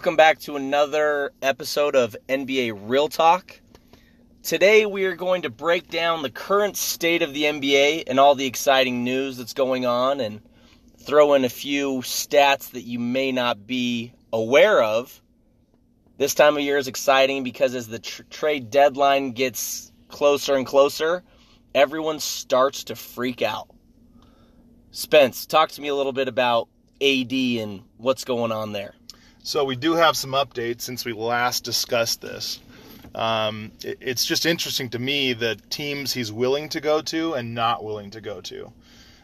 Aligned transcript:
Welcome 0.00 0.16
back 0.16 0.38
to 0.40 0.56
another 0.56 1.30
episode 1.42 1.94
of 1.94 2.16
NBA 2.26 2.88
Real 2.88 3.08
Talk. 3.08 3.60
Today 4.42 4.86
we 4.86 5.04
are 5.04 5.14
going 5.14 5.42
to 5.42 5.50
break 5.50 5.90
down 5.90 6.22
the 6.22 6.30
current 6.30 6.78
state 6.78 7.20
of 7.20 7.34
the 7.34 7.42
NBA 7.42 8.04
and 8.06 8.18
all 8.18 8.34
the 8.34 8.46
exciting 8.46 9.04
news 9.04 9.36
that's 9.36 9.52
going 9.52 9.84
on 9.84 10.20
and 10.20 10.40
throw 10.96 11.34
in 11.34 11.44
a 11.44 11.50
few 11.50 11.98
stats 11.98 12.70
that 12.70 12.84
you 12.84 12.98
may 12.98 13.30
not 13.30 13.66
be 13.66 14.14
aware 14.32 14.82
of. 14.82 15.20
This 16.16 16.32
time 16.32 16.56
of 16.56 16.62
year 16.62 16.78
is 16.78 16.88
exciting 16.88 17.44
because 17.44 17.74
as 17.74 17.86
the 17.86 17.98
tr- 17.98 18.22
trade 18.30 18.70
deadline 18.70 19.32
gets 19.32 19.92
closer 20.08 20.54
and 20.54 20.64
closer, 20.64 21.22
everyone 21.74 22.20
starts 22.20 22.84
to 22.84 22.96
freak 22.96 23.42
out. 23.42 23.68
Spence, 24.92 25.44
talk 25.44 25.68
to 25.72 25.82
me 25.82 25.88
a 25.88 25.94
little 25.94 26.14
bit 26.14 26.26
about 26.26 26.68
AD 27.02 27.32
and 27.34 27.82
what's 27.98 28.24
going 28.24 28.50
on 28.50 28.72
there. 28.72 28.94
So 29.50 29.64
we 29.64 29.74
do 29.74 29.94
have 29.94 30.16
some 30.16 30.30
updates 30.30 30.82
since 30.82 31.04
we 31.04 31.12
last 31.12 31.64
discussed 31.64 32.20
this. 32.20 32.60
Um, 33.16 33.72
it, 33.82 33.98
it's 34.00 34.24
just 34.24 34.46
interesting 34.46 34.90
to 34.90 35.00
me 35.00 35.32
the 35.32 35.56
teams 35.70 36.12
he's 36.12 36.30
willing 36.30 36.68
to 36.68 36.80
go 36.80 37.02
to 37.02 37.34
and 37.34 37.52
not 37.52 37.82
willing 37.82 38.12
to 38.12 38.20
go 38.20 38.40
to. 38.42 38.72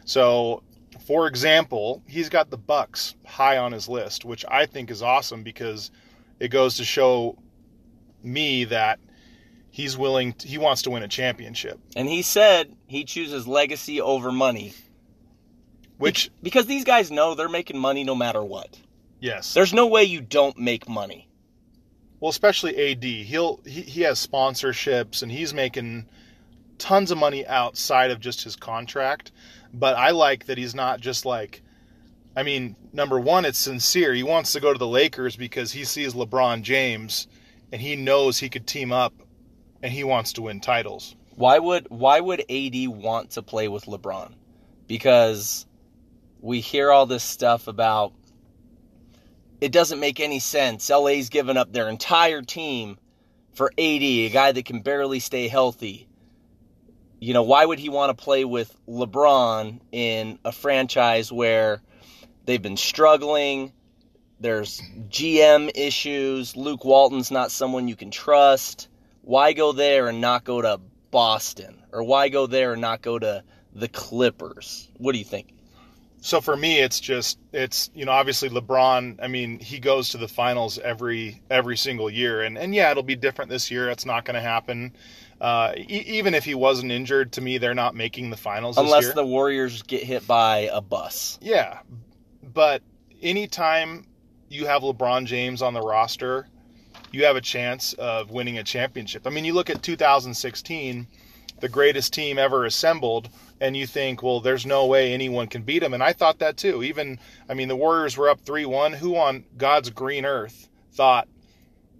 So, 0.03 0.63
for 1.05 1.27
example, 1.27 2.03
he's 2.05 2.27
got 2.27 2.49
the 2.49 2.57
Bucks 2.57 3.15
high 3.25 3.57
on 3.57 3.71
his 3.71 3.87
list, 3.87 4.25
which 4.25 4.43
I 4.49 4.65
think 4.65 4.91
is 4.91 5.01
awesome 5.01 5.43
because 5.43 5.91
it 6.41 6.49
goes 6.49 6.75
to 6.75 6.83
show 6.83 7.37
me 8.21 8.65
that 8.65 8.99
he's 9.71 9.97
willing 9.97 10.33
to, 10.33 10.45
he 10.45 10.57
wants 10.57 10.81
to 10.81 10.89
win 10.89 11.03
a 11.03 11.07
championship. 11.07 11.79
And 11.95 12.05
he 12.05 12.21
said 12.21 12.75
he 12.85 13.05
chooses 13.05 13.47
legacy 13.47 14.01
over 14.01 14.33
money. 14.33 14.73
Which 15.99 16.29
because 16.43 16.65
these 16.65 16.83
guys 16.83 17.11
know 17.11 17.33
they're 17.33 17.47
making 17.47 17.79
money 17.79 18.03
no 18.03 18.13
matter 18.13 18.43
what. 18.43 18.77
Yes. 19.19 19.53
There's 19.53 19.73
no 19.73 19.87
way 19.87 20.03
you 20.03 20.21
don't 20.21 20.57
make 20.57 20.87
money. 20.87 21.27
Well, 22.19 22.29
especially 22.29 22.91
AD. 22.91 23.03
He'll 23.03 23.59
he, 23.65 23.81
he 23.81 24.01
has 24.01 24.25
sponsorships 24.25 25.21
and 25.21 25.31
he's 25.31 25.53
making 25.53 26.07
tons 26.77 27.11
of 27.11 27.17
money 27.17 27.45
outside 27.45 28.11
of 28.11 28.19
just 28.19 28.43
his 28.43 28.55
contract. 28.55 29.31
But 29.73 29.95
I 29.95 30.11
like 30.11 30.45
that 30.45 30.57
he's 30.57 30.75
not 30.75 30.99
just 30.99 31.25
like 31.25 31.61
I 32.35 32.43
mean, 32.43 32.75
number 32.93 33.19
one, 33.19 33.45
it's 33.45 33.57
sincere. 33.57 34.13
He 34.13 34.21
wants 34.21 34.51
to 34.53 34.59
go 34.59 34.71
to 34.71 34.77
the 34.77 34.87
Lakers 34.87 35.35
because 35.35 35.71
he 35.71 35.83
sees 35.83 36.13
LeBron 36.13 36.61
James 36.61 37.27
and 37.71 37.81
he 37.81 37.95
knows 37.95 38.37
he 38.37 38.49
could 38.49 38.67
team 38.67 38.91
up 38.91 39.13
and 39.81 39.91
he 39.91 40.03
wants 40.03 40.33
to 40.33 40.43
win 40.43 40.59
titles. 40.59 41.15
Why 41.35 41.59
would 41.59 41.87
why 41.89 42.19
would 42.19 42.41
AD 42.49 42.87
want 42.87 43.31
to 43.31 43.41
play 43.41 43.67
with 43.67 43.85
LeBron? 43.85 44.33
Because 44.87 45.65
we 46.39 46.61
hear 46.61 46.91
all 46.91 47.05
this 47.05 47.23
stuff 47.23 47.67
about 47.67 48.13
it 49.59 49.71
doesn't 49.71 49.99
make 49.99 50.19
any 50.19 50.39
sense. 50.39 50.89
LA's 50.89 51.29
given 51.29 51.57
up 51.57 51.71
their 51.71 51.89
entire 51.89 52.41
team 52.41 52.97
for 53.53 53.71
AD, 53.71 54.03
a 54.03 54.29
guy 54.29 54.51
that 54.51 54.65
can 54.65 54.81
barely 54.81 55.19
stay 55.19 55.47
healthy. 55.47 56.07
You 57.19 57.33
know, 57.33 57.43
why 57.43 57.65
would 57.65 57.79
he 57.79 57.89
want 57.89 58.15
to 58.15 58.23
play 58.23 58.45
with 58.45 58.75
LeBron 58.87 59.79
in 59.91 60.37
a 60.45 60.51
franchise 60.51 61.31
where 61.31 61.81
they've 62.45 62.61
been 62.61 62.77
struggling? 62.77 63.73
There's 64.39 64.79
GM 65.09 65.71
issues. 65.73 66.55
Luke 66.55 66.85
Walton's 66.85 67.31
not 67.31 67.49
someone 67.49 67.87
you 67.87 67.95
can 67.95 68.11
trust. 68.11 68.87
Why 69.21 69.53
go 69.53 69.71
there 69.71 70.07
and 70.07 70.21
not 70.21 70.43
go 70.43 70.61
to 70.61 70.79
Boston? 71.09 71.81
Or 71.91 72.03
why 72.03 72.29
go 72.29 72.45
there 72.45 72.73
and 72.73 72.81
not 72.81 73.01
go 73.01 73.17
to 73.17 73.43
the 73.73 73.87
Clippers? 73.87 74.87
What 74.97 75.13
do 75.13 75.17
you 75.17 75.25
think? 75.25 75.56
So 76.19 76.41
for 76.41 76.57
me, 76.57 76.79
it's 76.79 76.99
just 76.99 77.37
it's 77.53 77.89
you 77.93 78.05
know 78.05 78.11
obviously 78.11 78.49
LeBron. 78.49 79.19
I 79.21 79.27
mean, 79.27 79.59
he 79.59 79.79
goes 79.79 80.09
to 80.09 80.17
the 80.17 80.27
finals 80.27 80.79
every 80.79 81.41
every 81.49 81.77
single 81.77 82.09
year, 82.09 82.41
and 82.41 82.57
and 82.57 82.73
yeah, 82.73 82.91
it'll 82.91 83.03
be 83.03 83.15
different 83.15 83.49
this 83.49 83.69
year. 83.71 83.89
It's 83.89 84.05
not 84.05 84.25
going 84.25 84.33
to 84.35 84.41
happen. 84.41 84.93
Uh, 85.39 85.73
e- 85.77 86.03
even 86.07 86.33
if 86.33 86.43
he 86.43 86.55
wasn't 86.55 86.91
injured, 86.91 87.33
to 87.33 87.41
me, 87.41 87.59
they're 87.59 87.75
not 87.75 87.93
making 87.93 88.31
the 88.31 88.37
finals 88.37 88.75
this 88.75 88.83
Unless 88.83 89.13
the 89.13 89.25
Warriors 89.25 89.83
get 89.83 90.03
hit 90.03 90.25
by 90.25 90.69
a 90.73 90.81
bus. 90.81 91.37
yeah, 91.41 91.79
but 92.41 92.81
anytime 93.21 94.07
you 94.49 94.65
have 94.65 94.81
LeBron 94.81 95.25
James 95.27 95.61
on 95.61 95.75
the 95.75 95.81
roster, 95.81 96.47
you 97.11 97.25
have 97.25 97.35
a 97.35 97.41
chance 97.41 97.93
of 97.93 98.31
winning 98.31 98.57
a 98.57 98.63
championship. 98.63 99.27
I 99.27 99.29
mean, 99.29 99.45
you 99.45 99.53
look 99.53 99.69
at 99.69 99.83
2016, 99.83 101.07
the 101.59 101.69
greatest 101.69 102.13
team 102.13 102.37
ever 102.37 102.65
assembled, 102.65 103.29
and 103.59 103.75
you 103.75 103.87
think, 103.87 104.21
well, 104.21 104.39
there's 104.39 104.65
no 104.65 104.85
way 104.85 105.13
anyone 105.13 105.47
can 105.47 105.63
beat 105.63 105.79
them. 105.79 105.93
And 105.93 106.03
I 106.03 106.13
thought 106.13 106.39
that 106.39 106.57
too. 106.57 106.83
Even, 106.83 107.19
I 107.49 107.53
mean, 107.53 107.67
the 107.67 107.75
Warriors 107.75 108.17
were 108.17 108.29
up 108.29 108.41
3 108.41 108.65
1. 108.65 108.93
Who 108.93 109.15
on 109.15 109.43
God's 109.57 109.89
green 109.89 110.25
earth 110.25 110.69
thought 110.93 111.27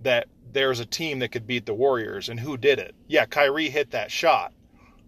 that 0.03 0.28
there's 0.51 0.79
a 0.79 0.85
team 0.85 1.19
that 1.19 1.31
could 1.31 1.47
beat 1.47 1.66
the 1.66 1.73
Warriors? 1.73 2.29
And 2.29 2.40
who 2.40 2.57
did 2.57 2.79
it? 2.79 2.95
Yeah, 3.07 3.25
Kyrie 3.25 3.69
hit 3.69 3.91
that 3.91 4.12
shot. 4.12 4.53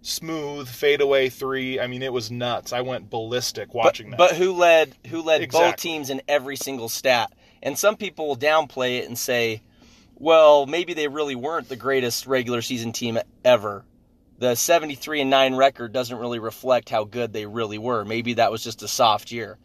Smooth 0.01 0.69
fadeaway 0.69 1.27
three. 1.27 1.79
I 1.79 1.87
mean, 1.87 2.01
it 2.01 2.13
was 2.13 2.31
nuts. 2.31 2.71
I 2.71 2.81
went 2.81 3.09
ballistic 3.09 3.73
watching 3.73 4.11
but, 4.11 4.17
that. 4.17 4.29
But 4.29 4.37
who 4.37 4.53
led 4.53 4.95
who 5.07 5.21
led 5.21 5.49
both 5.51 5.75
teams 5.75 6.09
in 6.09 6.21
every 6.25 6.55
single 6.55 6.87
stat? 6.87 7.33
And 7.61 7.77
some 7.77 7.97
people 7.97 8.29
will 8.29 8.37
downplay 8.37 8.99
it 8.99 9.07
and 9.09 9.17
say, 9.17 9.61
well, 10.15 10.65
maybe 10.65 10.93
they 10.93 11.09
really 11.09 11.35
weren't 11.35 11.67
the 11.67 11.75
greatest 11.75 12.27
regular 12.27 12.61
season 12.61 12.93
team 12.93 13.19
ever. 13.43 13.83
The 14.39 14.55
73 14.55 15.21
and 15.21 15.29
9 15.29 15.55
record 15.55 15.91
doesn't 15.91 16.17
really 16.17 16.39
reflect 16.39 16.89
how 16.89 17.03
good 17.03 17.33
they 17.33 17.45
really 17.45 17.77
were. 17.77 18.05
Maybe 18.05 18.35
that 18.35 18.51
was 18.51 18.63
just 18.63 18.81
a 18.81 18.87
soft 18.87 19.31
year. 19.31 19.57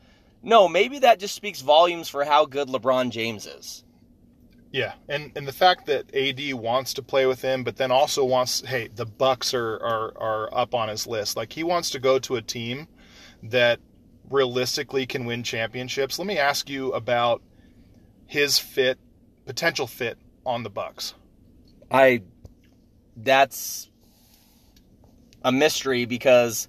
No, 0.43 0.69
maybe 0.69 0.99
that 0.99 1.21
just 1.21 1.35
speaks 1.35 1.61
volumes 1.61 2.09
for 2.09 2.25
how 2.25 2.45
good 2.45 2.69
LeBron 2.69 3.11
James 3.11 3.47
is. 3.47 3.85
Yeah, 4.73 4.95
and 5.09 5.31
and 5.37 5.47
the 5.47 5.53
fact 5.53 5.87
that 5.87 6.13
AD 6.13 6.55
wants 6.55 6.95
to 6.95 7.03
play 7.03 7.27
with 7.27 7.41
him, 7.41 7.63
but 7.63 7.77
then 7.77 7.93
also 7.93 8.25
wants, 8.25 8.63
hey, 8.63 8.89
the 8.93 9.07
Bucks 9.07 9.55
are 9.55 9.75
are 9.77 10.13
are 10.19 10.53
up 10.53 10.75
on 10.75 10.89
his 10.89 11.07
list. 11.07 11.37
Like 11.37 11.53
he 11.53 11.63
wants 11.63 11.91
to 11.91 12.01
go 12.01 12.19
to 12.19 12.35
a 12.35 12.43
team 12.43 12.89
that 13.45 13.79
realistically 14.29 15.07
can 15.07 15.25
win 15.25 15.45
championships. 15.45 16.19
Let 16.19 16.27
me 16.27 16.39
ask 16.39 16.69
you 16.69 16.93
about 16.93 17.41
his 18.27 18.59
fit, 18.59 18.99
potential 19.47 19.87
fit 19.87 20.19
on 20.45 20.65
the 20.65 20.71
Bucks. 20.71 21.15
I 21.93 22.23
that's 23.17 23.89
a 25.45 25.53
mystery 25.53 26.07
because 26.07 26.69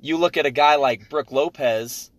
you 0.00 0.16
look 0.16 0.36
at 0.36 0.46
a 0.46 0.50
guy 0.50 0.76
like 0.76 1.10
Brook 1.10 1.32
Lopez 1.32 2.10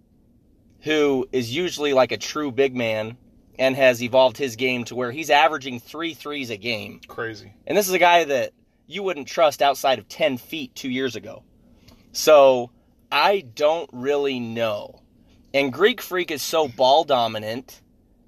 who 0.82 1.28
is 1.32 1.54
usually 1.54 1.94
like 1.94 2.12
a 2.12 2.18
true 2.18 2.52
big 2.52 2.76
man 2.76 3.18
and 3.58 3.76
has 3.76 4.02
evolved 4.02 4.38
his 4.38 4.56
game 4.56 4.86
to 4.86 4.96
where 4.96 5.12
he's 5.12 5.30
averaging 5.30 5.80
three 5.80 6.14
threes 6.14 6.50
a 6.50 6.58
game. 6.58 7.02
Crazy. 7.08 7.54
And 7.68 7.78
this 7.78 7.88
is 7.88 7.94
a 7.94 8.00
guy 8.00 8.24
that 8.24 8.54
you 8.88 9.04
wouldn't 9.04 9.28
trust 9.28 9.62
outside 9.62 10.00
of 10.00 10.08
10 10.08 10.38
feet 10.38 10.74
two 10.76 10.90
years 10.90 11.16
ago. 11.16 11.44
So 12.14 12.72
I 13.12 13.42
don't 13.42 13.90
really 13.92 14.40
know. 14.40 15.02
And 15.54 15.74
Greek 15.74 16.02
Freak 16.02 16.32
is 16.32 16.42
so 16.42 16.68
ball 16.68 17.04
dominant 17.04 17.82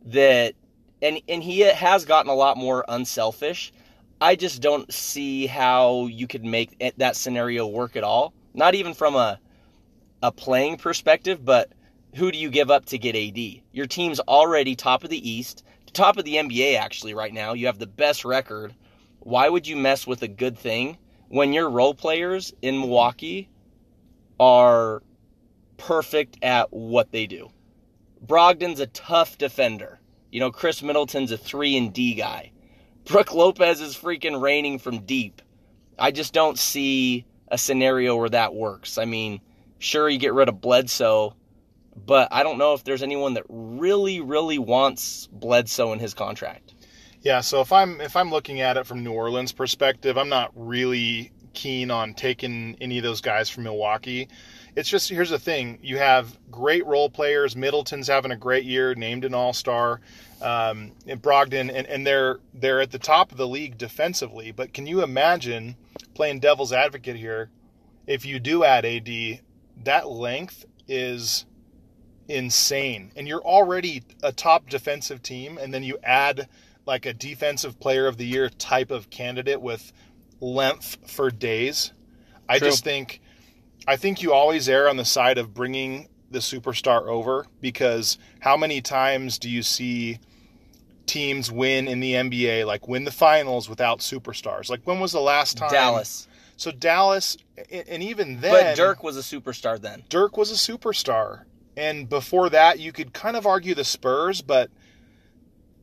that, 0.08 0.56
and, 1.02 1.22
and 1.30 1.42
he 1.42 1.60
has 1.60 2.04
gotten 2.06 2.30
a 2.30 2.36
lot 2.36 2.58
more 2.58 2.84
unselfish. 2.88 3.72
I 4.22 4.36
just 4.36 4.62
don't 4.62 4.94
see 4.94 5.48
how 5.48 6.06
you 6.06 6.28
could 6.28 6.46
make 6.46 6.78
that 6.98 7.16
scenario 7.16 7.66
work 7.66 7.96
at 7.96 8.04
all. 8.04 8.34
Not 8.54 8.76
even 8.76 8.94
from 8.94 9.16
a, 9.16 9.40
a 10.22 10.32
playing 10.32 10.78
perspective, 10.78 11.44
but 11.44 11.72
who 12.14 12.32
do 12.32 12.38
you 12.38 12.52
give 12.52 12.70
up 12.70 12.86
to 12.86 13.00
get 13.00 13.16
AD? 13.16 13.64
Your 13.72 13.88
team's 13.88 14.20
already 14.20 14.76
top 14.76 15.04
of 15.04 15.10
the 15.10 15.28
East, 15.30 15.64
top 15.92 16.18
of 16.18 16.26
the 16.26 16.36
NBA 16.36 16.78
actually 16.78 17.16
right 17.16 17.34
now. 17.34 17.54
You 17.54 17.66
have 17.66 17.80
the 17.80 17.88
best 17.88 18.24
record. 18.24 18.76
Why 19.22 19.50
would 19.50 19.66
you 19.66 19.76
mess 19.76 20.06
with 20.06 20.22
a 20.22 20.28
good 20.28 20.56
thing 20.56 21.00
when 21.30 21.52
your 21.52 21.70
role 21.72 21.96
players 21.96 22.54
in 22.62 22.80
Milwaukee 22.80 23.50
are 24.40 25.02
perfect 25.78 26.38
at 26.44 26.72
what 26.72 27.12
they 27.12 27.26
do? 27.26 27.50
Brogdon's 28.24 28.82
a 28.82 28.88
tough 28.88 29.40
defender. 29.40 30.00
You 30.32 30.42
know, 30.42 30.52
Khris 30.52 30.84
Middleton's 30.84 31.32
a 31.32 31.38
3 31.38 31.76
and 31.76 31.92
D 31.92 32.14
guy. 32.14 32.52
Brook 33.06 33.34
Lopez 33.34 33.82
is 33.82 33.96
freaking 33.96 34.42
raining 34.42 34.80
from 34.80 35.00
deep. 35.00 35.42
I 35.98 36.12
just 36.12 36.34
don't 36.34 36.58
see 36.58 37.26
a 37.48 37.58
scenario 37.58 38.16
where 38.16 38.30
that 38.30 38.54
works. 38.54 38.98
I 38.98 39.06
mean, 39.06 39.42
sure 39.80 40.08
you 40.08 40.18
get 40.18 40.34
rid 40.34 40.50
of 40.50 40.62
Bledsoe, 40.62 41.36
but 42.06 42.30
I 42.32 42.44
don't 42.44 42.58
know 42.58 42.74
if 42.74 42.84
there's 42.84 43.04
anyone 43.04 43.34
that 43.34 43.44
really, 43.50 44.22
really 44.22 44.60
wants 44.60 45.28
Bledsoe 45.32 45.94
in 45.94 46.00
his 46.00 46.14
contract. 46.14 46.74
Yeah, 47.22 47.42
so 47.42 47.62
if 47.62 47.72
I'm 47.72 48.02
if 48.02 48.16
I'm 48.16 48.32
looking 48.32 48.62
at 48.62 48.78
it 48.78 48.88
from 48.88 49.04
New 49.04 49.12
Orleans 49.12 49.52
perspective, 49.52 50.18
I'm 50.18 50.30
not 50.30 50.52
really 50.56 51.32
keen 51.54 51.92
on 51.92 52.14
taking 52.14 52.76
any 52.82 52.98
of 52.98 53.04
those 53.04 53.22
guys 53.22 53.50
from 53.50 53.64
Milwaukee. 53.64 54.28
It's 54.76 54.90
just 54.90 55.10
here's 55.10 55.30
the 55.30 55.40
thing: 55.40 55.80
you 55.82 55.98
have 55.98 56.38
great 56.50 56.86
role 56.86 57.10
players. 57.10 57.56
Middleton's 57.56 58.08
having 58.08 58.32
a 58.32 58.38
great 58.38 58.66
year, 58.66 58.96
named 58.96 59.26
an 59.26 59.34
All 59.34 59.54
Star. 59.54 60.02
Um, 60.42 60.94
and 61.06 61.22
Brogdon, 61.22 61.70
and, 61.74 61.86
and 61.88 62.08
they're 62.08 62.40
they're 62.54 62.82
at 62.82 62.92
the 62.92 63.00
top 63.00 63.32
of 63.32 63.38
the 63.38 63.48
league 63.48 63.78
defensively. 63.78 64.52
But 64.52 64.74
can 64.74 64.88
you 64.88 65.04
imagine 65.04 65.76
playing 66.14 66.40
devil's 66.40 66.74
advocate 66.74 67.18
here? 67.18 67.50
If 68.08 68.26
you 68.26 68.40
do 68.40 68.64
add 68.64 68.86
AD, 68.86 69.42
that 69.84 70.10
length 70.10 70.66
is 70.88 71.46
insane. 72.28 73.12
And 73.16 73.28
you're 73.28 73.44
already 73.44 74.04
a 74.24 74.32
top 74.32 74.70
defensive 74.70 75.22
team, 75.22 75.58
and 75.58 75.74
then 75.74 75.84
you 75.84 75.98
add 76.04 76.48
like 76.86 77.06
a 77.06 77.14
defensive 77.14 77.80
player 77.80 78.08
of 78.08 78.18
the 78.18 78.26
year 78.26 78.50
type 78.50 78.92
of 78.92 79.10
candidate 79.10 79.62
with 79.62 79.94
length 80.40 80.98
for 81.08 81.30
days. 81.30 81.94
I 82.50 82.58
True. 82.58 82.70
just 82.70 82.84
think 82.84 83.21
I 83.88 83.96
think 83.98 84.22
you 84.22 84.34
always 84.34 84.70
err 84.70 84.88
on 84.90 84.98
the 84.98 85.06
side 85.06 85.38
of 85.38 85.54
bringing 85.54 86.08
the 86.30 86.40
superstar 86.40 87.08
over 87.08 87.46
because 87.60 88.18
how 88.40 88.56
many 88.56 88.82
times 88.82 89.38
do 89.38 89.50
you 89.50 89.64
see 89.64 90.20
teams 91.06 91.52
win 91.52 91.88
in 91.88 92.00
the 92.00 92.14
NBA 92.14 92.66
like 92.66 92.88
win 92.88 93.04
the 93.04 93.12
finals 93.12 93.68
without 93.70 94.00
superstars? 94.00 94.70
Like 94.70 94.82
when 94.86 95.00
was 95.00 95.12
the 95.12 95.20
last 95.22 95.58
time 95.58 95.72
Dallas. 95.72 96.28
So 96.58 96.72
Dallas 96.72 97.38
and 97.72 98.04
even 98.04 98.40
then 98.40 98.52
But 98.52 98.76
Dirk 98.76 99.04
was 99.04 99.18
a 99.18 99.22
superstar 99.22 99.80
then. 99.82 100.04
Dirk 100.10 100.38
was 100.38 100.52
a 100.52 100.56
superstar. 100.56 101.44
And 101.76 102.08
before 102.08 102.50
that, 102.50 102.80
you 102.80 102.92
could 102.92 103.14
kind 103.14 103.36
of 103.36 103.48
argue 103.48 103.74
the 103.74 103.84
Spurs, 103.84 104.42
but 104.42 104.70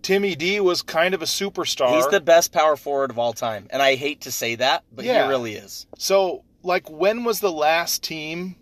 Timmy 0.02 0.36
D 0.36 0.60
was 0.60 0.82
kind 0.82 1.14
of 1.14 1.22
a 1.22 1.26
superstar. 1.26 1.96
He's 1.96 2.06
the 2.08 2.20
best 2.20 2.52
power 2.52 2.76
forward 2.76 3.10
of 3.10 3.18
all 3.18 3.32
time. 3.32 3.66
And 3.70 3.82
I 3.82 3.96
hate 3.96 4.20
to 4.22 4.30
say 4.32 4.54
that, 4.54 4.84
but 4.92 5.04
Yeah. 5.04 5.24
he 5.24 5.28
really 5.28 5.54
is. 5.54 5.86
so, 5.98 6.44
like, 6.68 6.88
when 6.88 7.24
was 7.24 7.40
the 7.40 7.50
last 7.50 8.02
team 8.02 8.54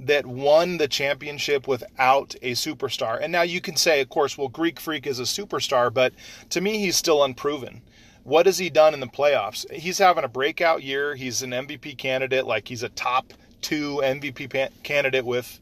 that 0.00 0.24
won 0.24 0.78
the 0.78 0.88
championship 0.88 1.68
without 1.68 2.34
a 2.40 2.52
superstar? 2.52 3.20
And 3.20 3.32
now 3.32 3.42
you 3.42 3.60
can 3.60 3.76
say, 3.76 4.00
of 4.00 4.08
course, 4.08 4.38
well, 4.38 4.48
Greek 4.48 4.80
Freak 4.80 5.06
is 5.06 5.18
a 5.18 5.24
superstar, 5.24 5.92
but 5.92 6.14
to 6.50 6.60
me, 6.60 6.78
he's 6.78 6.96
still 6.96 7.22
unproven. 7.22 7.82
What 8.22 8.46
has 8.46 8.56
he 8.56 8.70
done 8.70 8.94
in 8.94 9.00
the 9.00 9.06
playoffs? 9.06 9.70
He's 9.70 9.98
having 9.98 10.24
a 10.24 10.28
breakout 10.28 10.82
year. 10.82 11.14
He's 11.14 11.42
an 11.42 11.50
MVP 11.50 11.98
candidate. 11.98 12.46
Like, 12.46 12.66
he's 12.66 12.82
a 12.82 12.88
top 12.88 13.34
two 13.60 14.00
MVP 14.02 14.70
candidate 14.82 15.26
with 15.26 15.60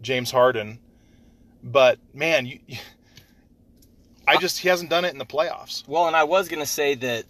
James 0.00 0.30
Harden. 0.30 0.78
But, 1.64 1.98
man, 2.12 2.46
you. 2.46 2.60
I 4.26 4.36
just 4.36 4.60
he 4.60 4.68
hasn't 4.68 4.90
done 4.90 5.04
it 5.04 5.12
in 5.12 5.18
the 5.18 5.26
playoffs. 5.26 5.86
Well, 5.86 6.06
and 6.06 6.16
I 6.16 6.24
was 6.24 6.48
going 6.48 6.60
to 6.60 6.66
say 6.66 6.94
that 6.94 7.24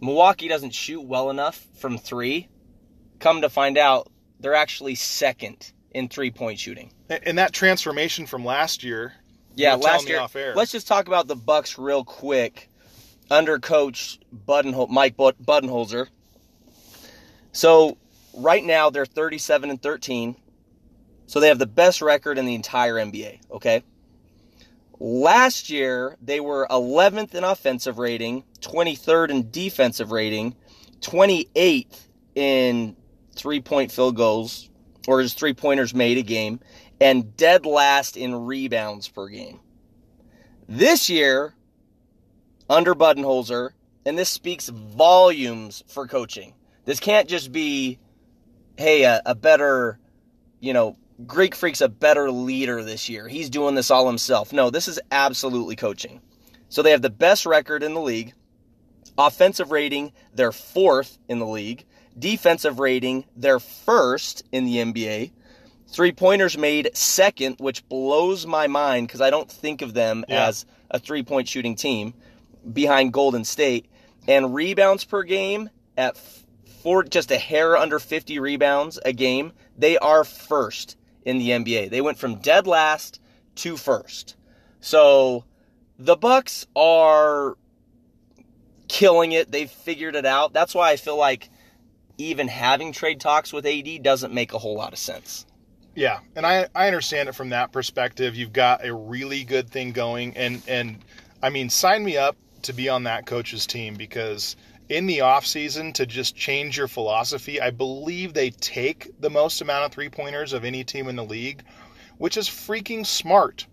Milwaukee 0.00 0.48
doesn't 0.48 0.74
shoot 0.74 1.02
well 1.02 1.30
enough 1.30 1.66
from 1.74 1.98
three. 1.98 2.48
Come 3.18 3.40
to 3.42 3.48
find 3.48 3.76
out, 3.78 4.08
they're 4.40 4.54
actually 4.54 4.94
second 4.94 5.72
in 5.92 6.08
three 6.08 6.30
point 6.30 6.58
shooting. 6.58 6.92
And 7.08 7.38
that 7.38 7.52
transformation 7.52 8.26
from 8.26 8.44
last 8.44 8.84
year, 8.84 9.14
Yeah, 9.54 9.74
last 9.74 10.08
year. 10.08 10.20
off 10.20 10.36
air. 10.36 10.54
Let's 10.54 10.72
just 10.72 10.86
talk 10.86 11.08
about 11.08 11.26
the 11.26 11.36
Bucks 11.36 11.78
real 11.78 12.04
quick. 12.04 12.68
Under 13.30 13.58
coach 13.58 14.18
Budenhol- 14.46 14.88
Mike 14.88 15.16
Bud- 15.16 15.36
Budenholzer. 15.44 16.06
So 17.52 17.96
right 18.34 18.64
now 18.64 18.88
they're 18.90 19.04
37 19.06 19.68
and 19.70 19.82
13. 19.82 20.36
So 21.26 21.40
they 21.40 21.48
have 21.48 21.58
the 21.58 21.66
best 21.66 22.00
record 22.00 22.38
in 22.38 22.46
the 22.46 22.54
entire 22.54 22.94
NBA. 22.94 23.40
Okay. 23.50 23.82
Last 24.98 25.68
year 25.70 26.16
they 26.22 26.40
were 26.40 26.66
11th 26.70 27.34
in 27.34 27.44
offensive 27.44 27.98
rating, 27.98 28.44
23rd 28.60 29.30
in 29.30 29.50
defensive 29.50 30.10
rating, 30.10 30.54
28th 31.00 32.08
in 32.34 32.96
three-point 33.38 33.92
field 33.92 34.16
goals 34.16 34.68
or 35.06 35.20
his 35.20 35.32
three 35.32 35.54
pointers 35.54 35.94
made 35.94 36.18
a 36.18 36.22
game, 36.22 36.60
and 37.00 37.34
dead 37.36 37.64
last 37.64 38.16
in 38.16 38.34
rebounds 38.34 39.08
per 39.08 39.28
game. 39.28 39.58
This 40.68 41.08
year, 41.08 41.54
under 42.68 42.94
Budenholzer, 42.94 43.70
and 44.04 44.18
this 44.18 44.28
speaks 44.28 44.68
volumes 44.68 45.82
for 45.88 46.06
coaching. 46.06 46.52
This 46.84 47.00
can't 47.00 47.26
just 47.26 47.52
be, 47.52 47.98
hey, 48.76 49.04
a, 49.04 49.22
a 49.24 49.34
better, 49.34 49.98
you 50.60 50.74
know, 50.74 50.96
Greek 51.26 51.54
Freak's 51.54 51.80
a 51.80 51.88
better 51.88 52.30
leader 52.30 52.84
this 52.84 53.08
year. 53.08 53.28
He's 53.28 53.48
doing 53.48 53.74
this 53.74 53.90
all 53.90 54.06
himself. 54.06 54.52
No, 54.52 54.68
this 54.68 54.88
is 54.88 55.00
absolutely 55.10 55.74
coaching. 55.74 56.20
So 56.68 56.82
they 56.82 56.90
have 56.90 57.02
the 57.02 57.08
best 57.08 57.46
record 57.46 57.82
in 57.82 57.94
the 57.94 58.00
league. 58.00 58.34
Offensive 59.16 59.72
rating, 59.72 60.12
they're 60.34 60.52
fourth 60.52 61.18
in 61.28 61.38
the 61.38 61.46
league. 61.46 61.86
Defensive 62.18 62.78
rating, 62.78 63.24
they're 63.36 63.60
first 63.60 64.42
in 64.52 64.64
the 64.64 64.76
NBA. 64.78 65.32
Three 65.90 66.12
pointers 66.12 66.58
made 66.58 66.90
second, 66.94 67.56
which 67.58 67.88
blows 67.88 68.46
my 68.46 68.66
mind 68.66 69.06
because 69.08 69.20
I 69.20 69.30
don't 69.30 69.50
think 69.50 69.80
of 69.82 69.94
them 69.94 70.24
Yeah. 70.28 70.46
as 70.48 70.66
a 70.90 70.98
three 70.98 71.22
point 71.22 71.48
shooting 71.48 71.76
team 71.76 72.14
behind 72.72 73.12
Golden 73.12 73.44
State. 73.44 73.86
And 74.26 74.54
rebounds 74.54 75.04
per 75.04 75.22
game 75.22 75.70
at 75.96 76.16
four, 76.82 77.04
just 77.04 77.30
a 77.30 77.38
hair 77.38 77.76
under 77.76 77.98
50 77.98 78.38
rebounds 78.38 78.98
a 79.04 79.12
game, 79.12 79.52
they 79.76 79.96
are 79.98 80.24
first 80.24 80.96
in 81.24 81.38
the 81.38 81.50
NBA. 81.50 81.88
They 81.90 82.00
went 82.00 82.18
from 82.18 82.36
dead 82.36 82.66
last 82.66 83.20
to 83.56 83.76
first. 83.76 84.36
So 84.80 85.44
the 85.98 86.16
Bucks 86.16 86.66
are 86.76 87.56
killing 88.88 89.32
it. 89.32 89.50
They've 89.50 89.70
figured 89.70 90.14
it 90.16 90.26
out. 90.26 90.52
That's 90.52 90.74
why 90.74 90.90
I 90.90 90.96
feel 90.96 91.16
like 91.16 91.50
even 92.18 92.48
having 92.48 92.92
trade 92.92 93.20
talks 93.20 93.52
with 93.52 93.64
AD 93.64 94.02
doesn't 94.02 94.34
make 94.34 94.52
a 94.52 94.58
whole 94.58 94.74
lot 94.74 94.92
of 94.92 94.98
sense. 94.98 95.46
Yeah, 95.94 96.20
and 96.36 96.46
I 96.46 96.68
I 96.74 96.86
understand 96.86 97.28
it 97.28 97.34
from 97.34 97.48
that 97.48 97.72
perspective. 97.72 98.36
You've 98.36 98.52
got 98.52 98.84
a 98.84 98.94
really 98.94 99.44
good 99.44 99.70
thing 99.70 99.92
going, 99.92 100.36
and 100.36 100.62
and 100.68 101.04
I 101.42 101.50
mean, 101.50 101.70
sign 101.70 102.04
me 102.04 102.16
up 102.16 102.36
to 102.62 102.72
be 102.72 102.88
on 102.88 103.04
that 103.04 103.26
coach's 103.26 103.66
team 103.66 103.94
because 103.94 104.56
in 104.88 105.06
the 105.06 105.20
off 105.20 105.46
season 105.46 105.92
to 105.94 106.06
just 106.06 106.34
change 106.36 106.76
your 106.76 106.88
philosophy. 106.88 107.60
I 107.60 107.70
believe 107.70 108.32
they 108.32 108.50
take 108.50 109.20
the 109.20 109.30
most 109.30 109.60
amount 109.60 109.86
of 109.86 109.92
three 109.92 110.08
pointers 110.08 110.52
of 110.52 110.64
any 110.64 110.84
team 110.84 111.08
in 111.08 111.16
the 111.16 111.24
league, 111.24 111.62
which 112.16 112.36
is 112.36 112.48
freaking 112.48 113.04
smart. 113.04 113.66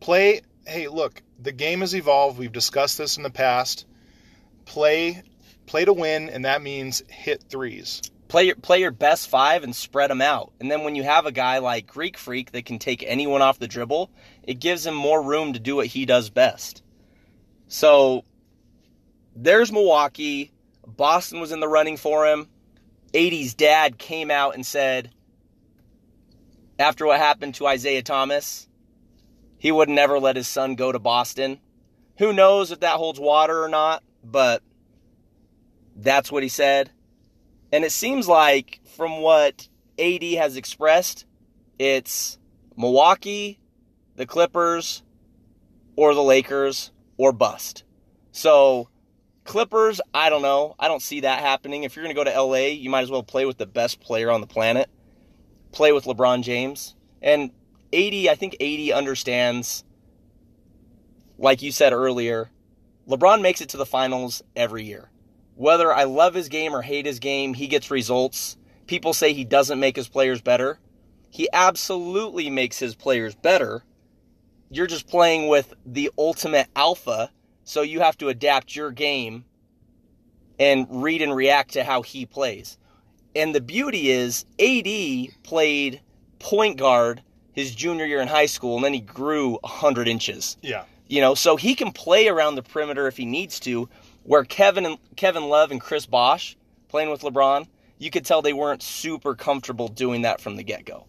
Play. 0.00 0.42
Hey, 0.66 0.88
look, 0.88 1.22
the 1.40 1.52
game 1.52 1.80
has 1.80 1.94
evolved. 1.94 2.38
We've 2.38 2.52
discussed 2.52 2.98
this 2.98 3.16
in 3.16 3.22
the 3.22 3.30
past. 3.30 3.86
Play, 4.64 5.22
play 5.72 5.86
to 5.86 5.92
win, 5.94 6.28
and 6.28 6.44
that 6.44 6.60
means 6.60 7.02
hit 7.08 7.42
threes. 7.48 8.02
Play 8.28 8.44
your, 8.44 8.56
play 8.56 8.80
your 8.80 8.90
best 8.90 9.30
five 9.30 9.64
and 9.64 9.74
spread 9.74 10.10
them 10.10 10.20
out. 10.20 10.52
And 10.60 10.70
then 10.70 10.84
when 10.84 10.96
you 10.96 11.02
have 11.02 11.24
a 11.24 11.32
guy 11.32 11.60
like 11.60 11.86
Greek 11.86 12.18
Freak 12.18 12.52
that 12.52 12.66
can 12.66 12.78
take 12.78 13.02
anyone 13.06 13.40
off 13.40 13.58
the 13.58 13.66
dribble, 13.66 14.10
it 14.42 14.60
gives 14.60 14.84
him 14.84 14.94
more 14.94 15.22
room 15.22 15.54
to 15.54 15.58
do 15.58 15.76
what 15.76 15.86
he 15.86 16.04
does 16.04 16.28
best. 16.28 16.82
So 17.68 18.26
there's 19.34 19.72
Milwaukee. 19.72 20.52
Boston 20.86 21.40
was 21.40 21.52
in 21.52 21.60
the 21.60 21.68
running 21.68 21.96
for 21.96 22.26
him. 22.26 22.48
AD's 23.14 23.54
dad 23.54 23.96
came 23.96 24.30
out 24.30 24.54
and 24.54 24.66
said, 24.66 25.10
after 26.78 27.06
what 27.06 27.18
happened 27.18 27.54
to 27.54 27.66
Isaiah 27.66 28.02
Thomas, 28.02 28.68
he 29.56 29.72
would 29.72 29.88
never 29.88 30.18
let 30.18 30.36
his 30.36 30.48
son 30.48 30.74
go 30.74 30.92
to 30.92 30.98
Boston. 30.98 31.60
Who 32.18 32.34
knows 32.34 32.72
if 32.72 32.80
that 32.80 32.96
holds 32.98 33.18
water 33.18 33.64
or 33.64 33.70
not, 33.70 34.02
but 34.22 34.62
that's 35.96 36.32
what 36.32 36.42
he 36.42 36.48
said. 36.48 36.90
And 37.72 37.84
it 37.84 37.92
seems 37.92 38.28
like, 38.28 38.80
from 38.96 39.20
what 39.20 39.68
AD 39.98 40.22
has 40.22 40.56
expressed, 40.56 41.24
it's 41.78 42.38
Milwaukee, 42.76 43.58
the 44.16 44.26
Clippers, 44.26 45.02
or 45.96 46.14
the 46.14 46.22
Lakers, 46.22 46.90
or 47.16 47.32
bust. 47.32 47.84
So, 48.30 48.88
Clippers, 49.44 50.00
I 50.14 50.30
don't 50.30 50.42
know. 50.42 50.74
I 50.78 50.88
don't 50.88 51.02
see 51.02 51.20
that 51.20 51.40
happening. 51.40 51.82
If 51.82 51.96
you're 51.96 52.04
going 52.04 52.14
to 52.14 52.24
go 52.24 52.30
to 52.30 52.42
LA, 52.42 52.68
you 52.68 52.90
might 52.90 53.02
as 53.02 53.10
well 53.10 53.22
play 53.22 53.44
with 53.44 53.58
the 53.58 53.66
best 53.66 54.00
player 54.00 54.30
on 54.30 54.40
the 54.40 54.46
planet. 54.46 54.88
Play 55.72 55.92
with 55.92 56.04
LeBron 56.04 56.42
James. 56.42 56.94
And 57.20 57.50
AD, 57.92 58.14
I 58.28 58.34
think 58.36 58.56
AD 58.60 58.90
understands, 58.90 59.84
like 61.38 61.62
you 61.62 61.72
said 61.72 61.92
earlier, 61.92 62.50
LeBron 63.08 63.42
makes 63.42 63.60
it 63.60 63.70
to 63.70 63.76
the 63.76 63.86
finals 63.86 64.42
every 64.54 64.84
year. 64.84 65.10
Whether 65.54 65.92
I 65.92 66.04
love 66.04 66.34
his 66.34 66.48
game 66.48 66.74
or 66.74 66.82
hate 66.82 67.06
his 67.06 67.18
game, 67.18 67.54
he 67.54 67.66
gets 67.66 67.90
results. 67.90 68.56
People 68.86 69.12
say 69.12 69.32
he 69.32 69.44
doesn't 69.44 69.80
make 69.80 69.96
his 69.96 70.08
players 70.08 70.40
better. 70.40 70.78
He 71.30 71.48
absolutely 71.52 72.50
makes 72.50 72.78
his 72.78 72.94
players 72.94 73.34
better. 73.34 73.84
You're 74.70 74.86
just 74.86 75.06
playing 75.06 75.48
with 75.48 75.74
the 75.84 76.10
ultimate 76.18 76.68
alpha, 76.74 77.30
so 77.64 77.82
you 77.82 78.00
have 78.00 78.18
to 78.18 78.28
adapt 78.28 78.74
your 78.74 78.90
game 78.90 79.44
and 80.58 80.86
read 80.90 81.22
and 81.22 81.34
react 81.34 81.72
to 81.74 81.84
how 81.84 82.02
he 82.02 82.26
plays. 82.26 82.78
And 83.34 83.54
the 83.54 83.60
beauty 83.60 84.10
is, 84.10 84.44
AD 84.58 85.42
played 85.42 86.00
point 86.38 86.76
guard 86.76 87.22
his 87.52 87.74
junior 87.74 88.04
year 88.04 88.20
in 88.20 88.28
high 88.28 88.46
school, 88.46 88.76
and 88.76 88.84
then 88.84 88.94
he 88.94 89.00
grew 89.00 89.58
100 89.62 90.08
inches. 90.08 90.56
Yeah. 90.62 90.84
You 91.06 91.20
know, 91.20 91.34
so 91.34 91.56
he 91.56 91.74
can 91.74 91.92
play 91.92 92.28
around 92.28 92.54
the 92.54 92.62
perimeter 92.62 93.06
if 93.06 93.16
he 93.16 93.26
needs 93.26 93.60
to. 93.60 93.88
Where 94.24 94.44
Kevin 94.44 94.86
and 94.86 94.98
Kevin 95.16 95.48
Love 95.48 95.70
and 95.70 95.80
Chris 95.80 96.06
Bosh 96.06 96.56
playing 96.88 97.10
with 97.10 97.22
LeBron, 97.22 97.66
you 97.98 98.10
could 98.10 98.24
tell 98.24 98.42
they 98.42 98.52
weren't 98.52 98.82
super 98.82 99.34
comfortable 99.34 99.88
doing 99.88 100.22
that 100.22 100.40
from 100.40 100.56
the 100.56 100.62
get 100.62 100.84
go. 100.84 101.06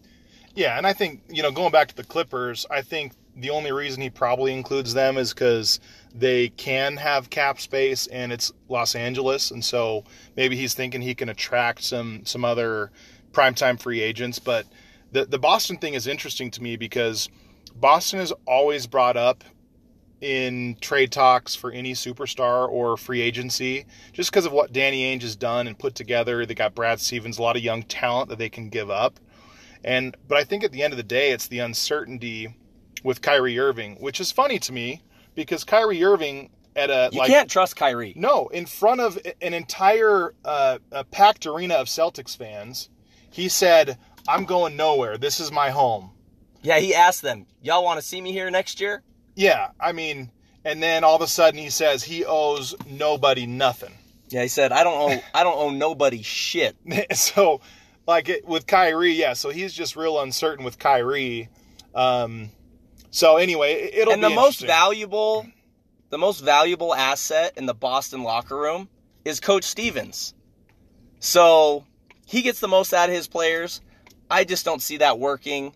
Yeah, 0.54 0.78
and 0.78 0.86
I 0.86 0.92
think, 0.92 1.22
you 1.28 1.42
know, 1.42 1.50
going 1.50 1.72
back 1.72 1.88
to 1.88 1.96
the 1.96 2.04
Clippers, 2.04 2.64
I 2.70 2.82
think 2.82 3.12
the 3.36 3.50
only 3.50 3.72
reason 3.72 4.00
he 4.00 4.10
probably 4.10 4.52
includes 4.52 4.94
them 4.94 5.16
is 5.18 5.34
because 5.34 5.80
they 6.14 6.50
can 6.50 6.96
have 6.96 7.30
cap 7.30 7.60
space 7.60 8.06
and 8.06 8.32
it's 8.32 8.52
Los 8.68 8.94
Angeles. 8.94 9.50
And 9.50 9.64
so 9.64 10.04
maybe 10.36 10.56
he's 10.56 10.74
thinking 10.74 11.02
he 11.02 11.16
can 11.16 11.28
attract 11.28 11.82
some, 11.82 12.24
some 12.24 12.44
other 12.44 12.92
primetime 13.32 13.80
free 13.80 14.00
agents. 14.00 14.38
But 14.38 14.66
the 15.12 15.26
the 15.26 15.38
Boston 15.38 15.76
thing 15.76 15.94
is 15.94 16.06
interesting 16.06 16.50
to 16.52 16.62
me 16.62 16.76
because 16.76 17.28
Boston 17.74 18.20
is 18.20 18.32
always 18.46 18.86
brought 18.86 19.16
up 19.16 19.44
in 20.20 20.76
trade 20.80 21.12
talks 21.12 21.54
for 21.54 21.70
any 21.70 21.92
superstar 21.92 22.68
or 22.68 22.96
free 22.96 23.20
agency 23.20 23.84
just 24.12 24.30
because 24.30 24.46
of 24.46 24.52
what 24.52 24.72
Danny 24.72 25.02
Ainge 25.04 25.22
has 25.22 25.36
done 25.36 25.66
and 25.66 25.78
put 25.78 25.94
together. 25.94 26.46
They 26.46 26.54
got 26.54 26.74
Brad 26.74 27.00
Stevens, 27.00 27.38
a 27.38 27.42
lot 27.42 27.56
of 27.56 27.62
young 27.62 27.82
talent 27.82 28.30
that 28.30 28.38
they 28.38 28.48
can 28.48 28.68
give 28.68 28.90
up. 28.90 29.20
And 29.84 30.16
but 30.26 30.38
I 30.38 30.44
think 30.44 30.64
at 30.64 30.72
the 30.72 30.82
end 30.82 30.92
of 30.92 30.96
the 30.96 31.02
day, 31.02 31.32
it's 31.32 31.46
the 31.48 31.58
uncertainty 31.58 32.56
with 33.02 33.20
Kyrie 33.20 33.58
Irving, 33.58 33.96
which 33.96 34.18
is 34.20 34.32
funny 34.32 34.58
to 34.60 34.72
me 34.72 35.02
because 35.34 35.62
Kyrie 35.64 36.02
Irving 36.02 36.50
at 36.74 36.90
a 36.90 37.10
You 37.12 37.18
like 37.18 37.30
can't 37.30 37.50
trust 37.50 37.76
Kyrie. 37.76 38.14
no 38.16 38.48
in 38.48 38.66
front 38.66 39.00
of 39.00 39.18
an 39.42 39.54
entire 39.54 40.34
uh, 40.44 40.78
a 40.90 41.04
packed 41.04 41.46
arena 41.46 41.74
of 41.74 41.86
Celtics 41.86 42.36
fans, 42.36 42.88
he 43.30 43.48
said, 43.48 43.98
"I'm 44.26 44.44
going 44.44 44.76
nowhere. 44.76 45.18
This 45.18 45.38
is 45.38 45.52
my 45.52 45.70
home." 45.70 46.10
Yeah, 46.62 46.78
he 46.78 46.94
asked 46.94 47.20
them, 47.20 47.46
"Y'all 47.60 47.84
want 47.84 48.00
to 48.00 48.06
see 48.06 48.20
me 48.22 48.32
here 48.32 48.50
next 48.50 48.80
year?" 48.80 49.02
Yeah, 49.34 49.70
I 49.80 49.92
mean, 49.92 50.30
and 50.64 50.82
then 50.82 51.04
all 51.04 51.16
of 51.16 51.22
a 51.22 51.26
sudden 51.26 51.58
he 51.58 51.70
says 51.70 52.02
he 52.02 52.24
owes 52.24 52.74
nobody 52.86 53.46
nothing. 53.46 53.92
Yeah, 54.28 54.42
he 54.42 54.48
said, 54.48 54.72
"I 54.72 54.84
don't 54.84 55.12
owe 55.12 55.22
I 55.34 55.42
don't 55.42 55.56
owe 55.56 55.70
nobody 55.70 56.22
shit." 56.22 56.76
so, 57.14 57.60
like 58.06 58.28
it, 58.28 58.46
with 58.46 58.66
Kyrie, 58.66 59.12
yeah. 59.12 59.32
So 59.34 59.50
he's 59.50 59.72
just 59.72 59.96
real 59.96 60.20
uncertain 60.20 60.64
with 60.64 60.78
Kyrie. 60.78 61.48
Um, 61.94 62.50
so 63.10 63.36
anyway, 63.36 63.74
it- 63.74 63.94
it'll 63.94 64.12
and 64.14 64.22
be 64.22 64.28
the 64.28 64.34
most 64.34 64.60
valuable 64.60 65.46
the 66.10 66.18
most 66.18 66.40
valuable 66.40 66.94
asset 66.94 67.54
in 67.56 67.66
the 67.66 67.74
Boston 67.74 68.22
locker 68.22 68.56
room 68.56 68.88
is 69.24 69.40
coach 69.40 69.64
Stevens. 69.64 70.32
So, 71.18 71.84
he 72.26 72.42
gets 72.42 72.60
the 72.60 72.68
most 72.68 72.92
out 72.92 73.08
of 73.08 73.14
his 73.14 73.26
players. 73.26 73.80
I 74.30 74.44
just 74.44 74.64
don't 74.64 74.80
see 74.82 74.98
that 74.98 75.18
working. 75.18 75.74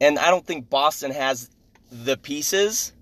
And 0.00 0.18
I 0.18 0.30
don't 0.30 0.46
think 0.46 0.68
Boston 0.68 1.10
has 1.10 1.50
the 1.90 2.16
pieces 2.16 2.92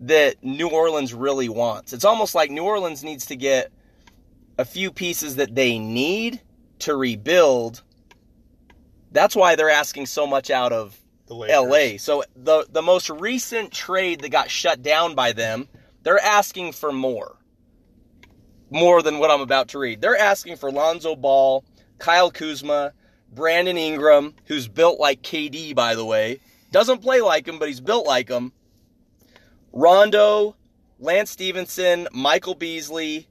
that 0.00 0.42
New 0.42 0.68
Orleans 0.68 1.14
really 1.14 1.48
wants. 1.48 1.92
It's 1.92 2.04
almost 2.04 2.34
like 2.34 2.50
New 2.50 2.64
Orleans 2.64 3.02
needs 3.02 3.26
to 3.26 3.36
get 3.36 3.72
a 4.58 4.64
few 4.64 4.90
pieces 4.90 5.36
that 5.36 5.54
they 5.54 5.78
need 5.78 6.40
to 6.80 6.96
rebuild. 6.96 7.82
That's 9.12 9.36
why 9.36 9.56
they're 9.56 9.70
asking 9.70 10.06
so 10.06 10.26
much 10.26 10.50
out 10.50 10.72
of 10.72 10.98
the 11.26 11.34
LA. 11.34 11.98
So 11.98 12.24
the 12.34 12.66
the 12.70 12.82
most 12.82 13.10
recent 13.10 13.72
trade 13.72 14.20
that 14.20 14.30
got 14.30 14.50
shut 14.50 14.82
down 14.82 15.14
by 15.14 15.32
them, 15.32 15.68
they're 16.02 16.20
asking 16.20 16.72
for 16.72 16.92
more. 16.92 17.36
More 18.70 19.00
than 19.00 19.18
what 19.18 19.30
I'm 19.30 19.40
about 19.40 19.68
to 19.68 19.78
read. 19.78 20.00
They're 20.00 20.18
asking 20.18 20.56
for 20.56 20.72
Lonzo 20.72 21.14
Ball, 21.14 21.64
Kyle 21.98 22.32
Kuzma, 22.32 22.92
Brandon 23.32 23.76
Ingram, 23.76 24.34
who's 24.46 24.66
built 24.66 24.98
like 24.98 25.22
KD 25.22 25.74
by 25.74 25.94
the 25.94 26.04
way. 26.04 26.40
Doesn't 26.70 27.02
play 27.02 27.20
like 27.20 27.46
him, 27.46 27.58
but 27.58 27.68
he's 27.68 27.80
built 27.80 28.06
like 28.06 28.28
him. 28.28 28.52
Rondo, 29.72 30.56
Lance 30.98 31.30
Stephenson, 31.30 32.08
Michael 32.12 32.54
Beasley, 32.54 33.28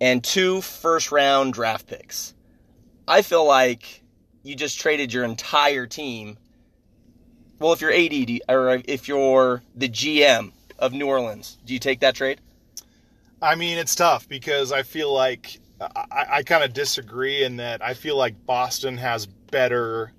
and 0.00 0.22
two 0.22 0.60
first 0.60 1.12
round 1.12 1.54
draft 1.54 1.86
picks. 1.86 2.34
I 3.06 3.22
feel 3.22 3.46
like 3.46 4.02
you 4.42 4.54
just 4.54 4.78
traded 4.78 5.12
your 5.12 5.24
entire 5.24 5.86
team 5.86 6.38
well, 7.62 7.72
if 7.72 7.80
you're 7.80 7.92
AD 7.92 8.40
or 8.48 8.82
if 8.86 9.06
you're 9.06 9.62
the 9.76 9.88
GM 9.88 10.50
of 10.80 10.92
New 10.92 11.06
Orleans, 11.06 11.58
do 11.64 11.72
you 11.72 11.78
take 11.78 12.00
that 12.00 12.16
trade? 12.16 12.40
I 13.40 13.54
mean, 13.54 13.78
it's 13.78 13.94
tough 13.94 14.28
because 14.28 14.72
I 14.72 14.82
feel 14.82 15.14
like 15.14 15.60
I, 15.80 16.26
I 16.28 16.42
kind 16.42 16.64
of 16.64 16.72
disagree 16.72 17.44
in 17.44 17.58
that 17.58 17.80
I 17.80 17.94
feel 17.94 18.16
like 18.16 18.46
Boston 18.46 18.96
has 18.96 19.26
better 19.26 20.12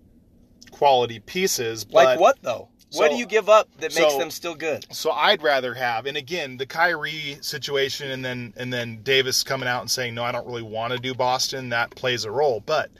quality 0.74 1.20
pieces. 1.20 1.86
But, 1.86 1.94
Like 2.06 2.20
what 2.20 2.38
though? 2.42 2.68
what 2.96 3.10
do 3.10 3.18
you 3.18 3.26
give 3.26 3.50
up 3.50 3.68
that 3.80 3.96
makes 3.96 4.12
so- 4.14 4.20
them 4.20 4.30
still 4.32 4.56
good? 4.56 4.86
So 4.94 5.12
I'd 5.12 5.42
rather 5.42 5.74
have, 5.74 6.06
and 6.06 6.18
again, 6.18 6.58
the 6.58 6.66
Kyrie 6.66 7.38
situation, 7.42 8.12
and 8.12 8.24
then 8.26 8.54
and 8.58 8.72
then 8.74 9.02
Davis 9.04 9.44
coming 9.44 9.68
out 9.68 9.82
and 9.82 9.90
saying, 9.90 10.14
no, 10.16 10.24
I 10.24 10.32
don't 10.32 10.46
really 10.46 10.62
want 10.62 10.94
to 10.94 11.00
do 11.00 11.14
Boston. 11.14 11.70
That 11.70 11.92
plays 11.96 12.26
a 12.26 12.32
role. 12.32 12.62
But 12.66 12.92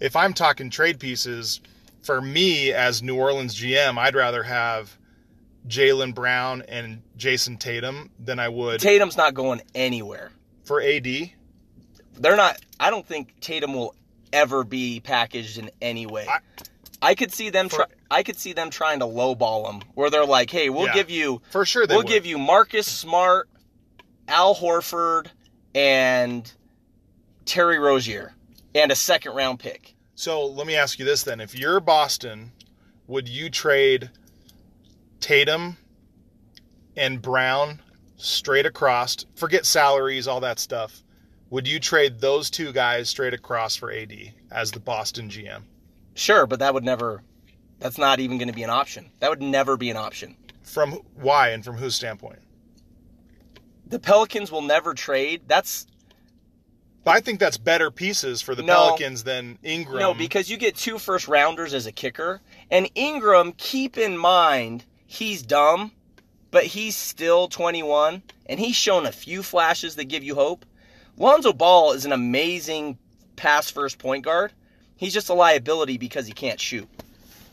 if 0.00 0.14
I'm 0.16 0.32
talking 0.34 0.70
trade 0.70 1.00
pieces, 1.00 1.60
for 2.02 2.20
me 2.20 2.72
as 2.72 3.02
New 3.02 3.16
Orleans 3.16 3.54
GM, 3.58 3.98
I'd 3.98 4.14
rather 4.14 4.42
have 4.42 4.96
Jaylen 5.68 6.14
Brown 6.14 6.62
and 6.68 7.02
Jayson 7.16 7.56
Tatum 7.58 8.10
than 8.18 8.38
I 8.40 8.48
would 8.48 8.80
Tatum's 8.80 9.16
not 9.16 9.34
going 9.34 9.62
anywhere. 9.74 10.30
for 10.64 10.80
AD. 10.82 11.06
They're 12.18 12.36
not. 12.36 12.58
I 12.78 12.90
don't 12.90 13.06
think 13.06 13.40
Tatum 13.40 13.74
will 13.74 13.94
ever 14.32 14.64
be 14.64 15.00
packaged 15.00 15.58
in 15.58 15.70
any 15.80 16.06
way. 16.06 16.26
I, 16.28 16.38
I- 17.02 17.14
could 17.14 17.32
see 17.32 17.50
them. 17.50 17.68
For- 17.68 17.76
Try, 17.76 17.86
I 18.10 18.22
could 18.22 18.38
see 18.38 18.52
them 18.52 18.70
trying 18.70 19.00
to 19.00 19.06
lowball 19.06 19.68
him, 19.72 19.82
where 19.94 20.08
they're 20.10 20.24
like, 20.26 20.50
"Hey, 20.50 20.70
we'll 20.70 20.86
Yeah. 20.86 20.94
give 20.94 21.10
you, 21.10 21.42
For 21.50 21.64
sure, 21.64 21.86
we'll 21.88 21.98
would. 21.98 22.06
give 22.06 22.24
you 22.26 22.38
Marcus 22.38 22.86
Smart, 22.86 23.48
Al 24.28 24.54
Horford, 24.54 25.26
and 25.74 26.50
Terry 27.44 27.78
Rozier, 27.78 28.34
and 28.74 28.92
a 28.92 28.96
second 28.96 29.32
round 29.34 29.58
pick." 29.60 29.94
So 30.14 30.44
let 30.46 30.66
me 30.66 30.74
ask 30.76 30.98
you 30.98 31.04
this 31.04 31.22
then: 31.24 31.40
If 31.40 31.54
you're 31.54 31.80
Boston, 31.80 32.52
would 33.06 33.28
you 33.28 33.50
trade 33.50 34.10
Tatum 35.20 35.78
and 36.96 37.20
Brown 37.22 37.80
straight 38.16 38.66
across? 38.66 39.16
Forget 39.34 39.66
salaries, 39.66 40.26
all 40.28 40.40
that 40.40 40.58
stuff. 40.58 41.02
Would 41.50 41.66
you 41.68 41.80
trade 41.80 42.20
those 42.20 42.48
two 42.50 42.72
guys 42.72 43.08
straight 43.10 43.34
across 43.34 43.76
for 43.76 43.90
AD 43.92 44.32
as 44.50 44.70
the 44.70 44.80
Boston 44.80 45.28
GM? 45.28 45.64
Sure, 46.14 46.46
but 46.46 46.58
that 46.58 46.74
would 46.74 46.84
never. 46.84 47.22
That's 47.78 47.98
not 47.98 48.20
even 48.20 48.38
going 48.38 48.48
to 48.48 48.54
be 48.54 48.62
an 48.62 48.70
option. 48.70 49.10
That 49.20 49.30
would 49.30 49.42
never 49.42 49.76
be 49.76 49.90
an 49.90 49.96
option. 49.96 50.36
From 50.62 50.92
why 51.16 51.48
and 51.48 51.64
from 51.64 51.76
whose 51.76 51.94
standpoint? 51.94 52.38
The 53.86 53.98
Pelicans 53.98 54.50
will 54.52 54.62
never 54.62 54.94
trade. 54.94 55.42
That's 55.48 55.86
But 57.04 57.16
I 57.16 57.20
think 57.20 57.40
that's 57.40 57.56
better 57.58 57.90
pieces 57.90 58.40
for 58.40 58.54
the 58.54 58.62
No. 58.62 58.74
Pelicans 58.74 59.24
than 59.24 59.58
Ingram. 59.62 59.98
no 59.98 60.14
because 60.14 60.48
you 60.48 60.56
get 60.56 60.76
two 60.76 60.98
first 60.98 61.28
rounders 61.28 61.74
as 61.74 61.86
a 61.86 61.92
kicker, 61.92 62.40
and 62.70 62.88
Ingram. 62.94 63.52
Keep 63.52 63.98
in 63.98 64.16
mind 64.16 64.84
he's 65.06 65.42
dumb, 65.42 65.92
but 66.50 66.64
he's 66.64 66.96
still 66.96 67.48
21, 67.48 68.22
and 68.46 68.60
he's 68.60 68.76
shown 68.76 69.04
a 69.06 69.12
few 69.12 69.42
flashes 69.42 69.96
that 69.96 70.04
give 70.04 70.22
you 70.22 70.34
hope. 70.36 70.64
Lonzo 71.18 71.52
Ball 71.52 71.92
is 71.92 72.04
an 72.04 72.12
amazing 72.12 72.96
pass 73.36 73.70
first 73.70 73.98
point 73.98 74.24
guard. 74.24 74.52
He's 74.96 75.12
just 75.12 75.28
a 75.28 75.34
liability 75.34 75.98
because 75.98 76.26
he 76.26 76.32
can't 76.32 76.60
shoot. 76.60 76.88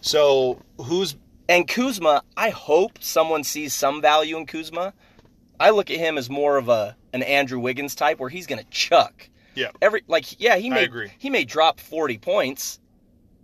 so 0.02 0.62
who's 0.78 1.16
And 1.48 1.68
Kuzma, 1.68 2.24
I 2.38 2.50
hope 2.50 3.00
someone 3.02 3.44
sees 3.44 3.74
some 3.74 4.02
value 4.02 4.38
in 4.38 4.46
Kuzma. 4.46 4.94
I 5.60 5.72
look 5.72 5.90
at 5.92 5.98
him 5.98 6.18
as 6.18 6.30
more 6.30 6.58
of 6.58 6.70
a 6.70 6.96
an 7.12 7.24
Andrew 7.24 7.60
Wiggins 7.60 7.96
type 7.96 8.20
where 8.20 8.30
he's 8.30 8.46
going 8.48 8.60
to 8.64 8.70
chuck. 8.70 9.28
yeah? 9.56 9.72
Every 9.82 10.04
like 10.08 10.40
yeah, 10.40 10.58
he 10.58 10.70
I 10.72 10.76
may 10.76 10.84
agree. 10.84 11.12
he 11.18 11.30
may 11.30 11.44
drop 11.44 11.80
40 11.80 12.18
points, 12.20 12.80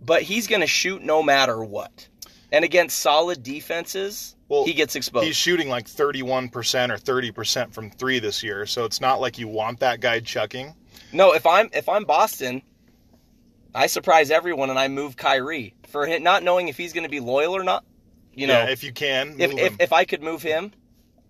but 0.04 0.22
he's 0.22 0.46
going 0.46 0.60
to 0.62 0.66
shoot 0.68 1.02
no 1.02 1.22
matter 1.22 1.62
what. 1.62 2.08
And 2.52 2.64
against 2.64 3.00
solid 3.00 3.42
defenses, 3.42 4.36
Well, 4.48 4.64
he 4.64 4.72
gets 4.72 4.94
exposed. 4.94 5.26
He's 5.26 5.36
shooting 5.36 5.68
like 5.68 5.86
31% 5.88 6.46
or 6.90 6.96
30% 6.96 7.72
from 7.74 7.90
three 7.90 8.20
this 8.20 8.40
year, 8.42 8.66
so 8.66 8.84
it's 8.84 9.00
not 9.00 9.20
like 9.20 9.36
you 9.36 9.48
want 9.48 9.80
that 9.80 9.98
guy 10.00 10.20
chucking. 10.20 10.72
no, 11.12 11.34
if 11.34 11.44
I'm 11.44 11.68
if 11.72 11.88
I'm 11.88 12.04
Boston, 12.04 12.62
I 13.76 13.86
surprise 13.86 14.30
everyone 14.30 14.70
and 14.70 14.78
I 14.78 14.88
move 14.88 15.16
Kyrie 15.16 15.74
for 15.88 16.06
him, 16.06 16.22
not 16.22 16.42
knowing 16.42 16.68
if 16.68 16.76
he's 16.76 16.92
going 16.92 17.04
to 17.04 17.10
be 17.10 17.20
loyal 17.20 17.54
or 17.54 17.62
not. 17.62 17.84
You 18.32 18.46
know, 18.46 18.54
yeah, 18.54 18.70
if 18.70 18.82
you 18.82 18.92
can, 18.92 19.36
if, 19.38 19.50
move 19.50 19.58
if, 19.58 19.72
him. 19.72 19.76
if 19.80 19.92
I 19.92 20.04
could 20.04 20.22
move 20.22 20.42
him, 20.42 20.72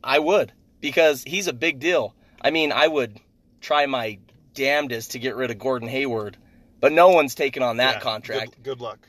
I 0.02 0.18
would 0.18 0.52
because 0.80 1.22
he's 1.24 1.46
a 1.46 1.52
big 1.52 1.78
deal. 1.78 2.14
I 2.40 2.50
mean, 2.50 2.72
I 2.72 2.86
would 2.86 3.18
try 3.60 3.86
my 3.86 4.18
damnedest 4.54 5.12
to 5.12 5.18
get 5.18 5.36
rid 5.36 5.50
of 5.50 5.58
Gordon 5.58 5.88
Hayward, 5.88 6.36
but 6.80 6.92
no 6.92 7.10
one's 7.10 7.34
taking 7.34 7.62
on 7.62 7.78
that 7.78 7.96
Yeah, 7.96 8.00
contract. 8.00 8.56
Good, 8.56 8.62
good 8.62 8.80
luck. 8.80 9.08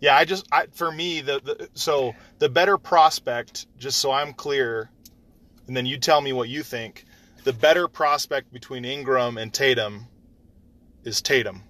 Yeah, 0.00 0.16
I 0.16 0.24
just 0.24 0.46
I, 0.52 0.66
for 0.72 0.90
me 0.90 1.20
the, 1.20 1.40
the 1.42 1.68
so 1.74 2.14
the 2.38 2.48
better 2.48 2.78
prospect, 2.78 3.66
just 3.78 3.98
so 3.98 4.12
I'm 4.12 4.32
clear, 4.32 4.90
and 5.66 5.76
then 5.76 5.86
you 5.86 5.98
tell 5.98 6.20
me 6.20 6.32
what 6.32 6.48
you 6.48 6.62
think. 6.62 7.04
The 7.44 7.52
better 7.52 7.88
prospect 7.88 8.52
between 8.52 8.84
Ingram 8.84 9.38
and 9.38 9.52
Tatum 9.52 10.06
is 11.04 11.22
Tatum, 11.22 11.62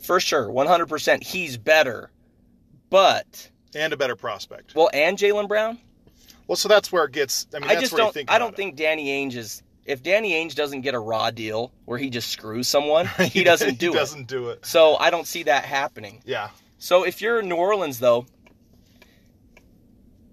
For 0.00 0.18
sure, 0.20 0.48
100%. 0.48 1.22
He's 1.22 1.56
better. 1.56 2.10
But, 2.88 3.50
and 3.74 3.92
a 3.92 3.96
better 3.96 4.16
prospect. 4.16 4.74
well, 4.74 4.90
and 4.92 5.16
Jaylen 5.16 5.46
Brown? 5.48 5.78
Well, 6.48 6.56
so 6.56 6.68
that's 6.68 6.90
where 6.90 7.04
it 7.04 7.12
gets. 7.12 7.46
I 7.54 7.60
mean, 7.60 7.70
I 7.70 7.74
that's 7.74 7.82
just 7.82 7.92
where 7.92 8.02
don't, 8.02 8.12
think 8.14 8.30
I 8.30 8.38
don't 8.38 8.50
it. 8.52 8.56
think 8.56 8.74
Danny 8.76 9.06
Ainge 9.08 9.36
is, 9.36 9.62
if 9.84 10.02
Danny 10.02 10.32
Ainge 10.32 10.56
doesn't 10.56 10.80
get 10.80 10.94
a 10.94 10.98
raw 10.98 11.30
deal 11.30 11.72
where 11.84 11.96
he 11.98 12.10
just 12.10 12.30
screws 12.30 12.66
someone, 12.66 13.06
he 13.20 13.44
doesn't 13.44 13.78
do 13.78 13.90
he 13.92 13.96
it. 13.96 14.00
doesn't 14.00 14.26
do 14.26 14.48
it. 14.48 14.66
So 14.66 14.96
I 14.96 15.10
don't 15.10 15.26
see 15.26 15.44
that 15.44 15.64
happening. 15.64 16.20
Yeah, 16.24 16.48
So 16.78 17.04
if 17.04 17.20
you're 17.22 17.38
in 17.40 17.48
New 17.48 17.54
Orleans, 17.56 18.00
though, 18.00 18.26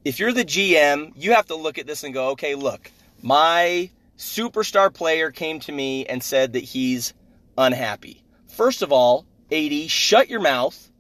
if 0.03 0.19
you're 0.19 0.33
the 0.33 0.45
GM, 0.45 1.11
you 1.15 1.33
have 1.33 1.47
to 1.47 1.55
look 1.55 1.77
at 1.77 1.85
this 1.85 2.03
and 2.03 2.13
go, 2.13 2.29
okay, 2.29 2.55
look, 2.55 2.89
my 3.21 3.89
superstar 4.17 4.91
player 4.93 5.29
came 5.31 5.59
to 5.61 5.71
me 5.71 6.05
and 6.05 6.23
said 6.23 6.53
that 6.53 6.63
he's 6.63 7.13
unhappy. 7.57 8.23
First 8.47 8.81
of 8.81 8.91
all, 8.91 9.25
AD, 9.51 9.89
shut 9.89 10.29
your 10.29 10.41
mouth. 10.41 10.91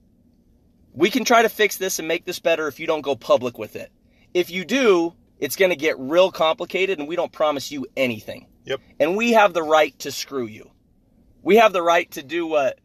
we 0.93 1.09
can 1.11 1.23
try 1.25 1.43
to 1.43 1.49
fix 1.49 1.77
this 1.77 1.99
and 1.99 2.07
make 2.07 2.25
this 2.25 2.39
better 2.39 2.67
if 2.67 2.79
you 2.79 2.87
don't 2.87 3.01
go 3.01 3.15
public 3.15 3.57
with 3.57 3.75
it. 3.75 3.91
If 4.33 4.49
you 4.49 4.65
do, 4.65 5.13
it's 5.39 5.55
going 5.55 5.69
to 5.69 5.75
get 5.75 5.99
real 5.99 6.31
complicated 6.31 6.97
and 6.99 7.07
we 7.07 7.15
don't 7.15 7.31
promise 7.31 7.71
you 7.71 7.85
anything. 7.95 8.47
Yep. 8.65 8.81
And 8.99 9.15
we 9.15 9.33
have 9.33 9.53
the 9.53 9.63
right 9.63 9.97
to 9.99 10.11
screw 10.11 10.47
you. 10.47 10.71
We 11.43 11.57
have 11.57 11.71
the 11.71 11.83
right 11.83 12.09
to 12.11 12.23
do 12.23 12.47
what 12.47 12.79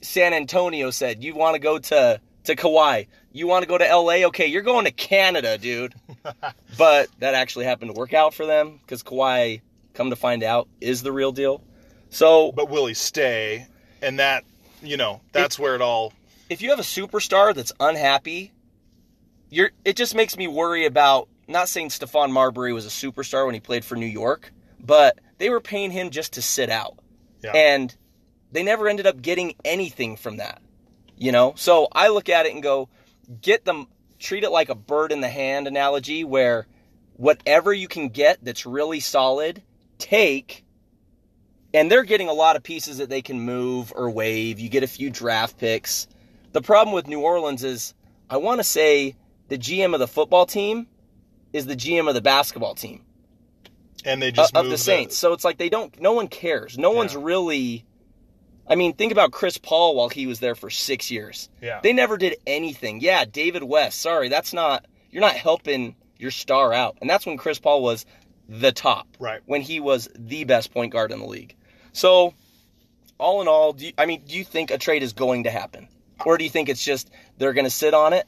San 0.00 0.32
Antonio 0.32 0.90
said. 0.90 1.22
You 1.24 1.34
want 1.34 1.54
to 1.54 1.58
go 1.58 1.78
to 1.78 2.20
to 2.44 2.56
Kawhi. 2.56 3.08
You 3.32 3.46
want 3.46 3.62
to 3.64 3.68
go 3.68 3.76
to 3.76 3.84
LA? 3.84 4.26
Okay, 4.28 4.46
you're 4.46 4.62
going 4.62 4.86
to 4.86 4.90
Canada, 4.90 5.58
dude. 5.58 5.94
but 6.78 7.08
that 7.18 7.34
actually 7.34 7.66
happened 7.66 7.94
to 7.94 7.98
work 7.98 8.14
out 8.14 8.32
for 8.34 8.46
them 8.46 8.78
because 8.80 9.02
Kawhi, 9.02 9.60
come 9.94 10.10
to 10.10 10.16
find 10.16 10.42
out, 10.42 10.68
is 10.80 11.02
the 11.02 11.12
real 11.12 11.32
deal. 11.32 11.62
So, 12.10 12.52
But 12.52 12.70
will 12.70 12.86
he 12.86 12.94
stay? 12.94 13.66
And 14.00 14.18
that, 14.18 14.44
you 14.82 14.96
know, 14.96 15.20
that's 15.32 15.58
where 15.58 15.74
it 15.74 15.80
all. 15.80 16.12
if 16.48 16.62
you 16.62 16.70
have 16.70 16.78
a 16.78 16.82
superstar 16.82 17.54
that's 17.54 17.72
unhappy, 17.80 18.52
you're 19.50 19.70
it 19.84 19.96
just 19.96 20.14
makes 20.14 20.36
me 20.36 20.46
worry 20.48 20.86
about 20.86 21.28
not 21.46 21.68
saying 21.68 21.88
Stephon 21.88 22.30
Marbury 22.30 22.72
was 22.72 22.86
a 22.86 22.88
superstar 22.88 23.46
when 23.46 23.54
he 23.54 23.60
played 23.60 23.84
for 23.84 23.96
New 23.96 24.06
York, 24.06 24.52
but 24.78 25.18
they 25.38 25.50
were 25.50 25.60
paying 25.60 25.90
him 25.90 26.10
just 26.10 26.34
to 26.34 26.42
sit 26.42 26.70
out. 26.70 26.98
Yeah. 27.42 27.52
And 27.52 27.94
they 28.52 28.62
never 28.62 28.88
ended 28.88 29.06
up 29.06 29.22
getting 29.22 29.54
anything 29.64 30.16
from 30.16 30.36
that. 30.36 30.60
You 31.16 31.32
know? 31.32 31.54
So 31.56 31.88
I 31.92 32.08
look 32.08 32.28
at 32.28 32.46
it 32.46 32.52
and 32.52 32.62
go, 32.62 32.88
get 33.40 33.64
them 33.64 33.88
treat 34.18 34.44
it 34.44 34.50
like 34.50 34.68
a 34.68 34.74
bird 34.74 35.12
in 35.12 35.20
the 35.20 35.28
hand 35.28 35.66
analogy 35.66 36.24
where 36.24 36.66
whatever 37.14 37.72
you 37.72 37.88
can 37.88 38.08
get 38.08 38.44
that's 38.44 38.66
really 38.66 39.00
solid, 39.00 39.62
take 39.98 40.64
and 41.74 41.90
they're 41.90 42.04
getting 42.04 42.28
a 42.28 42.32
lot 42.32 42.56
of 42.56 42.62
pieces 42.62 42.98
that 42.98 43.08
they 43.08 43.22
can 43.22 43.40
move 43.40 43.92
or 43.94 44.10
wave. 44.10 44.58
You 44.58 44.68
get 44.68 44.82
a 44.82 44.88
few 44.88 45.10
draft 45.10 45.58
picks. 45.58 46.08
The 46.52 46.62
problem 46.62 46.94
with 46.94 47.06
New 47.06 47.20
Orleans 47.20 47.64
is 47.64 47.94
I 48.30 48.38
want 48.38 48.60
to 48.60 48.64
say 48.64 49.16
the 49.48 49.58
GM 49.58 49.94
of 49.94 50.00
the 50.00 50.08
football 50.08 50.46
team 50.46 50.86
is 51.52 51.66
the 51.66 51.76
GM 51.76 52.08
of 52.08 52.14
the 52.14 52.20
basketball 52.20 52.74
team 52.74 53.04
and 54.04 54.22
they 54.22 54.30
just 54.30 54.56
uh, 54.56 54.60
of 54.60 54.70
the 54.70 54.78
Saints. 54.78 55.16
So 55.16 55.32
it's 55.32 55.44
like 55.44 55.58
they 55.58 55.68
don't. 55.68 56.00
No 56.00 56.12
one 56.12 56.28
cares. 56.28 56.78
No 56.78 56.90
one's 56.90 57.16
really. 57.16 57.84
I 58.66 58.74
mean, 58.74 58.94
think 58.94 59.12
about 59.12 59.32
Chris 59.32 59.56
Paul 59.56 59.96
while 59.96 60.10
he 60.10 60.26
was 60.26 60.40
there 60.40 60.54
for 60.54 60.68
six 60.68 61.10
years. 61.10 61.48
yeah. 61.62 61.80
They 61.82 61.94
never 61.94 62.18
did 62.18 62.36
anything. 62.46 63.00
Yeah, 63.00 63.24
David 63.24 63.62
West. 63.62 64.00
Sorry, 64.00 64.28
that's 64.28 64.52
not. 64.52 64.84
You're 65.10 65.22
not 65.22 65.34
helping 65.34 65.96
your 66.18 66.30
star 66.30 66.74
out. 66.74 66.98
And 67.00 67.08
that's 67.08 67.24
when 67.24 67.38
Chris 67.38 67.58
Paul 67.58 67.82
was 67.82 68.04
the 68.48 68.72
top. 68.72 69.08
Right. 69.18 69.40
When 69.46 69.62
he 69.62 69.80
was 69.80 70.08
the 70.14 70.44
best 70.44 70.72
point 70.72 70.92
guard 70.92 71.12
in 71.12 71.20
the 71.20 71.26
league. 71.26 71.54
So, 71.92 72.34
all 73.18 73.40
in 73.42 73.48
all, 73.48 73.72
do 73.72 73.86
you, 73.86 73.92
I 73.98 74.06
mean, 74.06 74.22
do 74.26 74.36
you 74.36 74.44
think 74.44 74.70
a 74.70 74.78
trade 74.78 75.02
is 75.02 75.12
going 75.12 75.44
to 75.44 75.50
happen, 75.50 75.88
or 76.24 76.38
do 76.38 76.44
you 76.44 76.50
think 76.50 76.68
it's 76.68 76.84
just 76.84 77.10
they're 77.38 77.52
going 77.52 77.64
to 77.64 77.70
sit 77.70 77.94
on 77.94 78.12
it? 78.12 78.26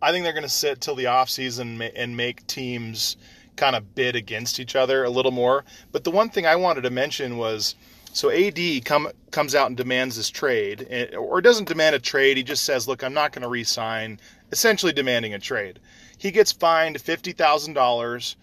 I 0.00 0.10
think 0.10 0.24
they're 0.24 0.32
going 0.32 0.42
to 0.42 0.48
sit 0.48 0.80
till 0.80 0.96
the 0.96 1.04
offseason 1.04 1.92
and 1.94 2.16
make 2.16 2.46
teams 2.46 3.16
kind 3.56 3.76
of 3.76 3.94
bid 3.94 4.16
against 4.16 4.58
each 4.58 4.74
other 4.74 5.04
a 5.04 5.10
little 5.10 5.30
more. 5.30 5.64
But 5.92 6.04
the 6.04 6.10
one 6.10 6.28
thing 6.28 6.46
I 6.46 6.56
wanted 6.56 6.82
to 6.82 6.90
mention 6.90 7.36
was 7.36 7.74
so 8.12 8.30
AD 8.30 8.84
come 8.84 9.08
comes 9.30 9.54
out 9.54 9.68
and 9.68 9.76
demands 9.76 10.16
this 10.16 10.28
trade, 10.28 10.86
eh, 10.90 11.16
or 11.16 11.40
doesn't 11.40 11.68
demand 11.68 11.94
a 11.96 11.98
trade. 11.98 12.36
He 12.36 12.42
just 12.42 12.64
says, 12.64 12.86
"Look, 12.86 13.02
I'm 13.02 13.14
not 13.14 13.32
going 13.32 13.42
to 13.42 13.48
re-sign," 13.48 14.20
essentially 14.50 14.92
demanding 14.92 15.32
a 15.32 15.38
trade. 15.38 15.78
He 16.18 16.30
gets 16.30 16.52
fined 16.52 17.00
fifty 17.00 17.32
thousand 17.32 17.74
dollars 17.74 18.36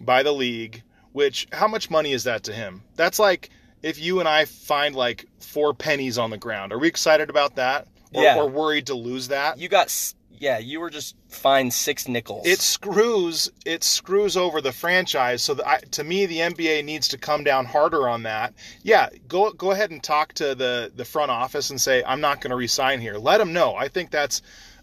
by 0.00 0.22
the 0.22 0.32
league. 0.32 0.82
Which 1.12 1.46
how 1.52 1.68
much 1.68 1.90
money 1.90 2.12
is 2.12 2.24
that 2.24 2.42
to 2.44 2.52
him? 2.52 2.82
That's 2.96 3.18
like 3.18 3.50
if 3.84 3.98
you 4.00 4.18
and 4.20 4.28
I 4.28 4.44
find 4.46 4.94
like 4.96 5.26
four 5.40 5.74
pennies 5.74 6.18
on 6.18 6.30
the 6.30 6.38
ground. 6.38 6.72
Are 6.72 6.78
we 6.78 6.88
excited 6.88 7.30
about 7.30 7.56
that? 7.56 7.86
Or, 8.12 8.22
Yeah. 8.22 8.36
or 8.38 8.48
worried 8.48 8.86
to 8.86 8.94
lose 8.94 9.28
that? 9.28 9.58
You 9.58 9.68
got, 9.68 9.92
yeah, 10.30 10.58
you 10.58 10.80
were 10.80 10.90
just 10.90 11.14
fined 11.28 11.72
six 11.74 12.06
nickels. 12.08 12.46
it 12.46 12.60
screws 12.60 13.50
it 13.66 13.82
screws 13.82 14.36
over 14.36 14.60
the 14.60 14.70
franchise 14.72 15.42
so 15.42 15.58
I, 15.66 15.78
to 15.92 16.04
me 16.04 16.26
the 16.26 16.38
NBA 16.38 16.84
needs 16.84 17.08
to 17.08 17.18
come 17.18 17.42
down 17.42 17.64
harder 17.66 18.08
on 18.08 18.22
that 18.22 18.54
yeah 18.84 19.08
go 19.26 19.50
go 19.52 19.72
ahead 19.72 19.90
and 19.90 20.00
talk 20.00 20.32
to 20.34 20.54
the 20.54 20.92
the 20.94 21.04
front 21.04 21.32
office 21.32 21.70
and 21.70 21.80
say 21.80 22.04
I'm 22.06 22.20
not 22.20 22.40
going 22.40 22.50
to 22.52 22.56
resign 22.56 23.00
here 23.00 23.14
let 23.16 23.38
them 23.38 23.52
know 23.52 23.74
I 23.74 23.88
think 23.88 24.12
that's 24.12 24.42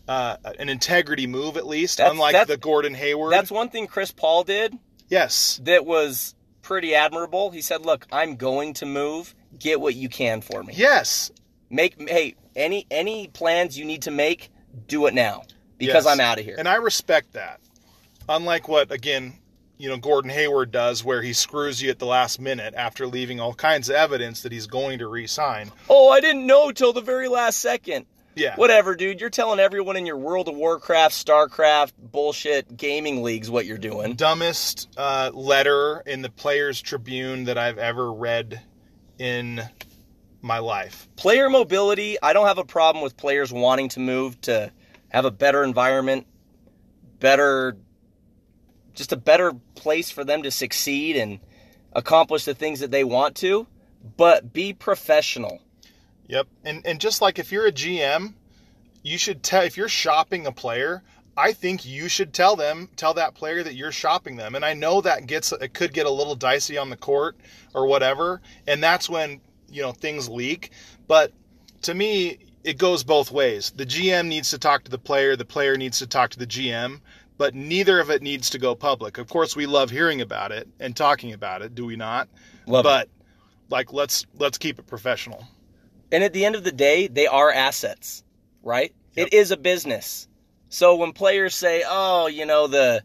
uh, 0.10 0.36
an 0.60 0.68
integrity 0.68 1.26
move 1.26 1.56
at 1.56 1.66
least 1.66 2.00
That's- 2.00 2.12
unlike 2.12 2.34
that's- 2.34 2.48
the 2.50 2.58
Gordon 2.58 2.94
Hayward 2.96 3.32
That's 3.32 3.50
one 3.52 3.70
thing 3.70 3.88
Chris 3.88 4.12
Paul 4.12 4.44
did 4.44 4.76
yes 5.10 5.62
that 5.64 5.86
was 5.86 6.36
pretty 6.62 6.95
admirable. 6.95 7.52
He 7.52 7.62
said, 7.62 7.86
"Look, 7.86 8.08
I'm 8.12 8.36
going 8.36 8.74
to 8.76 8.86
move. 8.86 9.34
Get 9.60 9.82
what 9.82 9.95
you 9.95 10.10
can 10.10 10.41
for 10.41 10.63
me. 10.63 10.74
yes 10.76 11.32
Make 11.69 12.10
hey 12.10 12.36
any 12.56 12.86
any 12.91 13.28
plans 13.28 13.78
you 13.78 13.86
need 13.86 14.02
to 14.04 14.12
make, 14.12 14.50
do 14.88 15.06
it 15.08 15.13
now 15.13 15.43
because 15.78 16.06
Yes. 16.06 16.08
I'm 16.08 16.19
out 16.19 16.39
of 16.39 16.45
here." 16.45 16.56
and 16.58 16.67
I 16.67 16.76
respect 16.76 17.34
that 17.34 17.60
unlike 18.30 18.67
what 18.67 18.91
again 18.91 19.34
you 19.78 19.89
know 19.89 19.97
Gordon 19.97 20.30
Hayward 20.32 20.71
does 20.71 21.04
where 21.04 21.21
he 21.21 21.34
screws 21.34 21.82
you 21.82 21.89
at 21.89 22.00
the 22.00 22.06
last 22.06 22.39
minute 22.39 22.74
after 22.76 23.08
leaving 23.08 23.39
all 23.39 23.54
kinds 23.54 23.89
of 23.89 23.95
evidence 23.95 24.41
that 24.43 24.52
he's 24.52 24.67
going 24.67 25.00
to 25.00 25.08
resign 25.08 25.71
oh, 25.89 26.10
I 26.10 26.19
didn't 26.21 26.45
know 26.45 26.71
till 26.71 26.93
the 26.93 27.02
very 27.02 27.28
last 27.28 27.58
second. 27.60 28.06
Yeah 28.36 28.56
Whatever, 28.56 28.96
dude. 28.96 29.20
You're 29.20 29.30
telling 29.30 29.60
everyone 29.60 29.98
in 29.98 30.06
your 30.06 30.17
World 30.17 30.48
of 30.48 30.56
Warcraft, 30.56 31.13
StarCraft, 31.13 31.94
bullshit 31.98 32.76
gaming 32.76 33.24
leagues 33.24 33.50
what 33.50 33.65
you're 33.65 33.78
doing. 33.78 34.15
dumbest 34.15 34.89
uh, 34.98 35.32
letter 35.34 36.02
in 36.06 36.22
the 36.22 36.30
Players 36.30 36.82
Tribune 36.82 37.46
that 37.46 37.58
I've 37.58 37.78
ever 37.78 38.12
read 38.12 38.62
in 39.17 39.62
my 40.41 40.60
life. 40.60 41.08
Player 41.15 41.50
mobility, 41.50 42.17
I 42.22 42.34
don't 42.34 42.48
have 42.48 42.58
a 42.58 42.65
problem 42.65 43.04
with 43.04 43.15
players 43.17 43.54
wanting 43.54 43.89
to 43.89 44.00
move 44.00 44.39
to 44.41 44.72
have 45.10 45.26
a 45.26 45.32
better 45.32 45.63
environment, 45.63 46.26
better 47.20 47.78
just 48.94 49.12
a 49.12 49.17
better 49.17 49.54
place 49.76 50.12
for 50.12 50.24
them 50.24 50.44
to 50.44 50.52
succeed 50.52 51.15
and 51.15 51.39
accomplish 51.94 52.46
the 52.46 52.54
things 52.54 52.82
that 52.82 52.91
they 52.91 53.04
want 53.04 53.36
to, 53.38 53.67
but 54.17 54.52
be 54.52 54.74
professional. 54.74 55.62
Yep. 56.32 56.48
And 56.63 56.82
and 56.86 57.00
just 57.00 57.22
like 57.22 57.39
if 57.39 57.52
you're 57.52 57.67
a 57.67 57.74
GM, 57.74 58.34
you 59.04 59.17
should 59.17 59.44
tell 59.44 59.63
if 59.63 59.76
you're 59.76 59.89
shopping 59.89 60.48
a 60.48 60.52
player, 60.52 61.04
I 61.36 61.52
think 61.52 61.86
you 61.86 62.08
should 62.08 62.34
tell 62.34 62.56
them 62.56 62.88
tell 62.96 63.13
that 63.15 63.36
player 63.36 63.62
that 63.63 63.76
you're 63.76 63.91
shopping 63.91 64.38
them. 64.38 64.56
And 64.56 64.63
I 64.63 64.74
know 64.74 65.02
that 65.02 65.28
gets 65.28 65.52
it 65.52 65.74
could 65.74 65.94
get 65.94 66.06
a 66.06 66.10
little 66.10 66.36
dicey 66.36 66.78
on 66.78 66.89
the 66.89 66.96
court 66.96 67.36
or 67.74 67.86
whatever, 67.86 68.41
and 68.65 68.82
that's 68.82 69.10
when, 69.10 69.41
you 69.70 69.82
know, 69.82 69.91
things 69.91 70.30
leak, 70.30 70.72
but 71.08 71.34
to 71.82 71.94
me 71.94 72.39
it 72.63 72.78
goes 72.78 73.04
both 73.04 73.32
ways. 73.32 73.74
The 73.76 73.86
GM 73.86 74.28
needs 74.28 74.52
to 74.52 74.58
talk 74.58 74.86
to 74.86 74.91
the 74.91 75.00
player, 75.00 75.36
the 75.36 75.44
player 75.44 75.76
needs 75.76 76.00
to 76.00 76.08
talk 76.08 76.30
to 76.30 76.39
the 76.39 76.48
GM, 76.48 77.02
but 77.38 77.56
neither 77.56 78.00
of 78.00 78.10
it 78.10 78.22
needs 78.22 78.52
to 78.52 78.60
go 78.60 78.74
public. 78.74 79.17
Of 79.17 79.28
course, 79.28 79.56
we 79.56 79.65
love 79.65 79.89
hearing 79.89 80.22
about 80.22 80.54
it 80.54 80.70
and 80.80 80.96
talking 80.96 81.34
about 81.34 81.62
it, 81.62 81.76
do 81.76 81.86
we 81.86 81.98
not? 81.98 82.30
Love 82.67 82.86
it. 82.86 82.88
but 82.88 83.10
like 83.70 83.91
let's 83.91 84.26
let's 84.38 84.58
keep 84.58 84.80
it 84.80 84.88
professional. 84.88 85.46
And 86.12 86.24
at 86.24 86.34
the 86.34 86.45
end 86.45 86.56
of 86.56 86.63
the 86.63 86.71
day, 86.71 87.08
they 87.08 87.28
are 87.28 87.52
assets, 87.52 88.24
right? 88.63 88.93
Yep. 89.15 89.28
It 89.28 89.34
is 89.34 89.52
a 89.52 89.58
business. 89.58 90.28
So 90.69 90.95
when 90.95 91.12
players 91.13 91.56
say, 91.56 91.84
"Oh, 91.86 92.28
you 92.28 92.45
know 92.45 92.67
the," 92.67 93.04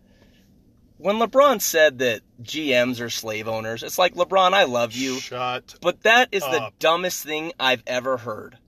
when 0.99 1.17
LeBron 1.17 1.61
said 1.61 1.99
that 1.99 2.23
GMs 2.43 3.01
are 3.01 3.11
slave 3.11 3.49
owners, 3.49 3.83
it's 3.83 3.99
like 3.99 4.15
LeBron, 4.15 4.53
I 4.53 4.65
love 4.65 4.93
you, 4.93 5.19
Shut 5.19 5.75
but 5.81 6.03
that 6.03 6.29
is 6.33 6.43
the 6.43 6.71
dumbest 6.79 7.25
thing 7.25 7.53
I've 7.59 7.83
ever 7.87 8.17
heard, 8.17 8.59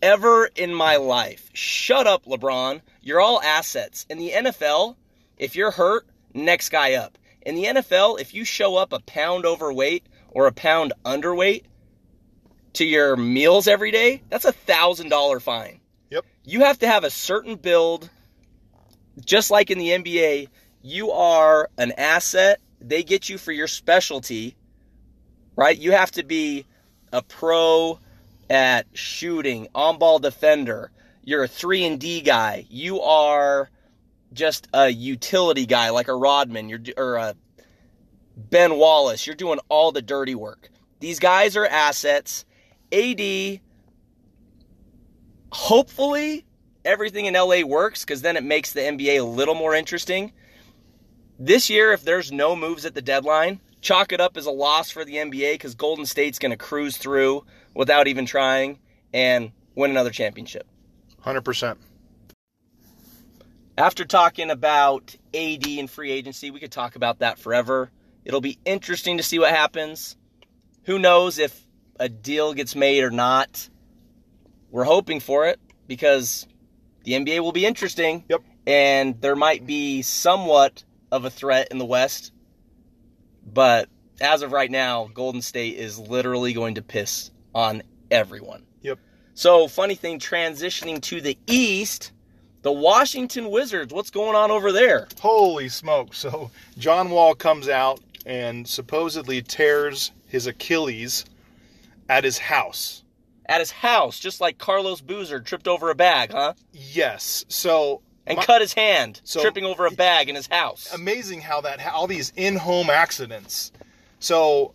ever 0.00 0.46
in 0.46 0.74
my 0.74 0.96
life. 0.96 1.50
Shut 1.52 2.06
up, 2.06 2.24
LeBron. 2.24 2.80
You're 3.02 3.20
all 3.20 3.42
assets 3.42 4.06
in 4.08 4.18
the 4.18 4.30
NFL. 4.30 4.96
If 5.36 5.54
you're 5.54 5.70
hurt, 5.70 6.06
next 6.34 6.70
guy 6.70 6.94
up. 6.94 7.18
In 7.42 7.54
the 7.54 7.64
NFL, 7.64 8.20
if 8.20 8.34
you 8.34 8.44
show 8.44 8.76
up 8.76 8.92
a 8.92 9.00
pound 9.00 9.46
overweight 9.46 10.06
or 10.30 10.46
a 10.46 10.52
pound 10.52 10.92
underweight 11.04 11.64
to 12.74 12.84
your 12.84 13.16
meals 13.16 13.66
every 13.68 13.90
day, 13.90 14.22
that's 14.28 14.44
a 14.44 14.52
thousand 14.52 15.08
dollar 15.08 15.40
fine. 15.40 15.80
Yep. 16.10 16.24
You 16.44 16.60
have 16.60 16.78
to 16.80 16.86
have 16.86 17.04
a 17.04 17.10
certain 17.10 17.56
build, 17.56 18.08
just 19.24 19.50
like 19.50 19.70
in 19.70 19.78
the 19.78 19.88
NBA. 19.88 20.48
You 20.82 21.10
are 21.10 21.68
an 21.76 21.92
asset. 21.92 22.60
They 22.80 23.02
get 23.02 23.28
you 23.28 23.38
for 23.38 23.52
your 23.52 23.66
specialty, 23.66 24.56
right? 25.56 25.76
You 25.76 25.92
have 25.92 26.10
to 26.12 26.22
be 26.22 26.64
a 27.12 27.22
pro 27.22 27.98
at 28.48 28.86
shooting, 28.94 29.68
on-ball 29.74 30.18
defender. 30.20 30.90
You're 31.22 31.44
a 31.44 31.48
three 31.48 31.84
and 31.84 32.00
D 32.00 32.22
guy. 32.22 32.66
You 32.70 33.02
are 33.02 33.68
just 34.32 34.68
a 34.72 34.88
utility 34.88 35.66
guy, 35.66 35.90
like 35.90 36.08
a 36.08 36.14
Rodman. 36.14 36.68
You're 36.68 36.80
or 36.96 37.16
a 37.16 37.34
Ben 38.36 38.76
Wallace. 38.76 39.26
You're 39.26 39.36
doing 39.36 39.60
all 39.68 39.92
the 39.92 40.02
dirty 40.02 40.34
work. 40.34 40.70
These 41.00 41.18
guys 41.18 41.56
are 41.56 41.66
assets. 41.66 42.44
AD, 42.92 43.60
hopefully 45.52 46.44
everything 46.84 47.26
in 47.26 47.34
LA 47.34 47.62
works 47.62 48.04
because 48.04 48.22
then 48.22 48.36
it 48.36 48.44
makes 48.44 48.72
the 48.72 48.80
NBA 48.80 49.20
a 49.20 49.24
little 49.24 49.54
more 49.54 49.74
interesting. 49.74 50.32
This 51.38 51.70
year, 51.70 51.92
if 51.92 52.02
there's 52.02 52.30
no 52.30 52.54
moves 52.54 52.84
at 52.84 52.94
the 52.94 53.02
deadline, 53.02 53.60
chalk 53.80 54.12
it 54.12 54.20
up 54.20 54.36
as 54.36 54.46
a 54.46 54.50
loss 54.50 54.90
for 54.90 55.04
the 55.04 55.14
NBA 55.14 55.54
because 55.54 55.74
Golden 55.74 56.06
State's 56.06 56.38
going 56.38 56.50
to 56.50 56.56
cruise 56.56 56.96
through 56.96 57.44
without 57.74 58.08
even 58.08 58.26
trying 58.26 58.78
and 59.12 59.52
win 59.74 59.90
another 59.90 60.10
championship. 60.10 60.66
Hundred 61.20 61.42
percent. 61.42 61.78
After 63.78 64.04
talking 64.04 64.50
about 64.50 65.16
AD 65.32 65.66
and 65.66 65.90
free 65.90 66.10
agency, 66.10 66.50
we 66.50 66.60
could 66.60 66.72
talk 66.72 66.96
about 66.96 67.20
that 67.20 67.38
forever. 67.38 67.90
It'll 68.24 68.42
be 68.42 68.58
interesting 68.64 69.16
to 69.16 69.22
see 69.22 69.38
what 69.38 69.50
happens. 69.50 70.16
Who 70.84 70.98
knows 70.98 71.38
if 71.38 71.66
a 72.00 72.08
deal 72.08 72.54
gets 72.54 72.74
made 72.74 73.04
or 73.04 73.10
not? 73.10 73.68
We're 74.72 74.84
hoping 74.84 75.20
for 75.20 75.46
it 75.46 75.60
because 75.86 76.48
the 77.04 77.12
NBA 77.12 77.40
will 77.40 77.52
be 77.52 77.66
interesting. 77.66 78.24
Yep. 78.28 78.42
And 78.66 79.20
there 79.20 79.36
might 79.36 79.66
be 79.66 80.02
somewhat 80.02 80.82
of 81.12 81.24
a 81.24 81.30
threat 81.30 81.68
in 81.70 81.78
the 81.78 81.84
West. 81.84 82.32
But 83.46 83.88
as 84.20 84.42
of 84.42 84.50
right 84.52 84.70
now, 84.70 85.08
Golden 85.14 85.42
State 85.42 85.76
is 85.76 85.98
literally 85.98 86.52
going 86.52 86.74
to 86.74 86.82
piss 86.82 87.30
on 87.54 87.82
everyone. 88.10 88.64
Yep. 88.82 88.98
So, 89.34 89.68
funny 89.68 89.94
thing, 89.94 90.18
transitioning 90.18 91.00
to 91.02 91.20
the 91.20 91.38
East, 91.46 92.12
the 92.62 92.72
Washington 92.72 93.50
Wizards, 93.50 93.92
what's 93.92 94.10
going 94.10 94.36
on 94.36 94.50
over 94.50 94.72
there? 94.72 95.08
Holy 95.20 95.68
smoke. 95.68 96.14
So 96.14 96.50
John 96.78 97.10
Wall 97.10 97.34
comes 97.34 97.68
out 97.68 98.00
and 98.26 98.68
supposedly 98.68 99.42
tears 99.42 100.12
his 100.26 100.46
Achilles 100.46 101.24
at 102.10 102.24
his 102.24 102.38
house. 102.38 103.04
At 103.46 103.60
his 103.60 103.70
house, 103.70 104.18
just 104.18 104.40
like 104.40 104.58
Carlos 104.58 105.00
Boozer 105.00 105.40
tripped 105.40 105.68
over 105.68 105.90
a 105.90 105.94
bag, 105.94 106.32
huh? 106.32 106.54
Yes. 106.72 107.44
So 107.48 108.02
And 108.26 108.36
my- 108.36 108.44
cut 108.44 108.60
his 108.60 108.74
hand, 108.74 109.20
So- 109.24 109.40
tripping 109.40 109.64
over 109.64 109.86
a 109.86 109.90
bag 109.90 110.28
in 110.28 110.34
his 110.34 110.46
house. 110.48 110.88
amazing 110.92 111.40
how 111.42 111.60
that 111.62 111.84
all 111.86 112.06
these 112.06 112.32
in-home 112.36 112.90
accidents. 112.90 113.72
So 114.18 114.74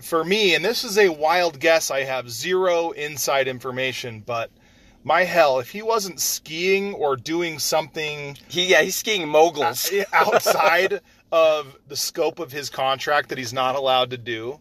for 0.00 0.24
me, 0.24 0.54
and 0.54 0.64
this 0.64 0.84
is 0.84 0.96
a 0.98 1.08
wild 1.08 1.58
guess, 1.58 1.90
I 1.90 2.04
have 2.04 2.30
zero 2.30 2.90
inside 2.92 3.48
information, 3.48 4.20
but 4.24 4.50
my 5.02 5.24
hell, 5.24 5.58
if 5.58 5.70
he 5.70 5.82
wasn't 5.82 6.20
skiing 6.20 6.94
or 6.94 7.16
doing 7.16 7.58
something 7.58 8.38
He, 8.48 8.66
yeah, 8.66 8.82
he's 8.82 8.96
skiing 8.96 9.28
moguls. 9.28 9.90
outside 10.12 11.00
of 11.32 11.76
the 11.88 11.96
scope 11.96 12.38
of 12.38 12.52
his 12.52 12.70
contract 12.70 13.28
that 13.30 13.38
he's 13.38 13.52
not 13.52 13.74
allowed 13.74 14.10
to 14.10 14.18
do, 14.18 14.60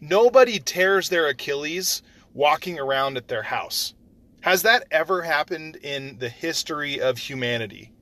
nobody 0.00 0.58
tears 0.58 1.08
their 1.08 1.26
Achilles 1.28 2.02
walking 2.34 2.78
around 2.78 3.16
at 3.16 3.28
their 3.28 3.42
house. 3.42 3.94
Has 4.42 4.62
that 4.62 4.84
ever 4.90 5.22
happened 5.22 5.76
in 5.76 6.18
the 6.18 6.28
history 6.28 7.00
of 7.00 7.18
humanity? 7.18 7.92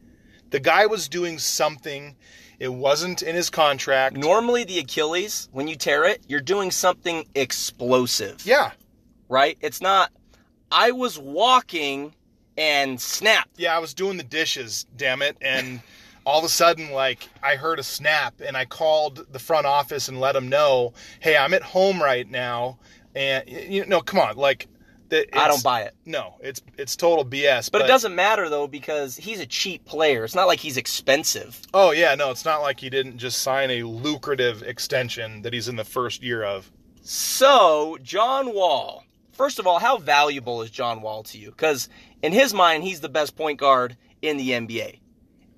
The 0.51 0.61
guy 0.61 0.87
was 0.87 1.09
doing 1.09 1.39
something, 1.39 2.15
it 2.59 2.73
wasn't 2.73 3.23
in 3.23 3.35
his 3.35 3.51
contract. 3.51 4.17
Normally, 4.17 4.65
the 4.65 4.79
Achilles, 4.79 5.49
when 5.53 5.67
you 5.69 5.77
tear 5.77 6.05
it, 6.05 6.23
you're 6.29 6.41
doing 6.41 6.71
something 6.71 7.27
explosive. 7.35 8.47
Yeah, 8.47 8.73
Right? 9.29 9.59
It's 9.61 9.81
not, 9.81 10.13
I 10.71 10.93
was 10.93 11.19
walking 11.19 12.15
and 12.57 13.01
snapped. 13.01 13.59
yeah, 13.59 13.75
I 13.75 13.81
was 13.81 13.93
doing 13.93 14.17
the 14.19 14.23
dishes, 14.23 14.87
damn 14.97 15.21
it, 15.21 15.37
and 15.41 15.81
all 16.27 16.41
of 16.41 16.45
a 16.45 16.49
sudden, 16.49 16.91
like, 16.91 17.29
I 17.43 17.55
heard 17.55 17.79
a 17.79 17.85
snap, 17.85 18.43
and 18.45 18.57
I 18.57 18.65
called 18.65 19.25
the 19.33 19.39
front 19.39 19.65
office 19.65 20.09
and 20.09 20.21
let 20.21 20.33
them 20.33 20.49
know, 20.49 20.93
hey, 21.21 21.37
I'm 21.37 21.55
at 21.55 21.63
home 21.63 22.03
right 22.03 22.29
now, 22.29 22.79
and 23.15 23.49
you 23.49 23.87
know, 23.87 24.01
come 24.01 24.19
on, 24.19 24.37
like, 24.37 24.67
the, 25.09 25.39
I 25.39 25.47
don't 25.47 25.63
buy 25.63 25.83
it. 25.83 25.95
No, 26.05 26.35
it's 26.41 26.61
it's 26.77 26.97
total 26.97 27.25
BS. 27.25 27.71
But, 27.71 27.83
it 27.83 27.87
doesn't 27.87 28.17
matter 28.17 28.49
though 28.49 28.67
because 28.67 29.17
he's 29.17 29.39
a 29.39 29.47
cheap 29.47 29.85
player. 29.85 30.25
It's 30.25 30.35
not 30.35 30.49
like 30.49 30.59
he's 30.59 30.77
expensive. 30.77 31.61
Oh 31.73 31.93
yeah, 31.93 32.17
no, 32.17 32.33
it's 32.33 32.45
not 32.45 32.61
like 32.61 32.81
he 32.81 32.91
didn't 32.91 33.19
just 33.19 33.41
sign 33.41 33.71
a 33.71 33.85
lucrative 33.85 34.65
extension 34.65 35.43
that 35.43 35.53
he's 35.53 35.69
in 35.69 35.77
the 35.77 35.85
first 35.85 36.25
year 36.25 36.43
of. 36.43 36.73
So, 37.03 37.99
John 38.03 38.53
Wall. 38.53 39.05
First 39.31 39.61
of 39.61 39.67
all, 39.69 39.79
how 39.79 39.99
valuable 39.99 40.63
is 40.63 40.71
John 40.71 41.03
Wall 41.03 41.23
to 41.25 41.39
you? 41.39 41.51
Because 41.51 41.89
in 42.23 42.33
his 42.33 42.53
mind, 42.53 42.83
he's 42.83 43.01
the 43.01 43.09
best 43.09 43.37
point 43.37 43.61
guard 43.61 43.97
in 44.23 44.39
the 44.39 44.51
NBA. 44.51 44.99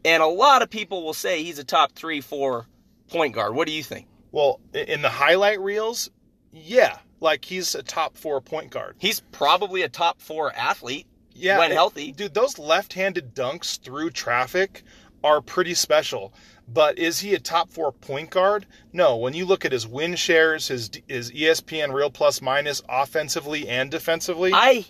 And 0.09 0.23
a 0.23 0.27
lot 0.27 0.63
of 0.63 0.71
people 0.71 1.05
will 1.05 1.13
say 1.15 1.43
he's 1.43 1.59
a 1.59 1.65
top 1.65 1.93
three, 1.93 2.21
four 2.21 2.67
point 3.11 3.35
guard. 3.35 3.55
What 3.55 3.67
do 3.67 3.73
you 3.75 3.83
think? 3.83 4.07
Well, 4.33 4.61
in 4.73 5.03
the 5.03 5.09
highlight 5.11 5.61
reels, 5.61 6.11
yeah, 6.53 6.99
like 7.21 7.45
he's 7.45 7.75
a 7.75 7.83
top 7.83 8.17
four 8.17 8.41
point 8.41 8.71
guard. 8.71 8.97
He's 8.99 9.21
probably 9.33 9.83
a 9.83 9.89
top 9.89 10.21
four 10.21 10.53
athlete. 10.55 11.07
Yeah, 11.33 11.59
when 11.59 11.71
it- 11.71 11.75
healthy. 11.75 12.13
dude, 12.13 12.35
those 12.35 12.59
left-handed 12.59 13.35
dunks 13.35 13.79
through 13.81 14.11
traffic 14.11 14.83
are 15.23 15.41
pretty 15.41 15.75
special. 15.75 16.33
But 16.67 16.99
is 16.99 17.21
he 17.21 17.35
a 17.35 17.39
top 17.39 17.71
four 17.71 17.93
point 17.93 18.31
guard? 18.31 18.67
No. 18.93 19.17
When 19.17 19.35
you 19.35 19.45
look 19.47 19.65
at 19.65 19.73
his 19.73 19.87
win 19.87 20.17
shares, 20.17 20.69
his 20.69 20.91
his 21.07 21.31
ESPN 21.33 21.93
real 21.93 22.11
plus 22.11 22.43
minus 22.43 22.83
offensively 22.89 23.69
and 23.69 23.91
defensively, 23.91 24.53
I 24.55 24.85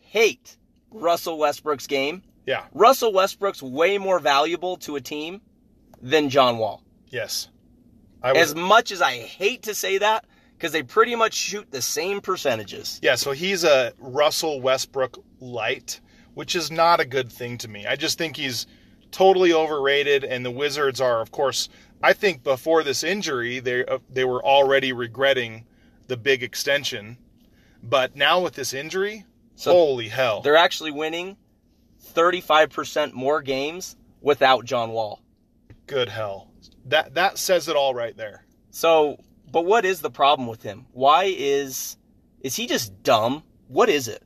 hate 0.00 0.56
Russell 0.90 1.38
Westbrook's 1.38 1.86
game. 1.86 2.22
Yeah, 2.46 2.64
Russell 2.72 3.12
Westbrook's 3.12 3.62
way 3.62 3.98
more 3.98 4.18
valuable 4.18 4.76
to 4.78 4.96
a 4.96 5.00
team 5.00 5.40
than 6.00 6.28
John 6.30 6.58
Wall. 6.58 6.82
yes. 7.08 7.48
As 8.22 8.54
much 8.54 8.90
as 8.90 9.02
I 9.02 9.18
hate 9.18 9.62
to 9.64 9.74
say 9.74 9.98
that, 9.98 10.24
because 10.56 10.72
they 10.72 10.82
pretty 10.82 11.14
much 11.14 11.34
shoot 11.34 11.70
the 11.70 11.82
same 11.82 12.22
percentages. 12.22 12.98
Yeah, 13.02 13.16
so 13.16 13.32
he's 13.32 13.64
a 13.64 13.92
Russell 13.98 14.62
Westbrook 14.62 15.22
light, 15.40 16.00
which 16.32 16.56
is 16.56 16.70
not 16.70 17.00
a 17.00 17.04
good 17.04 17.30
thing 17.30 17.58
to 17.58 17.68
me. 17.68 17.86
I 17.86 17.96
just 17.96 18.16
think 18.16 18.36
he's 18.36 18.66
totally 19.10 19.52
overrated, 19.52 20.24
and 20.24 20.42
the 20.42 20.50
Wizards 20.50 21.02
are, 21.02 21.20
of 21.20 21.32
course. 21.32 21.68
I 22.02 22.14
think 22.14 22.42
before 22.42 22.82
this 22.82 23.04
injury, 23.04 23.60
they 23.60 23.84
uh, 23.84 23.98
they 24.10 24.24
were 24.24 24.42
already 24.42 24.94
regretting 24.94 25.66
the 26.06 26.16
big 26.16 26.42
extension, 26.42 27.18
but 27.82 28.16
now 28.16 28.40
with 28.40 28.54
this 28.54 28.72
injury, 28.72 29.24
So 29.54 29.72
holy 29.72 30.08
hell! 30.08 30.40
They're 30.40 30.56
actually 30.56 30.92
winning 30.92 31.36
35% 32.14 33.12
more 33.12 33.42
games 33.42 33.96
without 34.20 34.64
John 34.64 34.90
Wall. 34.90 35.20
Good 35.86 36.08
hell! 36.08 36.50
That 36.86 37.14
that 37.14 37.38
says 37.38 37.68
it 37.68 37.76
all 37.76 37.94
right 37.94 38.16
there. 38.16 38.44
So, 38.70 39.18
but 39.50 39.64
what 39.66 39.84
is 39.84 40.00
the 40.00 40.10
problem 40.10 40.48
with 40.48 40.62
him? 40.62 40.86
Why 40.92 41.34
is 41.36 41.96
is 42.40 42.56
he 42.56 42.66
just 42.66 43.02
dumb? 43.02 43.42
What 43.68 43.88
is 43.88 44.08
it? 44.08 44.22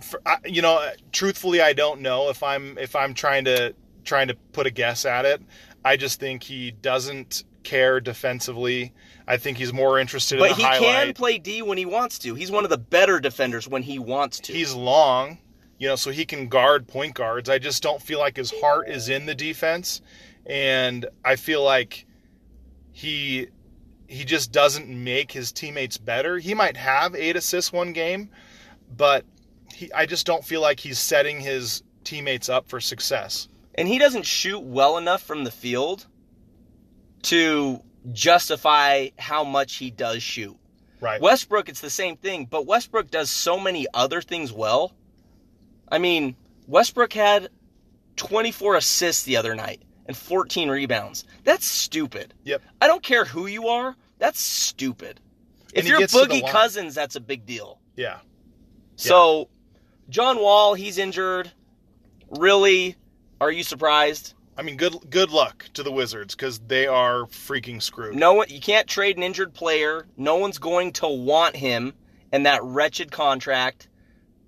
For, 0.00 0.22
you 0.44 0.62
know, 0.62 0.90
truthfully, 1.10 1.60
I 1.60 1.72
don't 1.72 2.00
know 2.00 2.30
if 2.30 2.42
I'm 2.42 2.78
if 2.78 2.96
I'm 2.96 3.14
trying 3.14 3.44
to 3.44 3.74
trying 4.04 4.28
to 4.28 4.34
put 4.52 4.66
a 4.66 4.70
guess 4.70 5.04
at 5.04 5.24
it. 5.24 5.42
I 5.84 5.96
just 5.96 6.20
think 6.20 6.42
he 6.42 6.70
doesn't 6.70 7.44
care 7.62 8.00
defensively. 8.00 8.92
I 9.26 9.36
think 9.36 9.58
he's 9.58 9.72
more 9.72 9.98
interested 9.98 10.38
But 10.38 10.52
in 10.52 10.58
the 10.58 10.68
he 10.68 10.78
can 10.78 11.14
play 11.14 11.38
D 11.38 11.62
when 11.62 11.78
he 11.78 11.86
wants 11.86 12.18
to. 12.20 12.34
He's 12.34 12.50
one 12.50 12.64
of 12.64 12.70
the 12.70 12.78
better 12.78 13.20
defenders 13.20 13.68
when 13.68 13.82
he 13.82 13.98
wants 13.98 14.40
to. 14.40 14.52
He's 14.52 14.74
long, 14.74 15.38
you 15.82 15.88
know, 15.88 15.96
so 15.96 16.12
he 16.12 16.24
can 16.24 16.46
guard 16.46 16.86
point 16.86 17.12
guards. 17.12 17.50
I 17.50 17.58
just 17.58 17.82
don't 17.82 18.00
feel 18.00 18.20
like 18.20 18.36
his 18.36 18.52
heart 18.60 18.88
is 18.88 19.08
in 19.08 19.26
the 19.26 19.34
defense, 19.34 20.00
and 20.46 21.06
I 21.24 21.34
feel 21.34 21.64
like 21.64 22.06
he 22.92 23.48
he 24.06 24.24
just 24.24 24.52
doesn't 24.52 24.86
make 24.86 25.32
his 25.32 25.50
teammates 25.50 25.98
better. 25.98 26.38
He 26.38 26.54
might 26.54 26.76
have 26.76 27.16
eight 27.16 27.34
assists 27.34 27.72
one 27.72 27.92
game, 27.92 28.30
but 28.96 29.24
he 29.74 29.92
I 29.92 30.06
just 30.06 30.24
don't 30.24 30.44
feel 30.44 30.60
like 30.60 30.78
he's 30.78 31.00
setting 31.00 31.40
his 31.40 31.82
teammates 32.04 32.48
up 32.48 32.68
for 32.68 32.80
success. 32.80 33.48
and 33.74 33.88
he 33.88 33.98
doesn't 33.98 34.24
shoot 34.24 34.60
well 34.60 34.98
enough 34.98 35.22
from 35.22 35.42
the 35.42 35.50
field 35.50 36.06
to 37.22 37.80
justify 38.12 39.08
how 39.18 39.42
much 39.42 39.78
he 39.78 39.90
does 39.90 40.22
shoot. 40.22 40.56
Right. 41.00 41.20
Westbrook, 41.20 41.68
it's 41.68 41.80
the 41.80 41.90
same 41.90 42.16
thing, 42.16 42.46
but 42.46 42.66
Westbrook 42.66 43.10
does 43.10 43.32
so 43.32 43.58
many 43.58 43.88
other 43.92 44.20
things 44.22 44.52
well. 44.52 44.92
I 45.92 45.98
mean, 45.98 46.34
Westbrook 46.66 47.12
had 47.12 47.50
24 48.16 48.76
assists 48.76 49.24
the 49.24 49.36
other 49.36 49.54
night 49.54 49.82
and 50.06 50.16
14 50.16 50.70
rebounds. 50.70 51.24
That's 51.44 51.66
stupid. 51.66 52.34
Yep. 52.44 52.62
I 52.80 52.86
don't 52.88 53.02
care 53.02 53.24
who 53.26 53.46
you 53.46 53.68
are, 53.68 53.94
that's 54.18 54.40
stupid. 54.40 55.20
If 55.72 55.78
And 55.78 55.84
he 55.84 55.90
you're 55.90 56.00
gets 56.00 56.12
to 56.14 56.26
the 56.26 56.42
Boogie. 56.42 56.50
Cousins, 56.50 56.94
that's 56.94 57.14
a 57.14 57.20
big 57.20 57.44
deal. 57.46 57.78
Yeah. 57.94 58.18
So, 58.96 59.48
John 60.08 60.38
Wall, 60.38 60.74
he's 60.74 60.96
injured. 60.98 61.52
Really, 62.30 62.96
are 63.40 63.52
you 63.52 63.62
surprised? 63.62 64.34
I 64.56 64.62
mean, 64.62 64.76
good 64.76 64.94
good 65.10 65.30
luck 65.30 65.68
to 65.74 65.82
the 65.82 65.90
Wizards 65.90 66.34
because 66.34 66.58
they 66.60 66.86
are 66.86 67.24
freaking 67.24 67.82
screwed. 67.82 68.14
No 68.14 68.34
one, 68.34 68.48
you 68.50 68.60
can't 68.60 68.86
trade 68.86 69.16
an 69.16 69.22
injured 69.22 69.54
player. 69.54 70.06
No 70.16 70.36
one's 70.36 70.58
going 70.58 70.92
to 70.94 71.08
want 71.08 71.56
him 71.56 71.94
and 72.32 72.46
that 72.46 72.62
wretched 72.62 73.10
contract. 73.10 73.88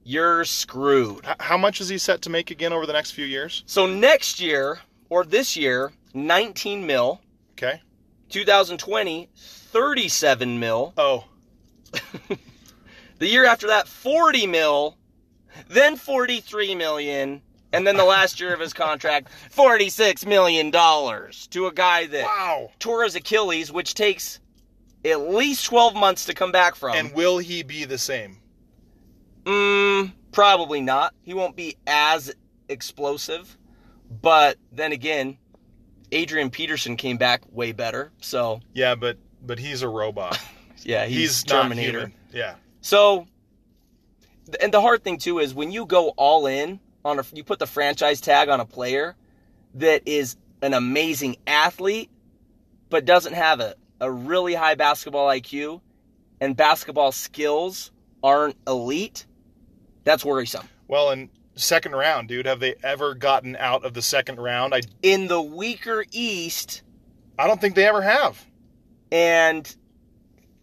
You're 0.05 0.45
screwed. 0.45 1.25
How 1.41 1.57
much 1.57 1.81
is 1.81 1.89
he 1.89 1.99
set 1.99 2.23
to 2.23 2.31
make 2.31 2.51
again 2.51 2.73
over 2.73 2.87
the 2.87 2.93
next 2.93 3.13
few 3.13 3.25
years? 3.25 3.65
So 3.67 3.87
next 3.87 4.41
year 4.41 4.81
or 5.09 5.25
this 5.25 5.57
year, 5.57 5.93
19 6.13 6.87
mil. 6.87 7.21
Okay. 7.53 7.81
2020, 8.29 9.29
37 9.35 10.61
mil. 10.61 10.93
Oh, 10.97 11.25
The 13.19 13.29
year 13.29 13.45
after 13.45 13.69
that, 13.69 13.89
40 13.89 14.47
mil. 14.47 14.97
Then 15.69 15.97
43 15.97 16.75
million. 16.75 17.43
And 17.73 17.87
then 17.87 17.97
the 17.97 18.05
last 18.05 18.39
year 18.39 18.53
of 18.53 18.61
his 18.61 18.73
contract, 18.73 19.29
46 19.51 20.27
million 20.27 20.71
dollars 20.71 21.47
to 21.49 21.67
a 21.67 21.73
guy 21.73 22.07
that 22.07 22.25
wow. 22.25 22.71
tore 22.79 23.05
his 23.05 23.15
Achilles, 23.15 23.73
which 23.73 23.95
takes 23.95 24.41
at 25.05 25.21
least 25.31 25.65
12 25.67 25.95
months 25.95 26.27
to 26.27 26.35
come 26.35 26.53
back 26.53 26.75
from. 26.75 26.95
And 26.95 27.15
will 27.15 27.39
he 27.39 27.63
be 27.63 27.85
the 27.85 27.99
same? 27.99 28.39
Mm, 29.45 30.13
probably 30.33 30.81
not. 30.81 31.15
He 31.23 31.35
won't 31.35 31.57
be 31.57 31.77
as 31.87 32.35
explosive, 32.69 33.57
But 34.23 34.59
then 34.73 34.93
again, 34.93 35.39
Adrian 36.13 36.51
Peterson 36.51 36.97
came 36.97 37.17
back 37.17 37.43
way 37.51 37.73
better. 37.73 38.13
So 38.21 38.61
Yeah, 38.73 38.95
but 38.95 39.19
but 39.43 39.59
he's 39.59 39.83
a 39.83 39.89
robot. 39.89 40.39
yeah, 40.83 41.07
he's, 41.07 41.19
He's, 41.19 41.45
Terminator. 41.45 42.13
Yeah. 42.33 42.55
So, 42.81 43.27
and 44.61 44.73
the 44.73 44.81
hard 44.81 45.03
thing 45.05 45.19
too 45.19 45.39
is 45.39 45.55
when 45.55 45.71
you 45.71 45.87
go 45.87 46.11
all 46.11 46.47
in 46.47 46.81
on 47.05 47.19
a, 47.19 47.25
you 47.33 47.45
put 47.45 47.59
the 47.59 47.67
franchise 47.67 48.21
tag 48.21 48.49
on 48.49 48.61
a 48.61 48.65
player 48.65 49.17
that 49.75 50.03
is 50.07 50.37
an 50.63 50.75
amazing 50.75 51.37
athlete, 51.47 52.11
but 52.89 53.05
doesn't 53.05 53.35
have 53.35 53.61
a, 53.61 53.75
a 54.01 54.11
really 54.11 54.55
high 54.55 54.75
basketball 54.75 55.29
IQ 55.29 55.81
and 56.41 56.57
basketball 56.57 57.13
skills 57.13 57.91
aren't 58.23 58.57
elite. 58.67 59.27
That's 60.05 60.25
worrisome. 60.25 60.69
Well, 60.89 61.11
in 61.11 61.31
second 61.55 61.93
round, 61.93 62.29
dude, 62.29 62.47
have 62.47 62.61
they 62.61 62.75
ever 62.83 63.15
gotten 63.15 63.57
out 63.57 63.85
of 63.85 63.95
the 63.95 64.03
second 64.03 64.39
round? 64.39 64.75
I 64.75 64.83
In 65.03 65.29
the 65.29 65.43
weaker 65.43 66.05
East, 66.13 66.83
I 67.39 67.47
don't 67.47 67.61
think 67.61 67.75
they 67.75 67.87
ever 67.87 68.03
have. 68.03 68.45
And 69.11 69.75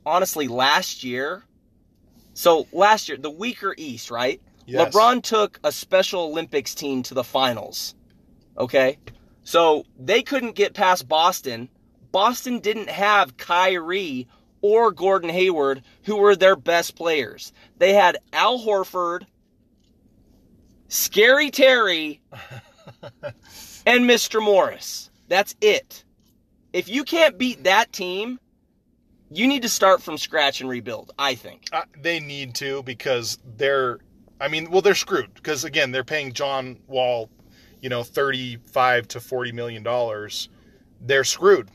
honestly, 0.06 0.48
last 0.48 1.04
year, 1.04 1.44
so 2.34 2.68
last 2.72 3.10
year, 3.10 3.18
the 3.18 3.30
weaker 3.30 3.74
East, 3.78 4.12
right? 4.12 4.42
Yes. 4.66 4.94
LeBron 4.94 5.24
took 5.24 5.60
a 5.64 5.72
Special 5.72 6.24
Olympics 6.24 6.76
team 6.76 7.04
to 7.04 7.14
the 7.14 7.24
finals. 7.24 7.96
Okay? 8.58 8.98
So 9.44 9.86
they 10.00 10.22
couldn't 10.22 10.56
get 10.56 10.74
past 10.74 11.08
Boston. 11.08 11.70
Boston 12.12 12.60
didn't 12.60 12.90
have 12.90 13.38
Kyrie 13.38 14.28
or 14.62 14.92
Gordon 14.92 15.30
Hayward, 15.30 15.82
who 16.04 16.18
were 16.18 16.36
their 16.36 16.56
best 16.56 16.96
players. 16.96 17.52
They 17.78 17.94
had 17.94 18.18
Al 18.32 18.60
Horford, 18.60 19.26
Scary 20.92 21.52
Terry, 21.52 22.20
and 23.86 24.04
Mr. 24.04 24.44
Morris. 24.44 25.10
That's 25.30 25.56
it. 25.62 26.04
If 26.74 26.90
you 26.90 27.06
can't 27.06 27.38
beat 27.38 27.64
that 27.64 27.94
team, 27.94 28.42
you 29.30 29.48
need 29.48 29.62
to 29.62 29.70
start 29.70 30.02
from 30.02 30.18
scratch 30.18 30.60
and 30.60 30.70
rebuild, 30.70 31.14
I 31.18 31.36
think. 31.36 31.70
Uh, 31.72 31.84
they 31.98 32.20
need 32.20 32.56
to 32.56 32.84
because 32.84 33.40
they're 33.56 34.00
I 34.42 34.50
mean, 34.50 34.70
well 34.70 34.82
they're 34.82 34.94
screwed 34.94 35.34
because 35.34 35.64
again, 35.64 35.92
they're 35.92 36.04
paying 36.04 36.34
John 36.34 36.78
Wall, 36.88 37.30
you 37.80 37.88
know, 37.88 38.04
35 38.04 39.08
to 39.10 39.22
40 39.22 39.54
million 39.54 39.84
dollars. 39.84 40.50
They're 41.00 41.24
screwed. 41.24 41.70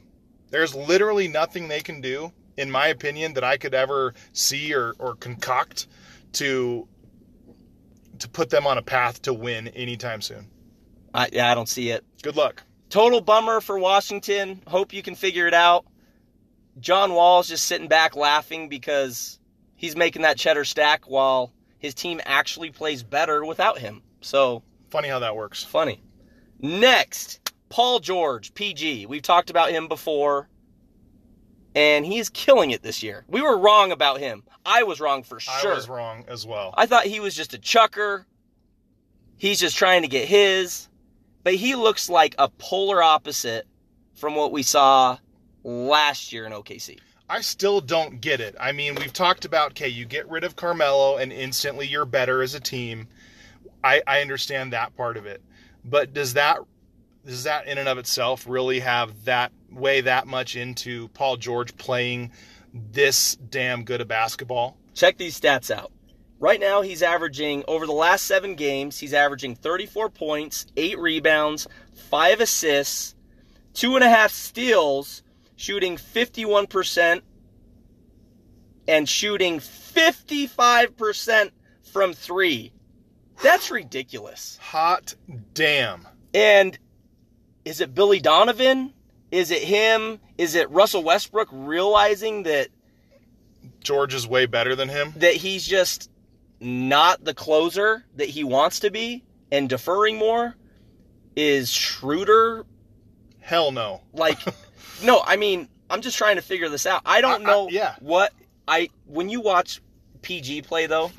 There's 0.51 0.75
literally 0.75 1.27
nothing 1.27 1.69
they 1.69 1.81
can 1.81 2.03
do 2.03 2.33
in 2.59 2.71
my 2.71 2.89
opinion 2.89 3.33
that 3.33 3.45
I 3.45 3.57
could 3.57 3.73
ever 3.73 4.13
see 4.35 4.75
or 4.75 4.95
or 4.99 5.15
concoct 5.15 5.87
to 6.35 6.87
to 8.21 8.29
put 8.29 8.51
them 8.51 8.67
on 8.67 8.79
a 8.79 8.83
path 8.83 9.23
to 9.23 9.33
win 9.35 9.69
anytime 9.69 10.21
soon. 10.21 10.49
I, 11.15 11.29
yeah, 11.33 11.51
I 11.51 11.55
don't 11.55 11.69
see 11.69 11.91
it. 11.91 12.05
Good 12.23 12.37
luck. 12.37 12.63
Total 12.91 13.21
bummer 13.21 13.61
for 13.61 13.79
Washington. 13.79 14.63
Hope 14.67 14.93
you 14.93 15.03
can 15.03 15.15
figure 15.15 15.47
it 15.47 15.55
out. 15.55 15.87
John 16.79 17.13
Wall's 17.15 17.49
just 17.49 17.65
sitting 17.67 17.89
back 17.89 18.17
laughing 18.17 18.69
because 18.69 19.39
he's 19.77 19.97
making 19.97 20.23
that 20.23 20.37
cheddar 20.37 20.65
stack 20.65 21.09
while 21.09 21.53
his 21.79 21.95
team 21.95 22.21
actually 22.27 22.71
plays 22.71 23.03
better 23.03 23.45
without 23.45 23.79
him. 23.79 24.03
So 24.21 24.63
Funny 24.91 25.09
how 25.09 25.19
that 25.21 25.35
works. 25.37 25.65
funny. 25.65 26.03
Next, 26.61 27.51
Paul 27.69 27.99
George, 28.01 28.55
PG. 28.55 29.07
We've 29.07 29.23
talked 29.23 29.51
about 29.51 29.71
him 29.71 29.89
before. 29.89 30.49
And 31.77 32.07
he 32.07 32.19
is 32.19 32.31
killing 32.31 32.71
it 32.71 32.83
this 32.83 33.03
year. 33.03 33.25
We 33.29 33.43
were 33.43 33.59
wrong 33.59 33.93
about 33.93 34.19
him. 34.19 34.43
I 34.65 34.85
was 34.85 34.99
wrong 34.99 35.23
for 35.23 35.39
sure. 35.39 35.73
I 35.73 35.75
was 35.75 35.91
wrong 35.91 36.25
as 36.27 36.47
well. 36.47 36.73
I 36.75 36.87
thought 36.87 37.05
he 37.05 37.21
was 37.21 37.37
just 37.37 37.53
a 37.53 37.59
chucker. 37.59 38.27
He's 39.37 39.61
just 39.61 39.77
trying 39.77 40.01
to 40.01 40.09
get 40.09 40.27
his. 40.27 40.89
But 41.45 41.55
he 41.55 41.75
looks 41.75 42.09
like 42.09 42.35
a 42.39 42.49
polar 42.49 43.03
opposite 43.03 43.67
from 44.15 44.35
what 44.35 44.53
we 44.53 44.63
saw 44.63 45.19
last 45.63 46.33
year 46.33 46.47
in 46.47 46.53
OKC. 46.53 46.99
I 47.29 47.43
still 47.43 47.83
don't 47.83 48.23
get 48.23 48.41
it. 48.41 48.57
I 48.59 48.73
mean, 48.73 48.95
we've 48.95 49.13
talked 49.13 49.45
about 49.45 49.73
okay, 49.73 49.89
you 49.89 50.07
get 50.07 50.29
rid 50.31 50.45
of 50.45 50.57
Carmelo 50.57 51.19
and 51.19 51.31
instantly 51.33 51.87
you're 51.87 52.07
better 52.07 52.41
as 52.43 52.55
a 52.55 52.61
team. 52.61 53.09
I, 53.85 54.03
I 54.07 54.23
understand 54.23 54.73
that 54.73 54.97
part 54.97 55.17
of 55.17 55.27
it, 55.27 55.43
but 55.85 56.15
does 56.15 56.35
that 56.35 56.59
does 57.27 57.45
that 57.45 57.67
in 57.67 57.79
and 57.79 57.89
of 57.89 57.99
itself 57.99 58.47
really 58.49 58.81
have 58.81 59.25
that 59.25 59.53
weigh 59.71 60.03
that 60.03 60.27
much 60.27 60.57
into 60.57 61.09
Paul 61.09 61.37
George 61.37 61.77
playing 61.77 62.33
this 62.73 63.37
damn 63.37 63.85
good 63.85 64.01
of 64.01 64.09
basketball? 64.09 64.77
Check 64.95 65.19
these 65.19 65.39
stats 65.39 65.71
out. 65.71 65.93
Right 66.39 66.61
now, 66.61 66.83
he's 66.83 67.03
averaging, 67.03 67.65
over 67.67 67.87
the 67.87 67.93
last 67.93 68.27
seven 68.27 68.57
games, 68.57 68.99
he's 68.99 69.15
averaging 69.15 69.55
34 69.55 70.11
points, 70.11 70.67
eight 70.77 70.99
rebounds, 70.99 71.67
five 72.11 72.41
assists, 72.41 73.15
two 73.73 73.95
and 73.95 74.05
a 74.05 74.09
half 74.09 74.31
steals, 74.33 75.23
shooting 75.57 75.97
51%, 75.97 77.23
and 78.87 79.09
shooting 79.09 79.61
55% 79.61 81.51
from 81.91 82.13
three. 82.13 82.73
That's 83.43 83.71
ridiculous. 83.71 84.59
Hot 84.61 85.15
damn. 85.55 86.07
And 86.35 86.79
is 87.65 87.81
it 87.81 87.95
Billy 87.95 88.21
Donovan? 88.21 88.93
Is 89.37 89.51
it 89.51 89.63
him? 89.63 90.19
Is 90.39 90.55
it 90.55 90.71
Russell 90.71 91.03
Westbrook 91.03 91.49
realizing 91.53 92.45
that 92.45 92.69
George 93.81 94.15
is 94.15 94.27
way 94.27 94.47
better 94.47 94.75
than 94.75 94.89
him. 94.89 95.13
that 95.17 95.35
he's 95.35 95.67
just 95.67 96.11
not 96.61 97.23
the 97.23 97.35
closer 97.35 98.05
that 98.17 98.29
he 98.31 98.45
wants 98.45 98.81
to 98.81 98.91
be 98.91 99.25
and 99.53 99.69
deferring 99.69 100.17
more? 100.17 100.55
Is 101.37 101.71
Schroeder 101.71 102.65
Hell 103.41 103.73
no. 103.73 104.01
like 104.15 104.39
no, 105.05 105.23
I 105.27 105.37
mean, 105.37 105.69
I'm 105.91 106.01
just 106.01 106.17
trying 106.17 106.37
to 106.37 106.43
figure 106.43 106.69
this 106.71 106.87
out. 106.87 107.03
I 107.05 107.21
don't 107.21 107.47
I- 107.47 107.51
I- 107.51 107.53
know 107.55 107.69
yeah. 107.71 107.95
what 108.01 108.33
I 108.67 108.89
when 109.05 109.29
you 109.29 109.41
watch 109.43 109.83
PG 110.23 110.63
play 110.63 110.87
though, 110.87 111.13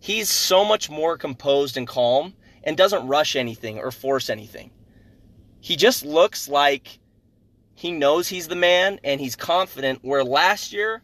he's 0.00 0.30
so 0.30 0.64
much 0.64 0.88
more 0.88 1.18
composed 1.18 1.76
and 1.76 1.86
calm 1.86 2.32
and 2.64 2.76
doesn't 2.78 3.06
rush 3.06 3.36
anything 3.36 3.78
or 3.78 3.90
force 3.90 4.30
anything. 4.30 4.70
He 5.60 5.76
just 5.76 6.04
looks 6.04 6.48
like 6.48 6.98
he 7.78 7.92
knows 7.92 8.26
he's 8.26 8.48
the 8.48 8.56
man 8.56 8.98
and 9.04 9.20
he's 9.20 9.36
confident 9.36 10.00
where 10.02 10.24
last 10.24 10.72
year 10.72 11.00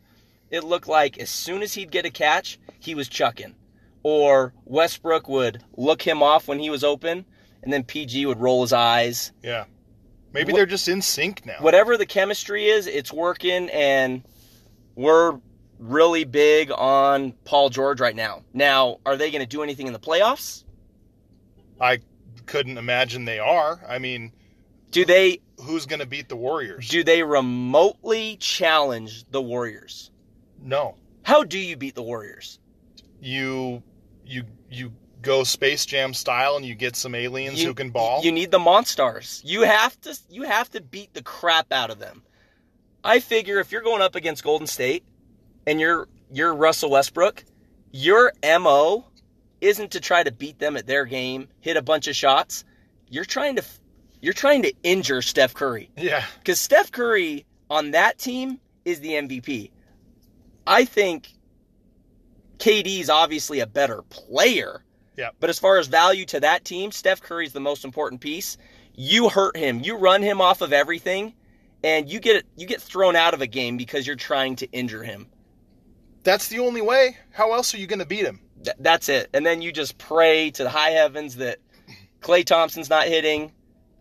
it 0.51 0.65
looked 0.65 0.89
like 0.89 1.19
as 1.19 1.31
soon 1.31 1.63
as 1.63 1.73
he'd 1.75 1.93
get 1.93 2.05
a 2.05 2.11
catch, 2.11 2.59
he 2.81 2.97
was 2.97 3.09
chucking. 3.09 3.55
Or 4.03 4.53
Westbrook 4.65 5.29
would 5.29 5.63
look 5.77 6.03
him 6.03 6.21
off 6.21 6.49
when 6.49 6.59
he 6.59 6.71
was 6.71 6.83
open 6.83 7.25
and 7.63 7.73
then 7.73 7.85
PG 7.85 8.27
would 8.27 8.41
roll 8.41 8.63
his 8.63 8.73
eyes 8.73 9.31
Yeah. 9.43 9.67
Maybe 10.33 10.53
What- 10.53 10.59
they're 10.59 10.67
just 10.67 10.89
in 10.89 11.01
sync 11.01 11.47
now. 11.47 11.59
whatever 11.61 11.97
the 11.97 12.07
chemistry 12.07 12.69
is, 12.69 12.89
it's 12.89 13.13
working, 13.13 13.71
and 13.71 14.25
we're 14.97 15.39
really 15.79 16.25
big 16.25 16.73
on 16.73 17.33
Paul 17.45 17.71
George 17.71 18.01
right 18.01 18.17
now. 18.17 18.43
Now, 18.53 18.99
are 19.07 19.17
they 19.17 19.31
going 19.31 19.43
to 19.43 19.47
do 19.47 19.63
anything 19.63 19.87
in 19.87 19.93
the 19.93 20.01
playoffs? 20.01 20.65
I 21.81 22.01
couldn't 22.47 22.79
imagine 22.79 23.27
they 23.27 23.39
are. 23.39 23.81
I 23.89 24.01
mean, 24.01 24.33
Do 24.95 25.05
they 25.05 25.41
who's 25.61 25.87
going 25.87 26.01
to 26.01 26.07
beat 26.07 26.29
the 26.29 26.37
Warriors? 26.37 26.89
do 26.89 27.03
they 27.05 27.23
remotely 27.23 28.37
challenge 28.37 29.25
the 29.31 29.43
Warriors? 29.43 30.11
no. 30.63 30.97
How 31.23 31.43
do 31.43 31.59
you 31.59 31.77
beat 31.77 31.95
the 31.95 32.03
Warriors? 32.03 32.59
you 33.21 33.83
you 34.27 34.45
you 34.71 34.93
go 35.23 35.43
Space 35.45 35.87
Jam 35.87 36.13
style 36.13 36.57
and 36.57 36.65
you 36.67 36.75
get 36.75 36.95
some 36.97 37.15
aliens 37.15 37.61
You- 37.61 37.69
who 37.69 37.75
can 37.75 37.91
ball. 37.91 38.23
You 38.23 38.31
need 38.33 38.51
the 38.51 38.59
Monstars. 38.59 39.41
You 39.45 39.63
have 39.63 39.99
to 40.03 40.19
you 40.29 40.43
have 40.43 40.71
to 40.71 40.81
beat 40.83 41.13
the 41.15 41.23
crap 41.23 41.73
out 41.73 41.91
of 41.91 41.99
them. 41.99 42.23
I 43.03 43.21
figure 43.21 43.59
if 43.61 43.73
you're 43.73 43.83
going 43.83 44.03
up 44.03 44.15
against 44.15 44.45
Golden 44.45 44.67
State 44.67 45.05
and 45.67 45.81
you're 45.81 46.09
you're 46.31 46.55
Russell 46.55 46.91
Westbrook, 46.91 47.45
your 47.91 48.33
MO 48.43 49.07
isn't 49.63 49.93
to 49.93 50.01
try 50.01 50.23
to 50.23 50.31
beat 50.33 50.59
them 50.59 50.77
at 50.77 50.87
their 50.87 51.05
game, 51.07 51.49
hit 51.61 51.77
a 51.79 51.83
bunch 51.83 52.07
of 52.07 52.15
shots. 52.17 52.65
You're 53.09 53.25
trying 53.25 53.57
to 53.57 53.65
you're 54.25 54.33
trying 54.33 54.63
to 54.63 54.73
injure 54.83 55.23
Steph 55.23 55.55
Curry. 55.55 55.91
yeah, 55.97 56.25
Cuz 56.45 56.59
Steph 56.61 56.91
Curry 56.91 57.47
on 57.71 57.93
that 57.93 58.19
team 58.19 58.61
is 58.85 59.01
the 59.01 59.11
MVP. 59.11 59.71
I 60.67 60.85
think 60.85 61.29
KD's 62.59 63.11
obviously 63.11 63.61
a 63.61 63.67
better 63.67 64.03
player. 64.11 64.83
Yeah. 65.17 65.31
But 65.41 65.51
as 65.51 65.59
far 65.59 65.79
as 65.79 65.87
value 65.87 66.25
to 66.27 66.41
that 66.41 66.65
team, 66.65 66.91
Steph 66.91 67.21
Curry's 67.23 67.53
the 67.53 67.61
most 67.61 67.85
important 67.85 68.21
piece. 68.21 68.57
You 68.95 69.29
hurt 69.29 69.57
him, 69.57 69.81
you 69.81 69.97
run 69.97 70.23
him 70.23 70.41
off 70.41 70.61
of 70.61 70.73
everything, 70.73 71.35
and 71.83 72.09
you 72.09 72.21
get 72.21 72.45
you 72.57 72.67
get 72.67 72.81
thrown 72.81 73.17
out 73.17 73.35
of 73.35 73.41
a 73.41 73.47
game 73.47 73.77
because 73.77 74.07
you're 74.07 74.17
trying 74.17 74.57
to 74.57 74.71
injure 74.73 75.03
him. 75.03 75.27
that's 76.23 76.49
the 76.49 76.59
only 76.61 76.81
way. 76.81 77.17
How 77.33 77.53
else 77.53 77.75
are 77.75 77.79
you 77.79 77.87
going 77.87 77.99
to 77.99 78.07
beat 78.07 78.25
him? 78.25 78.41
Th- 78.65 78.77
that's 78.81 79.09
it. 79.11 79.29
And 79.35 79.45
then 79.45 79.61
you 79.61 79.73
just 79.73 79.99
pray 79.99 80.51
to 80.53 80.63
the 80.63 80.71
high 80.71 80.91
heavens 80.93 81.37
that 81.37 81.59
Klay 82.23 82.45
Thompson's 82.47 82.89
not 82.89 83.07
hitting, 83.07 83.53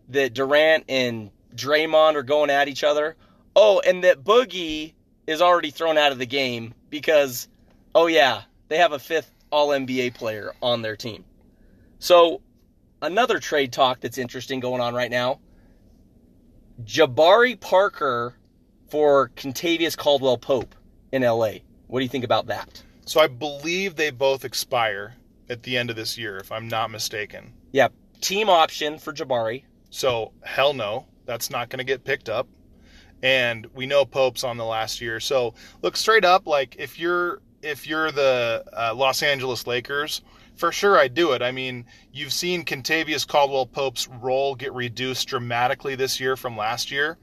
that 0.08 0.34
Durant 0.34 0.84
and 0.88 1.30
Draymond 1.54 2.14
are 2.14 2.22
going 2.22 2.50
at 2.50 2.68
each 2.68 2.84
other. 2.84 3.16
Oh, 3.56 3.80
and 3.80 4.04
that 4.04 4.24
Boogie 4.24 4.94
is 5.26 5.40
already 5.40 5.70
thrown 5.70 5.96
out 5.96 6.12
of 6.12 6.18
the 6.18 6.26
game 6.26 6.74
because, 6.90 7.48
oh 7.94 8.06
yeah, 8.06 8.42
they 8.68 8.78
have 8.78 8.92
a 8.92 8.98
fifth 8.98 9.30
All 9.50 9.68
NBA 9.68 10.14
player 10.14 10.52
on 10.60 10.82
their 10.82 10.96
team. 10.96 11.24
So 11.98 12.42
another 13.00 13.38
trade 13.38 13.72
talk 13.72 14.00
that's 14.00 14.18
interesting 14.18 14.60
going 14.60 14.80
on 14.80 14.94
right 14.94 15.10
now. 15.10 15.40
Jabari 16.82 17.58
Parker 17.58 18.34
for 18.88 19.30
Kentavious 19.36 19.96
Caldwell 19.96 20.38
Pope 20.38 20.74
in 21.12 21.22
LA. 21.22 21.52
What 21.86 22.00
do 22.00 22.02
you 22.02 22.08
think 22.08 22.24
about 22.24 22.46
that? 22.46 22.82
So 23.06 23.20
I 23.20 23.28
believe 23.28 23.96
they 23.96 24.10
both 24.10 24.44
expire 24.44 25.14
at 25.48 25.62
the 25.62 25.76
end 25.76 25.90
of 25.90 25.96
this 25.96 26.18
year, 26.18 26.38
if 26.38 26.50
I'm 26.50 26.68
not 26.68 26.90
mistaken. 26.90 27.52
Yeah, 27.72 27.88
team 28.20 28.48
option 28.48 28.98
for 28.98 29.12
Jabari. 29.12 29.64
So 29.94 30.32
hell 30.42 30.74
no, 30.74 31.06
that's 31.24 31.50
not 31.50 31.68
going 31.68 31.78
to 31.78 31.84
get 31.84 32.02
picked 32.02 32.28
up. 32.28 32.48
And 33.22 33.64
we 33.74 33.86
know 33.86 34.04
Pope's 34.04 34.42
on 34.42 34.56
the 34.56 34.64
last 34.64 35.00
year. 35.00 35.20
So 35.20 35.54
look 35.82 35.96
straight 35.96 36.24
up, 36.24 36.48
like 36.48 36.74
if 36.80 36.98
you're 36.98 37.40
if 37.62 37.86
you're 37.86 38.10
the 38.10 38.64
uh, 38.76 38.92
Los 38.92 39.22
Angeles 39.22 39.68
Lakers, 39.68 40.20
for 40.56 40.72
sure 40.72 40.98
I'd 40.98 41.14
do 41.14 41.30
it. 41.30 41.42
I 41.42 41.52
mean, 41.52 41.86
you've 42.12 42.32
seen 42.32 42.64
Kentavious 42.64 43.24
Caldwell 43.24 43.66
Pope's 43.66 44.08
role 44.08 44.56
get 44.56 44.72
reduced 44.72 45.28
dramatically 45.28 45.94
this 45.94 46.18
year 46.18 46.36
from 46.36 46.56
last 46.56 46.90
year. 46.90 47.16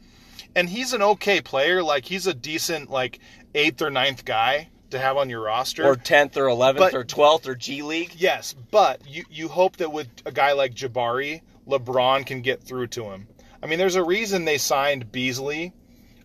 And 0.56 0.70
he's 0.70 0.94
an 0.94 1.02
okay 1.02 1.42
player. 1.42 1.84
Like 1.84 2.06
he's 2.06 2.26
a 2.26 2.34
decent 2.34 2.90
like 2.90 3.20
eighth 3.54 3.82
or 3.82 3.90
ninth 3.90 4.24
guy 4.24 4.70
to 4.92 4.98
have 4.98 5.18
on 5.18 5.30
your 5.30 5.42
roster. 5.42 5.86
Or 5.86 5.98
10th 5.98 6.38
or 6.38 6.46
11th 6.46 6.78
But- 6.78 6.94
or 6.94 7.04
12th 7.04 7.48
or 7.48 7.56
G 7.56 7.82
League. 7.82 8.14
Yes, 8.16 8.56
but 8.72 9.06
you, 9.06 9.26
you 9.30 9.50
hope 9.50 9.76
that 9.78 9.92
with 9.92 10.08
a 10.26 10.32
guy 10.32 10.54
like 10.54 10.74
Jabari, 10.74 11.42
LeBron 11.68 12.26
can 12.26 12.42
get 12.42 12.64
through 12.64 12.88
to 12.88 13.06
him. 13.06 13.28
I 13.62 13.68
mean, 13.68 13.80
there's 13.80 13.96
a 13.96 14.04
reason 14.04 14.46
they 14.46 14.58
signed 14.58 15.12
Beasley. 15.12 15.74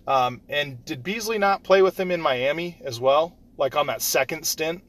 Um, 0.06 0.40
and 0.48 0.84
did 0.84 1.02
Beasley 1.02 1.38
not 1.38 1.64
play 1.64 1.82
with 1.82 1.98
him 1.98 2.10
in 2.10 2.20
Miami 2.20 2.80
as 2.84 3.00
well? 3.00 3.36
Like 3.58 3.76
on 3.76 3.86
that 3.88 4.02
second 4.02 4.44
stint? 4.46 4.82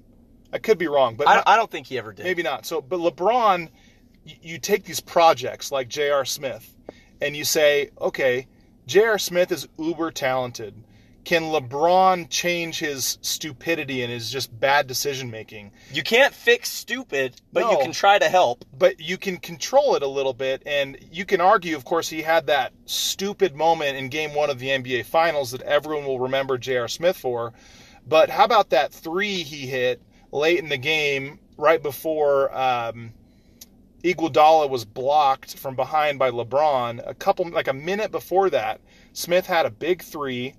I 0.54 0.60
could 0.60 0.78
be 0.78 0.88
wrong, 0.88 1.16
but 1.16 1.28
I, 1.28 1.36
not- 1.36 1.48
I 1.48 1.56
don't 1.56 1.70
think 1.70 1.88
he 1.88 1.98
ever 1.98 2.14
did. 2.14 2.24
maybe 2.24 2.44
not. 2.44 2.66
So, 2.66 2.82
but 2.82 3.00
LeBron, 3.00 3.70
you, 4.24 4.36
you 4.42 4.60
take 4.60 4.84
these 4.86 5.00
projects 5.02 5.72
like 5.72 5.90
J.R. 5.90 6.24
Smith, 6.24 6.74
and 7.22 7.36
you 7.36 7.44
say, 7.44 7.90
okay, 8.00 8.48
J.R. 8.86 9.18
Smith 9.18 9.52
is 9.52 9.68
uber 9.78 10.12
talented. 10.12 10.74
Can 11.28 11.52
LeBron 11.52 12.30
change 12.30 12.80
his 12.80 13.18
stupidity 13.22 14.02
and 14.02 14.10
his 14.10 14.32
just 14.32 14.58
bad 14.58 14.88
decision 14.88 15.30
making? 15.30 15.74
You 15.92 16.02
can't 16.02 16.34
fix 16.34 16.70
stupid, 16.70 17.36
but 17.52 17.70
you 17.70 17.78
can 17.80 17.92
try 17.92 18.18
to 18.18 18.30
help. 18.30 18.64
but 18.80 19.02
you 19.02 19.18
can 19.18 19.36
control 19.36 19.96
it 19.96 20.04
a 20.04 20.08
little 20.08 20.32
bit 20.32 20.64
and 20.66 20.98
you 21.12 21.26
can 21.26 21.42
argue 21.42 21.76
of 21.76 21.84
course 21.84 22.08
he 22.08 22.22
had 22.22 22.48
that 22.48 22.72
stupid 22.86 23.58
moment 23.58 23.98
in 23.98 24.08
game 24.08 24.36
1 24.36 24.50
of 24.50 24.58
the 24.58 24.70
NBA 24.70 25.04
finals 25.04 25.52
that 25.52 25.62
everyone 25.64 26.06
will 26.06 26.22
remember 26.22 26.58
J.R. 26.58 26.88
Smith 26.88 27.18
for 27.18 27.52
but 28.08 28.30
how 28.30 28.46
about 28.46 28.70
that 28.70 28.94
3 28.94 29.44
he 29.44 29.68
hit 29.68 30.02
late 30.32 30.60
in 30.60 30.70
the 30.70 30.78
game 30.78 31.40
right 31.58 31.84
before 31.84 32.58
um 32.58 33.12
Iguodala 34.02 34.70
was 34.70 34.86
blocked 34.86 35.58
from 35.58 35.76
behind 35.76 36.20
by 36.20 36.32
LeBron 36.32 37.02
a 37.06 37.14
couple 37.14 37.50
like 37.50 37.68
a 37.68 37.74
minute 37.74 38.12
before 38.12 38.50
that 38.52 38.80
Smith 39.12 39.46
had 39.46 39.66
a 39.66 39.70
big 39.70 40.02
3 40.02 40.54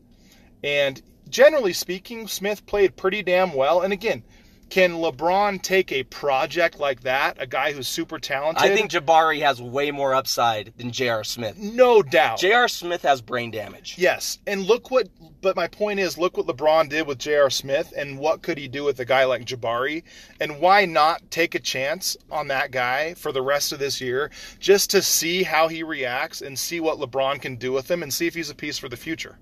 and 0.62 1.02
generally 1.28 1.72
speaking 1.72 2.26
Smith 2.26 2.64
played 2.66 2.96
pretty 2.96 3.22
damn 3.22 3.52
well 3.52 3.80
and 3.82 3.92
again 3.92 4.22
can 4.70 4.92
LeBron 4.92 5.62
take 5.62 5.92
a 5.92 6.02
project 6.04 6.78
like 6.78 7.00
that, 7.02 7.36
a 7.40 7.46
guy 7.46 7.72
who's 7.72 7.88
super 7.88 8.18
talented? 8.18 8.62
I 8.62 8.74
think 8.74 8.90
Jabari 8.90 9.40
has 9.40 9.62
way 9.62 9.90
more 9.90 10.14
upside 10.14 10.74
than 10.76 10.90
J.R. 10.92 11.24
Smith. 11.24 11.56
no 11.56 12.02
doubt. 12.02 12.38
J.R. 12.38 12.68
Smith 12.68 13.02
has 13.02 13.22
brain 13.22 13.50
damage. 13.50 13.94
yes, 13.98 14.38
and 14.46 14.66
look 14.66 14.90
what. 14.90 15.08
But 15.40 15.54
my 15.54 15.68
point 15.68 16.00
is, 16.00 16.18
look 16.18 16.36
what 16.36 16.48
LeBron 16.48 16.88
did 16.88 17.06
with 17.06 17.18
J.R. 17.18 17.48
Smith, 17.48 17.92
and 17.96 18.18
what 18.18 18.42
could 18.42 18.58
he 18.58 18.66
do 18.66 18.84
with 18.84 18.98
a 18.98 19.04
guy 19.04 19.24
like 19.24 19.44
Jabari? 19.44 20.02
And 20.40 20.60
why 20.60 20.84
not 20.84 21.30
take 21.30 21.54
a 21.54 21.60
chance 21.60 22.16
on 22.30 22.48
that 22.48 22.72
guy 22.72 23.14
for 23.14 23.30
the 23.30 23.40
rest 23.40 23.70
of 23.72 23.78
this 23.78 24.00
year, 24.00 24.32
just 24.58 24.90
to 24.90 25.00
see 25.00 25.44
how 25.44 25.68
he 25.68 25.82
reacts 25.84 26.42
and 26.42 26.58
see 26.58 26.80
what 26.80 26.98
LeBron 26.98 27.40
can 27.40 27.54
do 27.56 27.72
with 27.72 27.90
him, 27.90 28.02
and 28.02 28.12
see 28.12 28.26
if 28.26 28.34
he's 28.34 28.50
a 28.50 28.54
piece 28.54 28.78
for 28.78 28.88
the 28.88 28.96
future. 28.96 29.38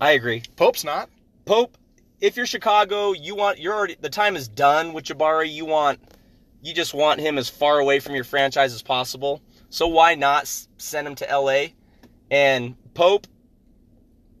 I 0.00 0.12
agree. 0.12 0.42
Pope's 0.56 0.84
not. 0.84 1.08
Pope, 1.44 1.76
if 2.20 2.36
you're 2.36 2.46
Chicago, 2.46 3.12
you 3.12 3.34
want 3.34 3.58
you're 3.58 3.74
already 3.74 3.96
the 4.00 4.10
time 4.10 4.36
is 4.36 4.48
done 4.48 4.92
with 4.92 5.04
Jabari. 5.04 5.52
You 5.52 5.64
want 5.64 6.00
you 6.62 6.74
just 6.74 6.94
want 6.94 7.20
him 7.20 7.38
as 7.38 7.48
far 7.48 7.78
away 7.78 8.00
from 8.00 8.14
your 8.14 8.24
franchise 8.24 8.74
as 8.74 8.82
possible. 8.82 9.40
So 9.70 9.86
why 9.86 10.14
not 10.14 10.48
send 10.78 11.06
him 11.06 11.14
to 11.16 11.26
LA? 11.30 11.66
And 12.30 12.76
Pope, 12.94 13.26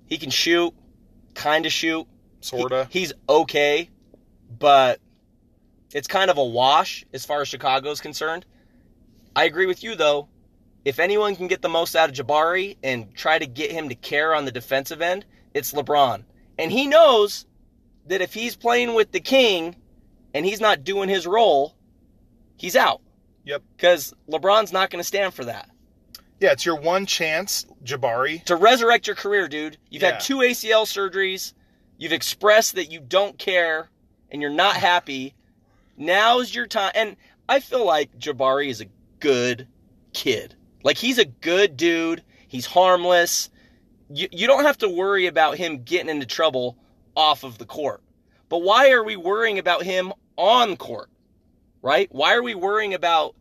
he 0.06 0.18
can 0.18 0.30
shoot, 0.30 0.74
kind 1.34 1.66
of 1.66 1.72
shoot. 1.72 2.06
Sorta. 2.40 2.86
he's 2.90 3.12
okay, 3.28 3.90
but 4.58 5.00
it's 5.92 6.06
kind 6.06 6.30
of 6.30 6.38
a 6.38 6.44
wash 6.44 7.04
as 7.12 7.24
far 7.24 7.40
as 7.40 7.48
Chicago's 7.48 8.00
concerned. 8.00 8.44
I 9.34 9.44
agree 9.44 9.66
with 9.66 9.82
you 9.82 9.94
though. 9.94 10.28
If 10.84 11.00
anyone 11.00 11.34
can 11.34 11.48
get 11.48 11.62
the 11.62 11.68
most 11.68 11.96
out 11.96 12.08
of 12.08 12.14
Jabari 12.14 12.76
and 12.82 13.12
try 13.14 13.38
to 13.38 13.46
get 13.46 13.72
him 13.72 13.88
to 13.88 13.96
care 13.96 14.34
on 14.34 14.44
the 14.44 14.52
defensive 14.52 15.02
end, 15.02 15.24
it's 15.56 15.72
LeBron. 15.72 16.22
And 16.58 16.70
he 16.70 16.86
knows 16.86 17.46
that 18.06 18.20
if 18.20 18.34
he's 18.34 18.54
playing 18.56 18.94
with 18.94 19.10
the 19.12 19.20
king 19.20 19.74
and 20.34 20.44
he's 20.44 20.60
not 20.60 20.84
doing 20.84 21.08
his 21.08 21.26
role, 21.26 21.74
he's 22.56 22.76
out. 22.76 23.00
Yep. 23.44 23.62
Because 23.76 24.12
LeBron's 24.30 24.72
not 24.72 24.90
going 24.90 25.00
to 25.00 25.06
stand 25.06 25.32
for 25.34 25.44
that. 25.46 25.70
Yeah, 26.40 26.52
it's 26.52 26.66
your 26.66 26.76
one 26.78 27.06
chance, 27.06 27.64
Jabari. 27.84 28.44
To 28.44 28.56
resurrect 28.56 29.06
your 29.06 29.16
career, 29.16 29.48
dude, 29.48 29.78
you've 29.88 30.02
Yeah. 30.02 30.12
had 30.12 30.20
two 30.20 30.42
ACL 30.42 30.84
surgeries. 30.84 31.54
You've 31.96 32.12
expressed 32.12 32.74
that 32.74 32.92
you 32.92 33.00
don't 33.00 33.38
care 33.38 33.88
and 34.30 34.42
you're 34.42 34.50
not 34.50 34.76
happy. 34.76 35.34
Now's 35.96 36.54
your 36.54 36.66
time. 36.66 36.92
And 36.94 37.16
I 37.48 37.60
feel 37.60 37.86
like 37.86 38.18
Jabari 38.18 38.68
is 38.68 38.82
a 38.82 38.86
good 39.20 39.66
kid. 40.12 40.54
Like, 40.82 40.98
he's 40.98 41.16
a 41.18 41.24
good 41.24 41.76
dude. 41.78 42.22
He's 42.48 42.66
harmless. 42.66 43.48
You, 44.08 44.28
you 44.30 44.46
don't 44.46 44.64
have 44.64 44.78
to 44.78 44.88
worry 44.88 45.26
about 45.26 45.56
him 45.56 45.82
getting 45.82 46.08
into 46.08 46.26
trouble 46.26 46.76
off 47.16 47.44
of 47.44 47.58
the 47.58 47.64
court. 47.64 48.02
But 48.48 48.58
why 48.58 48.90
are 48.90 49.02
we 49.02 49.16
worrying 49.16 49.58
about 49.58 49.82
him 49.82 50.12
on 50.36 50.76
court? 50.76 51.10
Right? 51.82 52.08
Why 52.12 52.34
are 52.34 52.42
we 52.42 52.54
worrying 52.54 52.94
about 52.94 53.34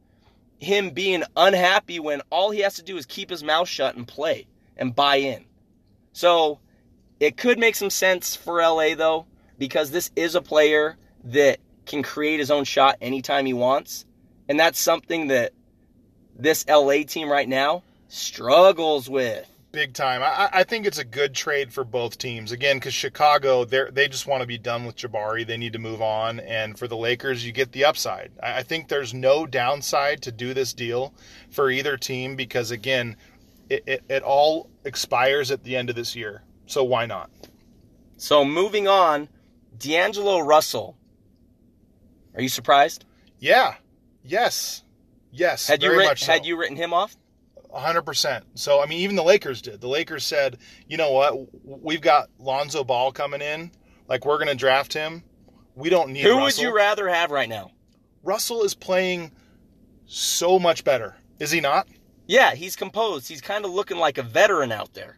him 0.59 0.91
being 0.91 1.23
unhappy 1.35 1.99
when 1.99 2.21
all 2.29 2.51
he 2.51 2.61
has 2.61 2.75
to 2.75 2.83
do 2.83 2.97
is 2.97 3.05
keep 3.05 3.29
his 3.29 3.43
mouth 3.43 3.67
shut 3.67 3.95
and 3.95 4.07
play 4.07 4.47
and 4.77 4.95
buy 4.95 5.17
in? 5.17 5.45
So 6.13 6.59
it 7.19 7.37
could 7.37 7.59
make 7.59 7.75
some 7.75 7.89
sense 7.89 8.35
for 8.35 8.61
LA 8.61 8.95
though, 8.95 9.25
because 9.57 9.91
this 9.91 10.11
is 10.15 10.35
a 10.35 10.41
player 10.41 10.97
that 11.25 11.59
can 11.85 12.03
create 12.03 12.39
his 12.39 12.51
own 12.51 12.63
shot 12.63 12.97
anytime 13.01 13.45
he 13.45 13.53
wants. 13.53 14.05
And 14.47 14.59
that's 14.59 14.79
something 14.79 15.27
that 15.27 15.53
this 16.37 16.65
LA 16.67 17.03
team 17.03 17.29
right 17.29 17.47
now 17.47 17.83
struggles 18.07 19.09
with. 19.09 19.49
Big 19.75 19.93
time. 19.93 20.23
I, 20.23 20.49
I 20.53 20.63
think 20.63 20.85
it's 20.85 20.99
a 20.99 21.03
good 21.03 21.35
trade 21.35 21.73
for 21.73 21.83
both 21.83 22.17
teams. 22.17 22.53
Again, 22.53 22.77
because 22.77 22.93
Chicago, 22.93 23.65
they 23.65 23.83
they 23.91 24.07
just 24.07 24.25
want 24.25 24.39
to 24.39 24.47
be 24.47 24.57
done 24.57 24.85
with 24.85 24.95
Jabari. 24.95 25.45
They 25.45 25.57
need 25.57 25.73
to 25.73 25.79
move 25.79 26.01
on. 26.01 26.39
And 26.39 26.79
for 26.79 26.87
the 26.87 26.95
Lakers, 26.95 27.45
you 27.45 27.51
get 27.51 27.73
the 27.73 27.83
upside. 27.83 28.31
I, 28.41 28.59
I 28.59 28.63
think 28.63 28.87
there's 28.87 29.13
no 29.13 29.45
downside 29.45 30.21
to 30.21 30.31
do 30.31 30.53
this 30.53 30.71
deal 30.71 31.13
for 31.51 31.69
either 31.69 31.97
team 31.97 32.37
because 32.37 32.71
again, 32.71 33.17
it, 33.69 33.83
it, 33.85 34.03
it 34.07 34.23
all 34.23 34.69
expires 34.85 35.51
at 35.51 35.65
the 35.65 35.75
end 35.75 35.89
of 35.89 35.97
this 35.97 36.15
year. 36.15 36.43
So 36.67 36.85
why 36.85 37.05
not? 37.05 37.29
So 38.15 38.45
moving 38.45 38.87
on, 38.87 39.27
D'Angelo 39.77 40.39
Russell. 40.39 40.95
Are 42.33 42.41
you 42.41 42.47
surprised? 42.47 43.03
Yeah. 43.39 43.75
Yes. 44.23 44.83
Yes. 45.31 45.67
Had 45.67 45.83
you 45.83 45.89
very 45.89 45.99
writ- 45.99 46.07
much 46.07 46.23
so. 46.23 46.31
had 46.31 46.45
you 46.45 46.57
written 46.57 46.77
him 46.77 46.93
off? 46.93 47.17
Hundred 47.75 48.03
percent. 48.03 48.45
So 48.55 48.81
I 48.81 48.85
mean, 48.85 48.99
even 48.99 49.15
the 49.15 49.23
Lakers 49.23 49.61
did. 49.61 49.81
The 49.81 49.87
Lakers 49.87 50.25
said, 50.25 50.57
you 50.87 50.97
know 50.97 51.11
what? 51.11 51.33
We've 51.63 52.01
got 52.01 52.29
Lonzo 52.39 52.83
Ball 52.83 53.11
coming 53.11 53.41
in. 53.41 53.71
Like 54.07 54.25
we're 54.25 54.37
going 54.37 54.47
to 54.49 54.55
draft 54.55 54.93
him. 54.93 55.23
We 55.75 55.89
don't 55.89 56.11
need. 56.11 56.23
Who 56.23 56.37
would 56.41 56.57
you 56.57 56.75
rather 56.75 57.09
have 57.09 57.31
right 57.31 57.49
now? 57.49 57.71
Russell 58.23 58.63
is 58.63 58.73
playing 58.73 59.31
so 60.05 60.57
much 60.59 60.83
better. 60.83 61.15
Is 61.39 61.51
he 61.51 61.59
not? 61.59 61.87
Yeah, 62.27 62.55
he's 62.55 62.75
composed. 62.75 63.27
He's 63.27 63.41
kind 63.41 63.65
of 63.65 63.71
looking 63.71 63.97
like 63.97 64.17
a 64.17 64.23
veteran 64.23 64.71
out 64.71 64.93
there. 64.93 65.17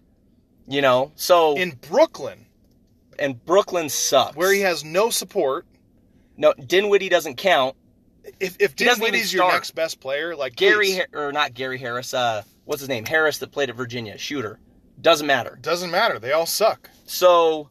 You 0.68 0.82
know, 0.82 1.14
so 1.16 1.56
In 1.56 1.78
Brooklyn, 1.90 2.46
and 3.18 3.44
Brooklyn 3.46 3.88
sucks. 3.88 4.36
where 4.36 4.52
he 4.52 4.60
has 4.62 4.84
no 4.84 5.10
support. 5.10 5.66
no 6.36 6.54
Dinwiddie 6.54 7.08
doesn't 7.10 7.36
count. 7.38 7.76
If 8.42 8.58
if 8.60 8.76
Dinwiddie's 8.76 9.34
your 9.34 9.50
next 9.50 9.72
best 9.72 10.02
player, 10.02 10.36
like 10.36 10.58
Gary 10.58 10.88
please, 10.88 11.02
or 11.14 11.32
not 11.32 11.54
Gary 11.54 11.78
Harris. 11.78 12.14
Uh, 12.14 12.44
what's 12.68 12.82
his 12.82 12.90
name? 12.90 13.06
Harris 13.06 13.40
that 13.40 13.52
played 13.52 13.70
at 13.70 13.76
Virginia, 13.76 14.18
shooter. 14.18 14.60
Doesn't 15.02 15.26
matter. 15.26 15.58
doesn't 15.62 15.90
matter. 15.92 16.20
They 16.20 16.34
all 16.34 16.46
suck. 16.46 16.90
So 17.06 17.70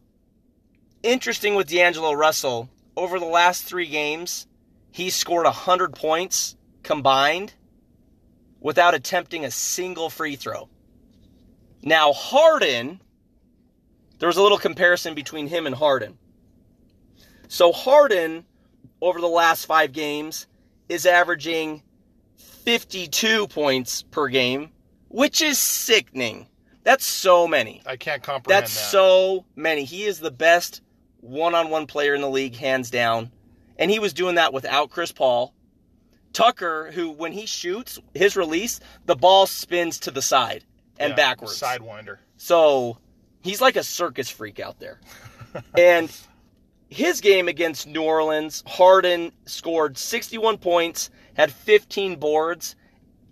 interesting 1.03 1.55
with 1.55 1.69
D'Angelo 1.69 2.13
Russell. 2.13 2.69
Over 2.95 3.19
the 3.19 3.25
last 3.25 3.63
three 3.63 3.85
games, 3.87 4.47
he 4.91 5.11
scored 5.11 5.45
hundred 5.45 5.93
points 5.93 6.55
combined 6.81 7.53
without 8.59 8.95
attempting 8.95 9.45
a 9.45 9.51
single 9.51 10.09
free 10.09 10.35
throw. 10.35 10.67
Now 11.83 12.11
Harden, 12.11 12.99
there 14.17 14.27
was 14.27 14.37
a 14.37 14.41
little 14.41 14.57
comparison 14.57 15.13
between 15.13 15.47
him 15.47 15.67
and 15.67 15.75
Harden. 15.75 16.17
So 17.49 17.71
Harden, 17.71 18.45
over 18.99 19.21
the 19.21 19.27
last 19.27 19.65
five 19.65 19.91
games, 19.91 20.47
is 20.89 21.05
averaging 21.05 21.83
52 22.37 23.47
points 23.47 24.01
per 24.01 24.27
game, 24.27 24.71
which 25.09 25.41
is 25.41 25.57
sickening. 25.57 26.47
That's 26.83 27.05
so 27.05 27.47
many. 27.47 27.81
I 27.85 27.97
can't 27.97 28.23
comprehend 28.23 28.63
That's 28.63 28.73
that. 28.73 28.91
so 28.91 29.45
many. 29.55 29.83
He 29.83 30.03
is 30.05 30.19
the 30.19 30.31
best 30.31 30.81
one-on-one 31.21 31.85
player 31.87 32.15
in 32.15 32.21
the 32.21 32.29
league, 32.29 32.55
hands 32.55 32.89
down. 32.89 33.31
And 33.77 33.91
he 33.91 33.99
was 33.99 34.13
doing 34.13 34.35
that 34.35 34.53
without 34.53 34.89
Chris 34.89 35.11
Paul. 35.11 35.53
Tucker, 36.33 36.91
who 36.93 37.09
when 37.11 37.31
he 37.33 37.45
shoots 37.45 37.99
his 38.13 38.35
release, 38.37 38.79
the 39.05 39.15
ball 39.15 39.47
spins 39.47 39.99
to 39.99 40.11
the 40.11 40.21
side 40.21 40.63
and 40.99 41.11
Yeah, 41.11 41.15
backwards. 41.15 41.59
Sidewinder. 41.59 42.17
So 42.37 42.97
he's 43.41 43.59
like 43.61 43.75
a 43.75 43.83
circus 43.83 44.29
freak 44.29 44.59
out 44.59 44.79
there. 44.79 44.99
and 45.77 46.09
his 46.89 47.19
game 47.21 47.47
against 47.49 47.87
New 47.87 48.03
Orleans, 48.03 48.63
Harden 48.65 49.31
scored 49.45 49.97
61 49.97 50.57
points, 50.59 51.09
had 51.33 51.51
15 51.51 52.15
boards, 52.17 52.76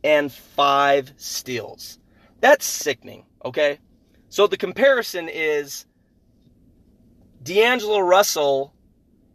and 0.06 0.32
five 0.32 1.12
steals. 1.18 1.98
That's 2.40 2.64
sickening, 2.64 3.26
okay? 3.44 3.80
So 4.30 4.46
the 4.46 4.56
comparison 4.56 5.28
is 5.28 5.88
D'Angelo 7.42 8.00
Russell 8.00 8.72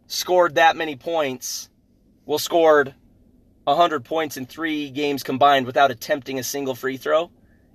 scored 0.07 0.55
that 0.55 0.77
many 0.77 0.95
points, 0.95 1.69
well, 2.25 2.39
scored 2.39 2.95
100 3.65 4.05
points 4.05 4.37
in 4.37 4.45
three 4.45 4.89
games 4.89 5.23
combined 5.23 5.65
without 5.65 5.91
attempting 5.91 6.39
a 6.39 6.43
single 6.43 6.73
free 6.73 6.95
throw. 6.95 7.29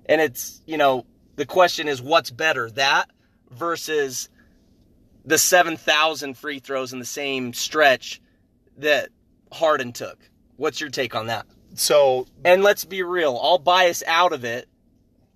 And 0.07 0.19
it's, 0.19 0.63
you 0.65 0.77
know, 0.77 1.05
the 1.35 1.45
question 1.45 1.87
is 1.87 2.01
what's 2.01 2.31
better, 2.31 2.71
that 2.71 3.11
versus 3.51 4.27
the 5.23 5.37
7,000 5.37 6.35
free 6.35 6.57
throws 6.57 6.93
in 6.93 6.99
the 6.99 7.05
same 7.05 7.53
stretch 7.53 8.21
that 8.77 9.09
Harden 9.51 9.93
took? 9.93 10.17
What's 10.55 10.81
your 10.81 10.89
take 10.89 11.13
on 11.13 11.27
that? 11.27 11.45
So 11.77 12.25
And 12.43 12.63
let's 12.63 12.85
be 12.85 13.03
real, 13.03 13.35
all 13.35 13.59
bias 13.59 14.03
out 14.07 14.33
of 14.33 14.43
it. 14.43 14.67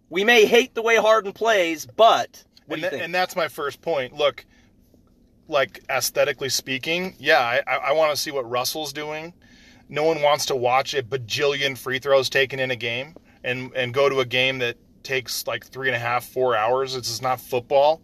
We 0.10 0.24
may 0.24 0.46
hate 0.46 0.76
the 0.76 0.82
way 0.82 0.98
Harden 0.98 1.32
plays, 1.32 1.86
but 1.86 2.44
and, 2.68 2.82
do 2.82 2.82
you 2.82 2.90
think? 2.90 3.04
and 3.04 3.16
that's 3.16 3.36
my 3.36 3.48
first 3.48 3.82
point. 3.82 4.14
Look, 4.14 4.46
like 5.48 5.84
aesthetically 5.90 6.50
speaking, 6.50 7.16
yeah, 7.20 7.40
I, 7.40 7.62
I, 7.68 7.76
I 7.76 7.92
want 7.94 8.12
to 8.12 8.18
see 8.18 8.32
what 8.32 8.50
Russell's 8.50 8.92
doing. 8.92 9.34
No 9.88 10.04
one 10.04 10.22
wants 10.22 10.48
to 10.48 10.56
watch 10.56 10.94
a 10.94 11.04
bajillion 11.04 11.78
free 11.78 12.00
throws 12.00 12.30
taken 12.30 12.60
in 12.60 12.72
a 12.72 12.76
game 12.76 13.16
and 13.44 13.72
and 13.76 13.94
go 13.94 14.10
to 14.10 14.20
a 14.20 14.26
game 14.26 14.60
that 14.60 14.78
takes 15.04 15.46
like 15.48 15.66
three 15.66 15.88
and 15.88 15.96
a 15.96 16.00
half, 16.00 16.26
four 16.26 16.56
hours. 16.56 16.96
It's 16.96 17.10
just 17.10 17.22
not 17.22 17.40
football. 17.40 18.02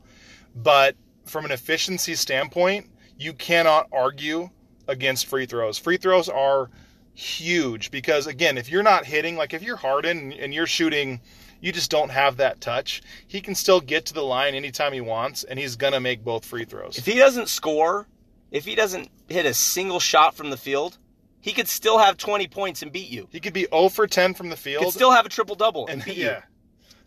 But 0.56 0.96
from 1.26 1.46
an 1.46 1.52
efficiency 1.52 2.16
standpoint, 2.16 2.90
you 3.18 3.34
cannot 3.34 3.88
argue 3.92 4.50
against 4.88 5.26
free 5.26 5.46
throws. 5.46 5.78
Free 5.78 5.98
throws 5.98 6.30
are 6.30 6.70
huge 7.18 7.90
because 7.90 8.28
again, 8.28 8.58
if 8.58 8.70
you're 8.70 8.84
not 8.84 9.06
hitting, 9.06 9.36
like 9.36 9.54
if 9.54 9.64
you're 9.64 9.76
Harden 9.76 10.32
and 10.34 10.54
you're 10.54 10.68
shooting, 10.68 11.20
you 11.60 11.72
just 11.72 11.90
don't 11.90 12.10
have 12.10 12.38
that 12.38 12.62
touch. 12.62 13.02
He 13.28 13.42
can 13.42 13.56
still 13.56 13.82
get 13.82 14.06
to 14.06 14.14
the 14.14 14.22
line 14.22 14.54
anytime 14.54 14.94
he 14.94 15.02
wants, 15.02 15.44
and 15.44 15.58
he's 15.58 15.76
gonna 15.76 16.00
make 16.00 16.24
both 16.24 16.46
free 16.46 16.66
throws. 16.66 16.98
if 16.98 17.06
he 17.06 17.16
doesn't 17.16 17.50
score, 17.50 18.08
if 18.52 18.66
he 18.66 18.76
doesn't 18.76 19.10
hit 19.28 19.48
a 19.48 19.54
single 19.54 20.00
shot 20.00 20.36
from 20.36 20.52
the 20.52 20.58
field, 20.58 21.00
he 21.42 21.54
could 21.54 21.68
still 21.68 21.98
have 21.98 22.18
20 22.18 22.48
points 22.48 22.84
and 22.84 22.92
beat 22.92 23.10
you. 23.10 23.28
He 23.32 23.40
could 23.40 23.54
be 23.54 23.68
0 23.72 23.90
for 23.90 24.06
10 24.06 24.36
from 24.36 24.50
the 24.50 24.58
field, 24.58 24.84
could 24.84 24.94
still 24.94 25.12
have 25.12 25.26
a 25.26 25.30
triple 25.30 25.56
double 25.56 25.88
and 25.88 26.02
and 26.02 26.06
beat 26.06 26.18
yeah. 26.18 26.36
you. 26.36 26.42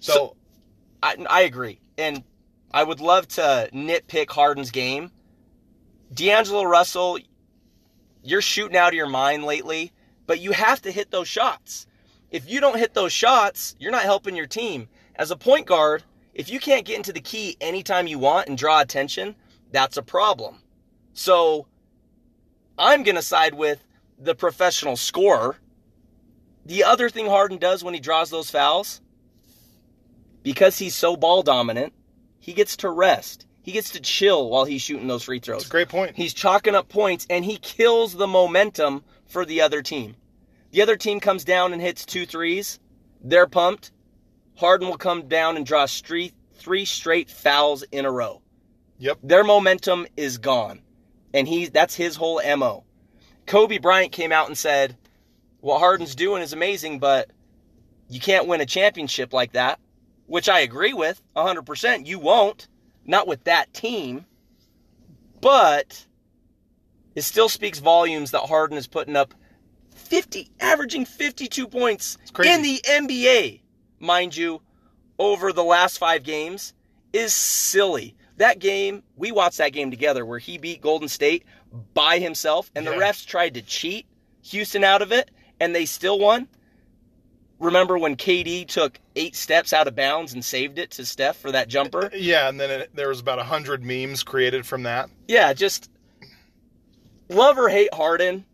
So, 0.00 0.34
I, 1.02 1.24
I 1.28 1.42
agree. 1.42 1.78
And 1.98 2.24
I 2.72 2.82
would 2.82 3.00
love 3.00 3.28
to 3.28 3.68
nitpick 3.72 4.30
Harden's 4.30 4.70
game. 4.70 5.12
D'Angelo 6.12 6.64
Russell, 6.64 7.18
you're 8.24 8.42
shooting 8.42 8.76
out 8.76 8.88
of 8.88 8.94
your 8.94 9.08
mind 9.08 9.44
lately, 9.44 9.92
but 10.30 10.38
you 10.38 10.52
have 10.52 10.80
to 10.80 10.92
hit 10.92 11.10
those 11.10 11.26
shots. 11.26 11.88
If 12.30 12.48
you 12.48 12.60
don't 12.60 12.78
hit 12.78 12.94
those 12.94 13.12
shots, 13.12 13.74
you're 13.80 13.90
not 13.90 14.04
helping 14.04 14.36
your 14.36 14.46
team. 14.46 14.88
As 15.16 15.32
a 15.32 15.36
point 15.36 15.66
guard, 15.66 16.04
if 16.34 16.48
you 16.48 16.60
can't 16.60 16.84
get 16.86 16.98
into 16.98 17.12
the 17.12 17.20
key 17.20 17.56
anytime 17.60 18.06
you 18.06 18.20
want 18.20 18.46
and 18.46 18.56
draw 18.56 18.80
attention, 18.80 19.34
that's 19.72 19.96
a 19.96 20.04
problem. 20.04 20.62
So 21.14 21.66
I'm 22.78 23.02
going 23.02 23.16
to 23.16 23.22
side 23.22 23.54
with 23.54 23.84
the 24.20 24.36
professional 24.36 24.96
scorer. 24.96 25.56
The 26.64 26.84
other 26.84 27.10
thing 27.10 27.26
Harden 27.26 27.58
does 27.58 27.82
when 27.82 27.94
he 27.94 27.98
draws 27.98 28.30
those 28.30 28.50
fouls, 28.50 29.00
because 30.44 30.78
he's 30.78 30.94
so 30.94 31.16
ball 31.16 31.42
dominant, 31.42 31.92
he 32.38 32.52
gets 32.52 32.76
to 32.76 32.88
rest. 32.88 33.46
He 33.62 33.72
gets 33.72 33.90
to 33.90 34.00
chill 34.00 34.48
while 34.48 34.64
he's 34.64 34.82
shooting 34.82 35.08
those 35.08 35.24
free 35.24 35.40
throws. 35.40 35.68
great 35.68 35.88
point. 35.88 36.14
He's 36.14 36.34
chalking 36.34 36.76
up 36.76 36.88
points 36.88 37.26
and 37.28 37.44
he 37.44 37.56
kills 37.56 38.14
the 38.14 38.28
momentum 38.28 39.02
for 39.26 39.44
the 39.44 39.62
other 39.62 39.82
team. 39.82 40.14
The 40.70 40.82
other 40.82 40.96
team 40.96 41.20
comes 41.20 41.44
down 41.44 41.72
and 41.72 41.82
hits 41.82 42.04
two 42.04 42.26
threes. 42.26 42.78
They're 43.22 43.46
pumped. 43.46 43.92
Harden 44.56 44.88
will 44.88 44.96
come 44.96 45.28
down 45.28 45.56
and 45.56 45.66
draw 45.66 45.86
street, 45.86 46.34
three 46.54 46.84
straight 46.84 47.30
fouls 47.30 47.82
in 47.90 48.04
a 48.04 48.10
row. 48.10 48.42
Yep. 48.98 49.18
Their 49.22 49.44
momentum 49.44 50.06
is 50.16 50.38
gone. 50.38 50.82
And 51.32 51.48
he 51.48 51.66
that's 51.66 51.94
his 51.94 52.16
whole 52.16 52.40
MO. 52.56 52.84
Kobe 53.46 53.78
Bryant 53.78 54.12
came 54.12 54.32
out 54.32 54.48
and 54.48 54.58
said, 54.58 54.96
What 55.60 55.78
Harden's 55.78 56.14
doing 56.14 56.42
is 56.42 56.52
amazing, 56.52 56.98
but 56.98 57.30
you 58.08 58.20
can't 58.20 58.46
win 58.46 58.60
a 58.60 58.66
championship 58.66 59.32
like 59.32 59.52
that. 59.52 59.80
Which 60.26 60.48
I 60.48 60.60
agree 60.60 60.92
with 60.92 61.20
100%. 61.34 62.06
You 62.06 62.18
won't. 62.18 62.68
Not 63.04 63.26
with 63.26 63.44
that 63.44 63.72
team. 63.72 64.26
But 65.40 66.06
it 67.14 67.22
still 67.22 67.48
speaks 67.48 67.78
volumes 67.78 68.30
that 68.30 68.42
Harden 68.42 68.76
is 68.76 68.86
putting 68.86 69.16
up 69.16 69.34
50, 70.10 70.50
averaging 70.60 71.04
52 71.04 71.68
points 71.68 72.18
in 72.44 72.62
the 72.62 72.80
NBA, 72.84 73.60
mind 74.00 74.36
you, 74.36 74.60
over 75.18 75.52
the 75.52 75.62
last 75.64 75.98
five 75.98 76.24
games 76.24 76.74
is 77.12 77.32
silly. 77.32 78.16
That 78.36 78.58
game, 78.58 79.04
we 79.16 79.30
watched 79.30 79.58
that 79.58 79.72
game 79.72 79.90
together 79.90 80.26
where 80.26 80.38
he 80.38 80.58
beat 80.58 80.80
Golden 80.80 81.08
State 81.08 81.44
by 81.94 82.18
himself, 82.18 82.70
and 82.74 82.86
the 82.86 82.90
refs 82.92 83.24
tried 83.24 83.54
to 83.54 83.62
cheat 83.62 84.06
Houston 84.42 84.82
out 84.82 85.00
of 85.00 85.12
it, 85.12 85.30
and 85.60 85.74
they 85.74 85.84
still 85.84 86.18
won. 86.18 86.48
Remember 87.60 87.98
when 87.98 88.16
KD 88.16 88.66
took 88.66 88.98
eight 89.14 89.36
steps 89.36 89.72
out 89.72 89.86
of 89.86 89.94
bounds 89.94 90.32
and 90.32 90.42
saved 90.42 90.78
it 90.78 90.90
to 90.92 91.04
Steph 91.04 91.36
for 91.36 91.52
that 91.52 91.68
jumper? 91.68 92.10
Yeah, 92.16 92.48
and 92.48 92.58
then 92.58 92.70
it, 92.70 92.96
there 92.96 93.08
was 93.08 93.20
about 93.20 93.36
100 93.36 93.84
memes 93.84 94.22
created 94.22 94.66
from 94.66 94.82
that. 94.84 95.10
Yeah, 95.28 95.52
just 95.52 95.90
love 97.28 97.58
or 97.58 97.68
hate 97.68 97.92
Harden. 97.92 98.46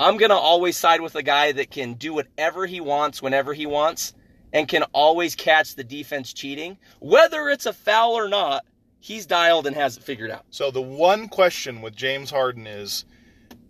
I'm 0.00 0.16
going 0.16 0.30
to 0.30 0.36
always 0.36 0.78
side 0.78 1.02
with 1.02 1.14
a 1.14 1.22
guy 1.22 1.52
that 1.52 1.70
can 1.70 1.92
do 1.92 2.14
whatever 2.14 2.64
he 2.64 2.80
wants 2.80 3.20
whenever 3.20 3.52
he 3.52 3.66
wants 3.66 4.14
and 4.50 4.66
can 4.66 4.84
always 4.94 5.34
catch 5.34 5.74
the 5.74 5.84
defense 5.84 6.32
cheating. 6.32 6.78
Whether 7.00 7.50
it's 7.50 7.66
a 7.66 7.74
foul 7.74 8.14
or 8.14 8.26
not, 8.26 8.64
he's 8.98 9.26
dialed 9.26 9.66
and 9.66 9.76
has 9.76 9.98
it 9.98 10.02
figured 10.02 10.30
out. 10.30 10.46
So 10.48 10.70
the 10.70 10.80
one 10.80 11.28
question 11.28 11.82
with 11.82 11.94
James 11.94 12.30
Harden 12.30 12.66
is 12.66 13.04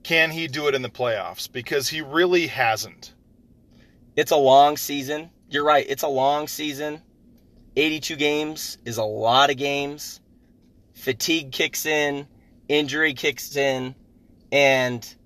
can 0.05 0.31
he 0.31 0.47
do 0.47 0.69
it 0.69 0.77
in 0.77 0.83
the 0.83 0.89
playoffs? 0.89 1.51
Because 1.51 1.89
he 1.89 2.01
really 2.01 2.47
hasn't. 2.47 3.13
It's 4.15 4.31
a 4.31 4.37
long 4.37 4.77
season. 4.77 5.31
You're 5.49 5.65
right. 5.65 5.85
It's 5.89 6.05
a 6.05 6.09
long 6.09 6.47
season. 6.47 7.03
82 7.75 8.15
games 8.15 8.79
is 8.85 8.99
a 8.99 9.05
lot 9.05 9.51
of 9.51 9.57
games. 9.57 10.21
Fatigue 10.95 11.51
kicks 11.51 11.87
in, 11.87 12.29
injury 12.69 13.15
kicks 13.15 13.57
in, 13.57 13.97
and 14.53 15.17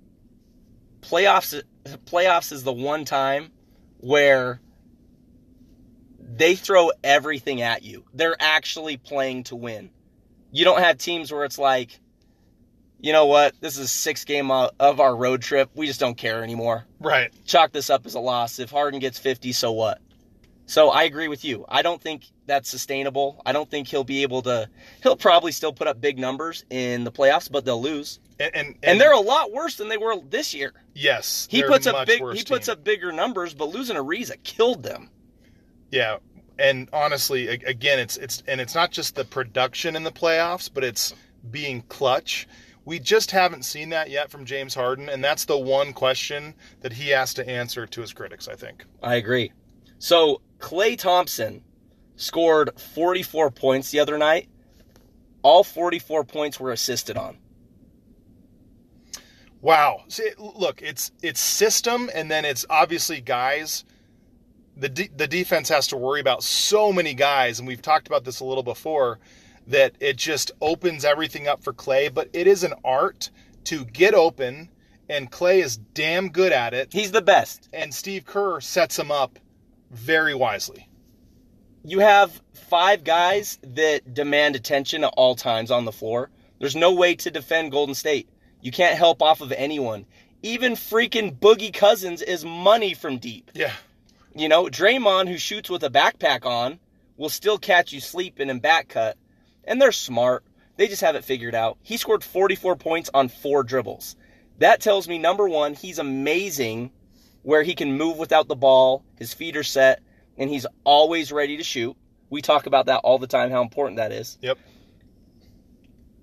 playoffs 1.05 1.63
playoffs 2.07 2.53
is 2.53 2.65
the 2.65 2.73
one 2.73 3.05
time 3.05 3.51
where 3.99 4.61
they 6.19 6.57
throw 6.57 6.91
everything 7.03 7.63
at 7.63 7.83
you. 7.83 8.05
They're 8.15 8.37
actually 8.41 8.97
playing 8.97 9.45
to 9.45 9.57
win. 9.57 9.91
You 10.51 10.65
don't 10.65 10.81
have 10.81 10.99
teams 10.99 11.33
where 11.33 11.45
it's 11.45 11.59
like, 11.59 12.01
you 13.01 13.13
know 13.13 13.27
what, 13.27 13.55
this 13.61 13.75
is 13.75 13.85
a 13.85 13.89
six 13.89 14.25
game 14.25 14.51
of 14.51 15.01
our 15.01 15.15
road 15.15 15.43
trip. 15.43 15.71
We 15.75 15.87
just 15.87 16.01
don't 16.01 16.17
care 16.17 16.43
anymore 16.43 16.87
Right. 17.01 17.31
chalk 17.45 17.73
this 17.73 17.91
up 17.91 18.07
as 18.07 18.15
a 18.15 18.21
loss. 18.21 18.59
If 18.59 18.71
Harden 18.71 19.01
gets 19.01 19.19
50, 19.19 19.53
so 19.53 19.73
what? 19.73 20.01
So 20.67 20.89
I 20.89 21.03
agree 21.03 21.29
with 21.29 21.45
you. 21.45 21.67
I 21.69 21.83
don't 21.83 22.01
think 22.01 22.25
that's 22.47 22.71
sustainable. 22.71 23.43
I 23.45 23.53
don't 23.53 23.71
think 23.71 23.89
he'll 23.89 24.05
be 24.05 24.23
able 24.23 24.41
to. 24.43 24.69
He'll 25.03 25.17
probably 25.17 25.53
still 25.53 25.75
put 25.75 25.87
up 25.87 26.01
big 26.01 26.19
numbers 26.19 26.65
in 26.71 27.05
the 27.05 27.13
playoffs, 27.13 27.51
but 27.53 27.67
they'll 27.67 27.83
lose. 27.83 28.19
And 28.39 28.55
and, 28.55 28.77
And 28.83 29.01
they're 29.01 29.13
a 29.13 29.21
lot 29.21 29.53
worse 29.53 29.77
than 29.77 29.89
they 29.89 29.97
were 29.97 30.17
this 30.29 30.55
year. 30.55 30.73
yes, 30.95 31.47
He 31.51 31.63
puts 31.63 31.87
up 31.87 32.07
big. 32.07 32.21
He 32.33 32.43
puts 32.45 32.67
team. 32.67 32.73
up 32.73 32.85
bigger 32.85 33.13
numbers, 33.13 33.55
but 33.55 33.67
losing 33.71 33.97
Ariza 33.97 34.43
killed 34.43 34.83
them. 34.83 35.11
Yeah, 35.91 36.17
and 36.59 36.89
honestly, 36.93 37.49
again, 37.49 37.99
it's 37.99 38.17
it's 38.17 38.43
and 38.49 38.61
it's 38.61 38.75
not 38.75 38.91
just 38.91 39.15
the 39.15 39.25
production 39.25 39.97
in 39.97 40.03
the 40.03 40.13
playoffs, 40.13 40.71
but 40.73 40.83
it's 40.85 41.15
being 41.51 41.83
clutch. 41.83 42.49
We 42.87 42.99
just 42.99 43.31
haven't 43.31 43.65
seen 43.65 43.91
that 43.91 44.11
yet 44.11 44.31
from 44.31 44.45
James 44.45 44.75
Harden, 44.75 45.09
and 45.09 45.23
that's 45.25 45.47
the 45.47 45.59
one 45.59 45.93
question 45.93 46.55
that 46.81 46.93
he 46.93 47.09
has 47.11 47.33
to 47.35 47.49
answer 47.49 47.87
to 47.87 48.01
his 48.01 48.13
critics. 48.13 48.49
I 48.49 48.57
think. 48.57 48.85
I 49.03 49.15
agree. 49.15 49.53
So 49.99 50.41
Klay 50.59 50.99
Thompson 50.99 51.63
scored 52.17 52.71
44 52.79 53.51
points 53.51 53.91
the 53.91 54.01
other 54.01 54.19
night. 54.19 54.49
All 55.43 55.65
44 55.65 56.25
points 56.25 56.59
were 56.61 56.73
assisted 56.73 57.17
on. 57.17 57.39
Wow. 59.65 60.05
See, 60.09 60.29
look, 60.37 60.83
it's 60.83 61.11
it's 61.23 61.41
system, 61.41 62.11
and 62.15 62.31
then 62.31 62.45
it's 62.45 62.67
obviously 62.69 63.23
guys. 63.23 63.87
The 64.77 64.91
de- 64.91 65.09
the 65.17 65.27
defense 65.27 65.71
has 65.71 65.87
to 65.87 65.97
worry 65.97 66.21
about 66.21 66.43
so 66.43 66.93
many 66.93 67.15
guys, 67.15 67.59
and 67.59 67.67
we've 67.67 67.81
talked 67.81 68.07
about 68.07 68.25
this 68.25 68.41
a 68.41 68.45
little 68.45 68.63
before. 68.63 69.21
That 69.67 69.95
it 70.01 70.19
just 70.19 70.53
opens 70.61 71.03
everything 71.07 71.49
up 71.49 71.65
for 71.65 71.73
Klay, 71.73 72.13
but 72.13 72.29
it 72.35 72.47
is 72.47 72.63
an 72.63 72.75
art 72.85 73.31
to 73.65 73.87
get 73.87 74.13
open, 74.13 74.69
and 75.09 75.33
Klay 75.33 75.65
is 75.65 75.79
damn 75.79 76.29
good 76.29 76.53
at 76.53 76.75
it. 76.75 76.93
He's 76.93 77.13
the 77.13 77.23
best. 77.23 77.71
And 77.73 77.95
Steve 77.95 78.27
Kerr 78.27 78.61
sets 78.61 78.99
him 78.99 79.11
up 79.11 79.39
very 79.91 80.35
wisely. 80.35 80.91
You 81.87 82.01
have 82.01 82.43
five 82.53 83.03
guys 83.03 83.59
that 83.63 84.13
demand 84.13 84.57
attention 84.57 85.05
at 85.05 85.15
all 85.17 85.35
times 85.35 85.71
on 85.71 85.87
the 85.87 85.93
floor. 85.93 86.29
There's 86.59 86.77
no 86.77 86.93
way 86.93 87.15
to 87.15 87.31
defend 87.31 87.73
Golden 87.73 87.95
State. 87.95 88.29
You 88.65 88.73
can't 88.73 88.97
help 88.97 89.21
off 89.21 89.43
of 89.43 89.53
anyone. 89.53 90.07
Even 90.43 90.73
freaking 90.73 91.39
Boogie 91.39 91.73
Cousins 91.73 92.23
is 92.23 92.47
money 92.47 92.95
from 92.95 93.19
deep. 93.19 93.51
Yeah. 93.55 93.73
You 94.35 94.49
know, 94.49 94.65
Draymond, 94.65 95.29
who 95.29 95.37
shoots 95.37 95.69
with 95.69 95.85
a 95.85 95.91
backpack 95.91 96.47
on, 96.47 96.81
will 97.19 97.29
still 97.29 97.59
catch 97.59 97.93
you 97.93 98.01
sleeping 98.01 98.49
and 98.49 98.63
back 98.63 98.89
cut. 98.89 99.19
And 99.65 99.81
they're 99.81 99.93
smart. 99.93 100.45
They 100.79 100.89
just 100.89 101.03
have 101.03 101.15
it 101.15 101.25
figured 101.25 101.55
out. 101.55 101.77
He 101.83 101.99
scored 101.99 102.25
44 102.25 102.77
points 102.77 103.11
on 103.13 103.29
four 103.29 103.65
dribbles. 103.65 104.17
That 104.61 104.81
tells 104.81 105.07
me, 105.07 105.19
number 105.19 105.47
one, 105.47 105.75
he's 105.75 105.99
amazing 105.99 106.91
where 107.43 107.63
he 107.63 107.75
can 107.75 107.99
move 107.99 108.17
without 108.17 108.49
the 108.49 108.57
ball, 108.57 109.05
his 109.19 109.35
feet 109.35 109.59
are 109.59 109.63
set, 109.63 110.01
and 110.39 110.49
he's 110.49 110.67
always 110.85 111.33
ready 111.33 111.59
to 111.59 111.63
shoot. 111.63 111.95
We 112.31 112.41
talk 112.41 112.65
about 112.65 112.87
that 112.87 113.01
all 113.05 113.19
the 113.19 113.27
time, 113.27 113.51
how 113.51 113.61
important 113.61 113.99
that 113.99 114.11
is. 114.11 114.39
Yep. 114.41 114.59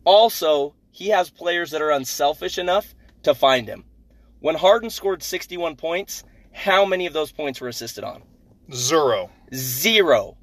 Also, 0.04 0.74
he 0.92 1.10
has 1.10 1.30
players 1.30 1.72
that 1.72 1.82
are 1.82 1.92
unselfish 1.92 2.58
enough 2.58 2.94
to 3.24 3.34
find 3.34 3.68
him. 3.68 3.86
When 4.40 4.56
Harden 4.56 4.90
scored 4.90 5.24
61 5.24 5.76
points, 5.76 6.24
how 6.52 6.86
many 6.86 7.06
of 7.06 7.14
those 7.14 7.32
points 7.32 7.62
were 7.62 7.68
assisted 7.68 8.04
on? 8.04 8.24
Zero. 8.74 9.30
Zero. 9.54 10.38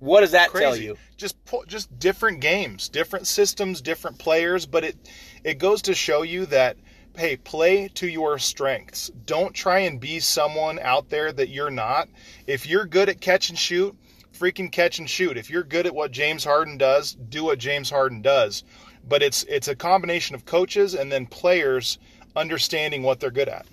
What 0.00 0.20
does 0.20 0.32
that 0.32 0.50
Crazy. 0.50 0.64
tell 0.64 0.76
you? 0.76 0.96
Just 1.16 1.36
just 1.66 1.98
different 1.98 2.40
games, 2.40 2.88
different 2.88 3.26
systems, 3.26 3.80
different 3.80 4.18
players, 4.18 4.66
but 4.66 4.84
it 4.84 4.96
it 5.42 5.58
goes 5.58 5.82
to 5.82 5.94
show 5.94 6.22
you 6.22 6.46
that 6.46 6.76
hey, 7.16 7.36
play 7.36 7.88
to 7.88 8.06
your 8.06 8.38
strengths. 8.38 9.10
Don't 9.26 9.52
try 9.52 9.80
and 9.80 9.98
be 9.98 10.20
someone 10.20 10.78
out 10.78 11.08
there 11.08 11.32
that 11.32 11.48
you're 11.48 11.70
not. 11.70 12.08
If 12.46 12.64
you're 12.66 12.86
good 12.86 13.08
at 13.08 13.20
catch 13.20 13.48
and 13.48 13.58
shoot, 13.58 13.96
freaking 14.32 14.70
catch 14.70 15.00
and 15.00 15.10
shoot. 15.10 15.36
If 15.36 15.50
you're 15.50 15.64
good 15.64 15.86
at 15.86 15.94
what 15.94 16.12
James 16.12 16.44
Harden 16.44 16.78
does, 16.78 17.14
do 17.14 17.44
what 17.44 17.58
James 17.58 17.90
Harden 17.90 18.22
does. 18.22 18.62
But 19.08 19.22
it's 19.22 19.44
it's 19.44 19.68
a 19.68 19.74
combination 19.74 20.34
of 20.34 20.44
coaches 20.44 20.94
and 20.94 21.10
then 21.10 21.26
players 21.26 21.98
understanding 22.36 23.02
what 23.02 23.20
they're 23.20 23.30
good 23.30 23.48
at. 23.48 23.66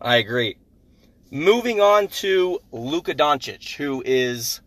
I 0.00 0.16
agree. 0.16 0.56
Moving 1.30 1.80
on 1.80 2.08
to 2.08 2.60
Luka 2.72 3.14
Doncic, 3.14 3.74
who 3.76 4.02
is 4.04 4.60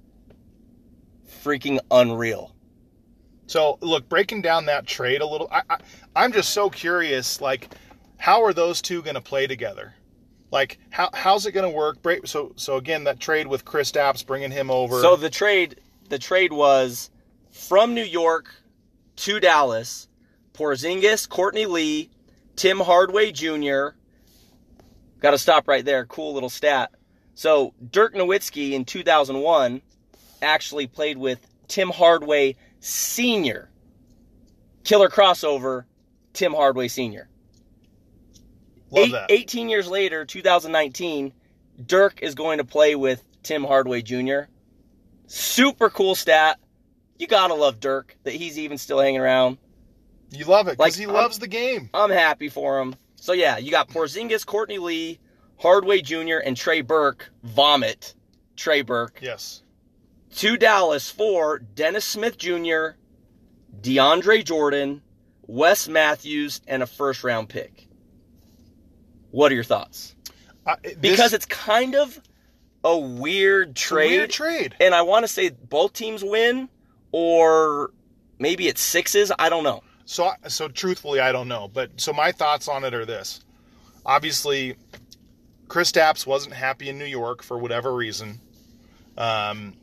freaking 1.43 1.79
unreal. 1.91 2.53
So 3.47 3.77
look, 3.81 4.09
breaking 4.09 4.41
down 4.41 4.65
that 4.65 4.85
trade 4.85 5.21
a 5.21 5.25
little, 5.25 5.47
I, 5.51 5.61
I 5.69 5.77
I'm 6.15 6.33
just 6.33 6.49
so 6.49 6.69
curious. 6.69 7.39
Like, 7.39 7.69
how 8.17 8.43
are 8.43 8.53
those 8.53 8.81
two 8.81 9.01
going 9.01 9.15
to 9.15 9.21
play 9.21 9.47
together? 9.47 9.93
Like, 10.51 10.79
how 10.89 11.09
how's 11.13 11.45
it 11.45 11.51
going 11.51 11.69
to 11.69 11.75
work? 11.75 12.01
Break, 12.01 12.27
so 12.27 12.53
so 12.55 12.77
again, 12.77 13.05
that 13.05 13.19
trade 13.19 13.47
with 13.47 13.65
Kristaps, 13.65 14.25
bringing 14.25 14.51
him 14.51 14.69
over. 14.69 15.01
So 15.01 15.15
the 15.15 15.29
trade, 15.29 15.79
the 16.09 16.19
trade 16.19 16.51
was 16.51 17.09
from 17.51 17.93
New 17.93 18.03
York 18.03 18.53
to 19.17 19.39
Dallas. 19.39 20.07
Porzingis, 20.53 21.29
Courtney 21.29 21.65
Lee, 21.67 22.09
Tim 22.55 22.79
Hardaway 22.79 23.31
Jr. 23.31 23.89
Got 25.19 25.31
to 25.31 25.37
stop 25.37 25.67
right 25.67 25.85
there. 25.85 26.05
Cool 26.05 26.33
little 26.33 26.49
stat. 26.49 26.91
So 27.35 27.73
Dirk 27.91 28.15
Nowitzki 28.15 28.71
in 28.71 28.85
2001 28.85 29.81
actually 30.41 30.87
played 30.87 31.17
with 31.17 31.39
Tim 31.67 31.89
Hardaway 31.89 32.55
Sr. 32.79 33.69
Killer 34.83 35.09
crossover, 35.09 35.85
Tim 36.33 36.53
Hardaway 36.53 36.87
Sr. 36.87 37.27
love 38.89 39.05
Eight, 39.05 39.11
that. 39.11 39.31
18 39.31 39.69
years 39.69 39.87
later, 39.87 40.25
2019, 40.25 41.33
Dirk 41.85 42.21
is 42.21 42.33
going 42.35 42.57
to 42.57 42.63
play 42.63 42.95
with 42.95 43.23
Tim 43.43 43.63
Hardaway 43.63 44.01
Jr. 44.01 44.49
Super 45.27 45.89
cool 45.89 46.15
stat. 46.15 46.59
You 47.19 47.27
gotta 47.27 47.53
love 47.53 47.79
Dirk 47.79 48.15
that 48.23 48.33
he's 48.33 48.57
even 48.59 48.77
still 48.77 48.99
hanging 48.99 49.19
around. 49.21 49.57
You 50.31 50.45
love 50.45 50.67
it 50.67 50.77
because 50.77 50.79
Like, 50.79 50.95
he 50.95 51.05
I'm- 51.05 51.13
loves 51.13 51.39
the 51.39 51.47
game. 51.47 51.89
I'm 51.93 52.09
happy 52.11 52.49
for 52.49 52.79
him. 52.79 52.95
So 53.15 53.33
yeah, 53.33 53.57
you 53.57 53.71
got 53.71 53.89
Porzingis, 53.89 54.45
Courtney 54.45 54.77
Lee, 54.77 55.19
Hardaway 55.57 56.01
Jr., 56.01 56.37
and 56.37 56.55
Trey 56.55 56.81
Burke. 56.81 57.29
Vomit, 57.43 58.13
Trey 58.55 58.81
Burke. 58.83 59.19
Yes. 59.21 59.63
To 60.35 60.57
Dallas 60.57 61.09
for 61.09 61.59
Dennis 61.59 62.05
Smith 62.05 62.37
Jr., 62.37 62.89
DeAndre 63.81 64.43
Jordan, 64.43 65.01
Wes 65.47 65.87
Matthews, 65.87 66.61
and 66.67 66.83
a 66.83 66.87
first 66.87 67.23
round 67.23 67.49
pick. 67.49 67.87
What 69.31 69.51
are 69.51 69.55
your 69.55 69.63
thoughts? 69.63 70.15
I, 70.65 70.75
this- 70.83 70.95
Because 70.97 71.33
it's 71.33 71.45
kind 71.45 71.95
of 71.95 72.19
a 72.83 72.97
weird 72.97 73.71
it's 73.71 73.81
a 73.81 73.85
trade. 73.85 74.11
weird 74.17 74.29
trade. 74.29 74.75
And 74.79 74.93
I 74.93 75.01
want 75.03 75.23
to 75.23 75.27
say 75.27 75.49
both 75.49 75.93
teams 75.93 76.23
win, 76.23 76.69
or 77.17 77.89
maybe 78.37 78.67
it's 78.67 78.79
sixes. 78.81 79.31
I 79.39 79.49
don't 79.49 79.63
know. 79.63 79.81
So, 80.05 80.29
so 80.47 80.67
truthfully, 80.67 81.19
I 81.19 81.31
don't 81.31 81.47
know. 81.47 81.67
But 81.67 81.99
so 81.99 82.13
my 82.13 82.31
thoughts 82.31 82.67
on 82.67 82.83
it 82.83 82.93
are 82.93 83.05
this: 83.05 83.41
obviously, 84.05 84.75
Kristaps 85.67 86.27
wasn't 86.27 86.53
happy 86.53 86.89
in 86.89 86.99
New 86.99 87.05
York 87.05 87.41
for 87.41 87.57
whatever 87.57 87.93
reason. 87.95 88.39
Um, 89.17 89.73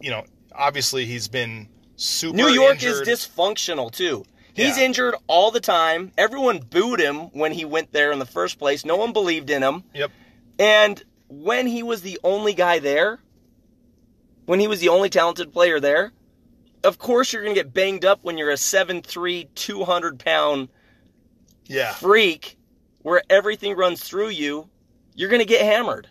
you 0.00 0.10
know, 0.10 0.24
obviously 0.54 1.06
he's 1.06 1.26
been 1.26 1.68
super. 1.96 2.36
New 2.36 2.48
York 2.48 2.74
injured. 2.82 3.08
is 3.08 3.26
dysfunctional 3.26 3.90
too. 3.90 4.24
He's 4.54 4.78
Yeah. 4.78 4.84
injured 4.84 5.14
all 5.26 5.50
the 5.50 5.60
time. 5.60 6.12
Everyone 6.16 6.58
booed 6.60 7.00
him 7.00 7.30
when 7.32 7.52
he 7.52 7.64
went 7.64 7.92
there 7.92 8.12
in 8.12 8.18
the 8.20 8.26
first 8.26 8.58
place. 8.60 8.84
No 8.84 8.94
one 8.96 9.12
believed 9.12 9.50
in 9.50 9.62
him. 9.62 9.82
Yep. 9.94 10.10
And 10.60 11.02
when 11.28 11.66
he 11.66 11.82
was 11.82 12.02
the 12.02 12.18
only 12.22 12.54
guy 12.54 12.78
there, 12.78 13.18
when 14.50 14.58
he 14.58 14.66
was 14.66 14.80
the 14.80 14.88
only 14.88 15.08
talented 15.08 15.52
player 15.52 15.78
there, 15.78 16.10
of 16.82 16.98
course 16.98 17.32
you're 17.32 17.40
going 17.44 17.54
to 17.54 17.62
get 17.62 17.72
banged 17.72 18.04
up 18.04 18.24
when 18.24 18.36
you're 18.36 18.50
a 18.50 18.54
7'3", 18.54 19.46
200 19.54 20.18
pound 20.18 20.68
Yeah. 21.66 21.92
freak 21.92 22.58
where 23.02 23.22
everything 23.30 23.76
runs 23.76 24.02
through 24.02 24.30
you. 24.30 24.68
You're 25.14 25.28
going 25.28 25.38
to 25.38 25.46
get 25.46 25.62
hammered. 25.62 26.08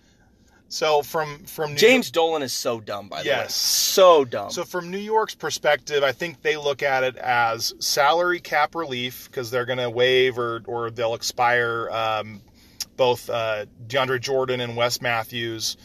So 0.70 1.02
from 1.02 1.44
from 1.44 1.72
New 1.72 1.78
James 1.78 2.12
Dolan 2.12 2.42
is 2.42 2.54
so 2.54 2.80
dumb, 2.80 3.10
by 3.10 3.24
the 3.24 3.30
way. 3.30 3.36
Yes. 3.36 3.56
So 3.56 4.24
dumb. 4.24 4.52
So 4.52 4.64
from 4.64 4.90
New 4.90 5.00
York's 5.00 5.36
perspective, 5.36 6.02
I 6.02 6.14
think 6.14 6.42
they 6.42 6.56
look 6.56 6.82
at 6.82 7.04
it 7.04 7.18
as 7.18 7.74
salary 7.80 8.40
cap 8.40 8.74
relief 8.74 9.26
because 9.30 9.52
they're 9.52 9.66
going 9.66 9.80
to 9.80 9.90
waive 9.90 10.40
or 10.40 10.62
or 10.66 10.92
they'll 10.92 11.16
expire 11.16 11.90
um, 11.90 12.42
both 12.96 13.30
uh, 13.30 13.66
DeAndre 13.88 14.22
Jordan 14.22 14.62
and 14.62 14.78
Wes 14.78 15.02
Matthews. 15.02 15.76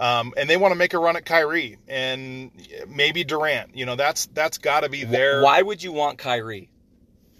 Um, 0.00 0.32
and 0.38 0.48
they 0.48 0.56
want 0.56 0.72
to 0.72 0.76
make 0.76 0.94
a 0.94 0.98
run 0.98 1.16
at 1.16 1.26
Kyrie 1.26 1.76
and 1.86 2.50
maybe 2.88 3.22
Durant. 3.22 3.76
You 3.76 3.84
know, 3.84 3.96
that's 3.96 4.26
that's 4.26 4.56
got 4.56 4.80
to 4.80 4.88
be 4.88 5.04
their. 5.04 5.42
Why 5.42 5.60
would 5.60 5.82
you 5.82 5.92
want 5.92 6.16
Kyrie? 6.16 6.70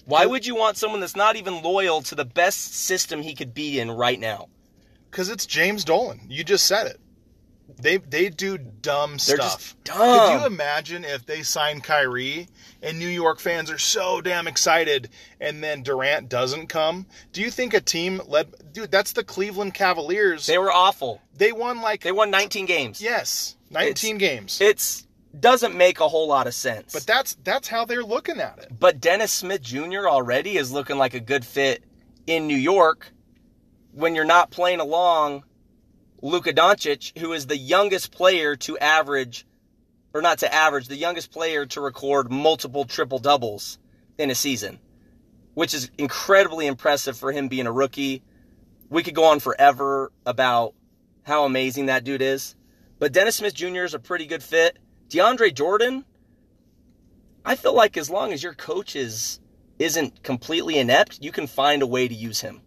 Why 0.05 0.27
would 0.27 0.45
you 0.45 0.57
want 0.57 0.77
someone 0.77 1.01
that's 1.01 1.17
not 1.17 1.37
even 1.37 1.63
loyal 1.63 2.03
to 2.03 2.15
the 2.15 2.25
best 2.25 2.75
system 2.75 3.23
he 3.23 3.35
could 3.35 3.55
be 3.55 3.81
in 3.81 3.91
right 3.91 4.21
now? 4.21 4.49
Because 5.11 5.31
it's 5.31 5.47
James 5.47 5.85
Dolan. 5.85 6.21
You 6.29 6.45
just 6.45 6.67
said 6.67 6.87
it. 6.87 7.01
They 7.81 7.99
they 7.99 8.29
do 8.31 8.59
dumb 8.59 9.12
They're 9.12 9.37
stuff. 9.37 9.59
just 9.59 9.85
dumb. 9.85 9.99
Could 9.99 10.41
you 10.41 10.47
imagine 10.47 11.05
if 11.05 11.27
they 11.27 11.43
sign 11.43 11.81
Kyrie 11.81 12.49
and 12.83 12.99
New 12.99 13.09
York 13.09 13.41
fans 13.41 13.71
are 13.71 13.79
so 13.79 14.21
damn 14.21 14.47
excited 14.49 15.09
and 15.41 15.62
then 15.62 15.83
Durant 15.83 16.29
doesn't 16.29 16.68
come? 16.68 17.07
Do 17.33 17.41
you 17.41 17.51
think 17.51 17.75
a 17.75 17.81
team 17.81 18.21
led 18.27 18.73
dude, 18.73 18.91
that's 18.91 19.12
the 19.12 19.25
Cleveland 19.25 19.75
Cavaliers. 19.75 20.47
They 20.47 20.59
were 20.59 20.73
awful. 20.73 21.21
They 21.37 21.53
won 21.53 21.81
like 21.81 22.03
They 22.03 22.12
won 22.12 22.31
19 22.31 22.66
games. 22.66 23.01
yes, 23.01 23.57
19 23.71 24.18
games. 24.18 24.61
It's 24.61 25.07
doesn't 25.39 25.77
make 25.77 26.01
a 26.01 26.09
whole 26.09 26.27
lot 26.27 26.47
of 26.49 26.55
sense. 26.55 26.93
but 26.93 27.07
that's 27.07 27.35
that's 27.45 27.68
how 27.68 27.85
they're 27.85 28.03
looking 28.03 28.41
at 28.41 28.59
it. 28.59 28.73
But 28.79 29.01
Dennis 29.01 29.31
Smith 29.31 29.62
Jr. 29.62 30.09
already 30.09 30.57
is 30.57 30.73
looking 30.73 30.99
like 30.99 31.14
a 31.14 31.21
good 31.21 31.45
fit 31.45 31.85
in 32.27 32.47
New 32.49 32.57
York 32.57 33.12
when 33.93 34.14
you're 34.14 34.25
not 34.25 34.51
playing 34.51 34.81
along 34.81 35.45
Luka 36.23 36.53
Doncic, 36.53 37.18
who 37.18 37.33
is 37.33 37.47
the 37.47 37.57
youngest 37.57 38.12
player 38.12 38.57
to 38.57 38.79
average, 38.79 39.47
or 40.12 40.21
not 40.21 40.39
to 40.39 40.53
average, 40.53 40.89
the 40.89 40.97
youngest 40.97 41.31
player 41.31 41.64
to 41.66 41.81
record 41.81 42.31
multiple 42.31 42.85
triple 42.85 43.18
doubles 43.18 43.79
in 44.18 44.31
a 44.31 44.35
season, 44.35 44.79
which 45.55 45.73
is 45.73 45.91
incredibly 45.97 46.66
impressive 46.66 47.16
for 47.16 47.33
him 47.33 47.49
being 47.49 47.66
a 47.66 47.73
rookie. 47.73 48.23
We 48.91 49.03
could 49.03 49.14
go 49.14 49.25
on 49.25 49.41
forever 49.41 50.12
about 50.27 50.75
how 51.23 51.45
amazing 51.45 51.87
that 51.87 52.05
dude 52.05 52.23
is. 52.23 52.55
But 52.99 53.12
Dennis 53.12 53.37
Smith 53.37 53.55
Jr. 53.55 53.85
is 53.85 53.95
a 53.95 53.99
pretty 53.99 54.27
good 54.27 54.43
fit. 54.43 54.79
DeAndre 55.09 55.55
Jordan, 55.55 56.05
I 57.45 57.57
feel 57.57 57.75
like 57.75 57.97
as 57.97 58.11
long 58.11 58.33
as 58.33 58.43
your 58.43 58.55
coach 58.55 58.95
is 58.95 59.41
isn't 59.79 60.23
completely 60.23 60.79
inept, 60.79 61.18
you 61.23 61.33
can 61.33 61.47
find 61.47 61.81
a 61.81 61.87
way 61.87 62.07
to 62.07 62.14
use 62.14 62.41
him. 62.41 62.61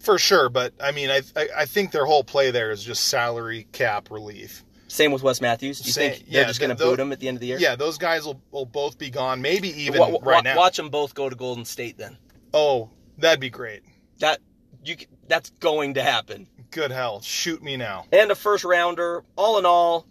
For 0.00 0.18
sure, 0.18 0.48
but 0.48 0.72
I 0.80 0.92
mean, 0.92 1.10
I, 1.10 1.20
I 1.36 1.48
I 1.58 1.64
think 1.66 1.92
their 1.92 2.06
whole 2.06 2.24
play 2.24 2.50
there 2.50 2.70
is 2.70 2.82
just 2.82 3.04
salary 3.06 3.66
cap 3.72 4.10
relief. 4.10 4.64
Same 4.88 5.12
with 5.12 5.22
Wes 5.22 5.40
Matthews. 5.40 5.78
Do 5.80 5.86
you 5.86 5.92
Same- 5.92 6.12
think 6.14 6.30
they're 6.30 6.40
yeah, 6.42 6.48
just 6.48 6.58
going 6.58 6.70
to 6.70 6.74
boot 6.84 6.98
him 6.98 7.12
at 7.12 7.20
the 7.20 7.28
end 7.28 7.36
of 7.36 7.40
the 7.40 7.46
year? 7.46 7.58
Yeah, 7.60 7.76
those 7.76 7.96
guys 7.96 8.24
will, 8.24 8.40
will 8.50 8.66
both 8.66 8.98
be 8.98 9.08
gone. 9.08 9.40
Maybe 9.40 9.68
even 9.82 10.00
Wa- 10.00 10.08
wa- 10.08 10.18
right 10.22 10.42
now. 10.42 10.56
Watch 10.56 10.76
them 10.78 10.88
both 10.88 11.14
go 11.14 11.28
to 11.28 11.36
Golden 11.36 11.64
State 11.64 11.96
then. 11.96 12.16
Oh, 12.52 12.90
that'd 13.18 13.38
be 13.38 13.50
great. 13.50 13.82
That 14.18 14.40
you 14.84 14.96
that's 15.28 15.50
going 15.60 15.94
to 15.94 16.02
happen. 16.02 16.48
Good 16.72 16.90
hell, 16.90 17.20
shoot 17.20 17.62
me 17.62 17.76
now. 17.76 18.06
And 18.10 18.30
a 18.30 18.34
first 18.34 18.64
rounder. 18.64 19.22
All 19.36 19.58
in 19.58 19.66
all, 19.66 20.06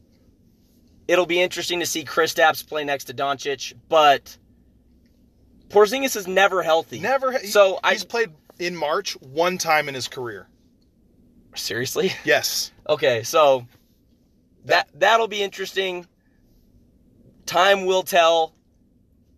it'll 1.08 1.26
be 1.26 1.42
interesting 1.42 1.80
to 1.82 1.86
see 1.86 2.06
Kristaps 2.06 2.66
play 2.66 2.84
next 2.86 3.06
to 3.06 3.14
Doncic, 3.14 3.74
but 3.90 4.38
Porzingis 5.70 6.16
is 6.16 6.28
never 6.28 6.64
healthy. 6.64 7.00
Never. 7.00 7.38
he- 7.38 7.48
So 7.48 7.80
I 7.84 7.94
he's 7.94 8.04
played 8.06 8.30
in 8.60 8.76
March 8.76 9.14
one 9.22 9.58
time 9.58 9.88
in 9.90 9.96
his 9.96 10.08
career. 10.08 10.48
seriously. 11.56 12.12
Yes. 12.24 12.72
Okay, 12.88 13.24
so 13.24 13.66
that 14.66 14.90
that'll 14.94 15.28
be 15.28 15.42
interesting. 15.42 16.06
Time 17.46 17.86
will 17.86 18.04
tell. 18.04 18.54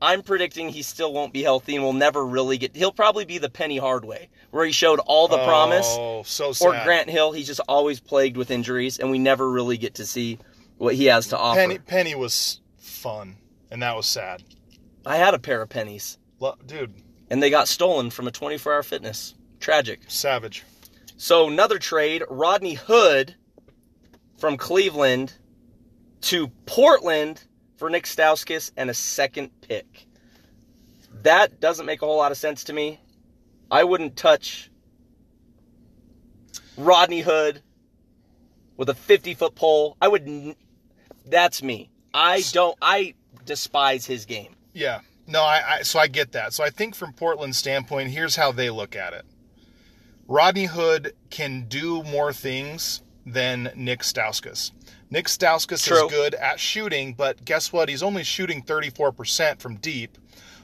I'm 0.04 0.24
predicting 0.24 0.70
he 0.70 0.82
still 0.82 1.14
won't 1.14 1.32
be 1.32 1.44
healthy 1.44 1.76
and 1.76 1.84
will 1.86 1.94
never 1.94 2.26
really 2.26 2.58
get. 2.58 2.76
He'll 2.76 2.92
probably 2.92 3.24
be 3.24 3.38
the 3.38 3.50
Penny 3.52 3.78
Hardaway, 3.78 4.30
where 4.50 4.66
he 4.66 4.72
showed 4.72 5.00
all 5.00 5.28
the 5.28 5.38
promise, 5.38 5.86
Oh, 5.88 6.24
so 6.24 6.54
sad. 6.54 6.66
or 6.82 6.84
Grant 6.84 7.08
Hill. 7.10 7.32
He's 7.34 7.46
just 7.46 7.62
always 7.68 8.00
plagued 8.00 8.36
with 8.36 8.50
injuries, 8.50 8.98
and 8.98 9.12
we 9.12 9.20
never 9.20 9.50
really 9.50 9.78
get 9.78 9.96
to 9.96 10.06
see 10.08 10.40
what 10.78 10.96
he 10.96 11.06
has 11.06 11.28
to 11.28 11.38
offer. 11.38 11.60
Penny 11.60 11.78
Penny 11.78 12.16
was 12.16 12.62
fun, 12.80 13.38
and 13.70 13.84
that 13.84 13.96
was 13.96 14.08
sad. 14.08 14.44
I 15.06 15.18
had 15.18 15.36
a 15.36 15.40
pair 15.40 15.62
of 15.62 15.70
pennies, 15.70 16.18
Lo- 16.40 16.58
Dude, 16.66 16.94
and 17.32 17.42
they 17.42 17.50
got 17.50 17.70
stolen 17.70 18.10
from 18.10 18.28
a 18.28 18.32
24-hour 18.32 18.84
fitness. 18.84 19.34
Tragic. 19.62 20.02
savage. 20.10 20.64
So 21.16 21.48
another 21.48 21.80
trade, 21.80 22.24
Rodney 22.30 22.74
Hood 22.74 23.36
from 24.38 24.58
Cleveland 24.58 25.34
to 26.22 26.50
Portland 26.66 27.46
for 27.78 27.90
Nick 27.90 28.04
Stauskas 28.04 28.72
and 28.76 28.90
a 28.90 28.94
second 28.94 29.50
pick. 29.62 30.08
That 31.24 31.62
doesn't 31.62 31.86
make 31.86 32.02
a 32.02 32.06
whole 32.06 32.18
lot 32.18 32.34
of 32.34 32.38
sense 32.38 32.66
to 32.66 32.74
me. 32.74 33.00
I 33.70 33.86
wouldn't 33.86 34.18
touch 34.18 34.70
Rodney 36.76 37.22
Hood 37.22 37.62
with 38.76 38.90
a 38.90 38.96
50 38.96 39.36
foot 39.36 39.56
pole. 39.56 39.96
I 40.02 40.10
would. 40.10 40.56
That's 41.26 41.64
me. 41.64 41.92
I 42.14 42.44
don't. 42.52 42.78
I 42.82 43.14
despise 43.46 44.06
his 44.06 44.26
game. 44.26 44.56
Yeah. 44.74 45.02
No, 45.32 45.44
I, 45.44 45.62
I 45.68 45.82
so 45.84 45.98
I 46.00 46.08
get 46.08 46.34
that. 46.34 46.54
So 46.54 46.64
I 46.64 46.70
think 46.70 46.94
from 46.94 47.14
Portland's 47.14 47.58
standpoint, 47.58 48.10
here's 48.10 48.36
how 48.36 48.52
they 48.52 48.70
look 48.70 48.96
at 48.96 49.14
it. 49.14 49.26
Rodney 50.28 50.66
Hood 50.66 51.14
can 51.30 51.66
do 51.68 52.04
more 52.04 52.34
things 52.34 53.02
than 53.26 53.72
Nick 53.76 54.00
Stauskas. 54.02 54.72
Nick 55.10 55.26
Stauskas 55.28 55.86
True. 55.88 56.06
is 56.06 56.12
good 56.12 56.36
at 56.36 56.60
shooting, 56.60 57.14
but 57.14 57.44
guess 57.44 57.72
what? 57.72 57.90
He's 57.90 58.04
only 58.04 58.24
shooting 58.24 58.64
34% 58.64 59.60
from 59.60 59.76
deep. 59.76 60.18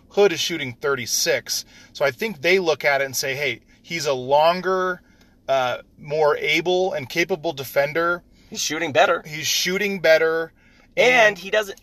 Hood 0.09 0.32
is 0.32 0.39
shooting 0.39 0.74
36. 0.74 1.65
So 1.93 2.05
I 2.05 2.11
think 2.11 2.41
they 2.41 2.59
look 2.59 2.86
at 2.86 3.01
it 3.01 3.05
and 3.05 3.15
say, 3.15 3.36
"Hey, 3.36 3.61
he's 3.82 4.05
a 4.05 4.13
longer, 4.13 5.01
uh, 5.47 5.80
more 5.97 6.38
able 6.38 6.93
and 6.93 7.09
capable 7.09 7.53
defender. 7.53 8.24
He's 8.49 8.61
shooting 8.61 8.91
better. 8.91 9.24
He's 9.26 9.47
shooting 9.47 9.99
better, 9.99 10.53
And 10.95 11.38
he 11.38 11.49
doesn't. 11.51 11.80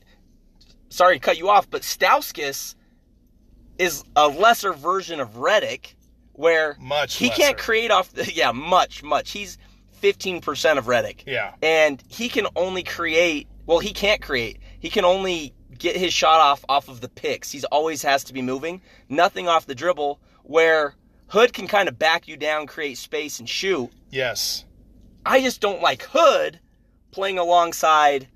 Sorry 0.94 1.16
to 1.16 1.20
cut 1.20 1.36
you 1.36 1.48
off, 1.48 1.68
but 1.68 1.82
Stauskas 1.82 2.76
is 3.78 4.04
a 4.14 4.28
lesser 4.28 4.72
version 4.72 5.18
of 5.18 5.30
Redick, 5.34 5.94
where 6.34 6.76
Much 6.78 7.16
he 7.16 7.30
can't 7.30 7.58
create 7.58 7.90
off 7.90 8.12
the. 8.12 8.30
Yeah, 8.32 8.52
much, 8.52 9.02
much. 9.02 9.32
He's 9.32 9.58
15% 10.00 10.78
of 10.78 10.86
Redick. 10.86 11.24
yeah, 11.26 11.54
And 11.60 12.00
he 12.06 12.28
can 12.28 12.46
only 12.54 12.84
create. 12.84 13.48
Well, 13.66 13.80
he 13.80 13.92
can't 13.92 14.22
create. 14.22 14.60
He 14.78 14.88
can 14.88 15.04
only 15.04 15.52
get 15.76 15.96
his 15.96 16.12
shot 16.12 16.38
off 16.40 16.64
off 16.68 16.88
of 16.88 17.00
the 17.00 17.08
picks. 17.08 17.50
He's 17.50 17.64
always 17.64 18.02
has 18.02 18.22
to 18.24 18.32
be 18.32 18.40
moving. 18.40 18.80
Nothing 19.08 19.48
off 19.48 19.66
the 19.66 19.74
dribble, 19.74 20.20
where 20.44 20.94
Hood 21.26 21.52
can 21.52 21.66
kind 21.66 21.88
of 21.88 21.98
back 21.98 22.28
you 22.28 22.36
down, 22.36 22.68
create 22.68 22.98
space, 22.98 23.40
and 23.40 23.48
shoot. 23.48 23.90
yes, 24.10 24.64
I 25.26 25.40
just 25.40 25.60
don't 25.60 25.82
like 25.82 26.02
Hood 26.08 26.60
playing 27.10 27.38
alongside 27.38 28.28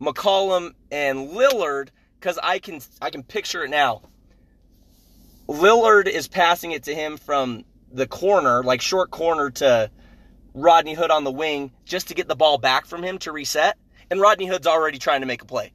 McCollum 0.00 0.74
and 0.90 1.30
Lillard 1.30 1.88
because 2.24 2.38
I 2.42 2.58
can 2.58 2.80
I 3.02 3.10
can 3.10 3.22
picture 3.22 3.64
it 3.64 3.70
now. 3.70 4.00
Lillard 5.46 6.08
is 6.08 6.26
passing 6.26 6.72
it 6.72 6.84
to 6.84 6.94
him 6.94 7.18
from 7.18 7.66
the 7.92 8.06
corner, 8.06 8.64
like 8.64 8.80
short 8.80 9.10
corner 9.10 9.50
to 9.50 9.90
Rodney 10.54 10.94
Hood 10.94 11.10
on 11.10 11.24
the 11.24 11.30
wing, 11.30 11.70
just 11.84 12.08
to 12.08 12.14
get 12.14 12.26
the 12.26 12.34
ball 12.34 12.56
back 12.56 12.86
from 12.86 13.02
him 13.02 13.18
to 13.18 13.32
reset. 13.32 13.76
And 14.10 14.22
Rodney 14.22 14.46
Hood's 14.46 14.66
already 14.66 14.98
trying 14.98 15.20
to 15.20 15.26
make 15.26 15.42
a 15.42 15.44
play. 15.44 15.72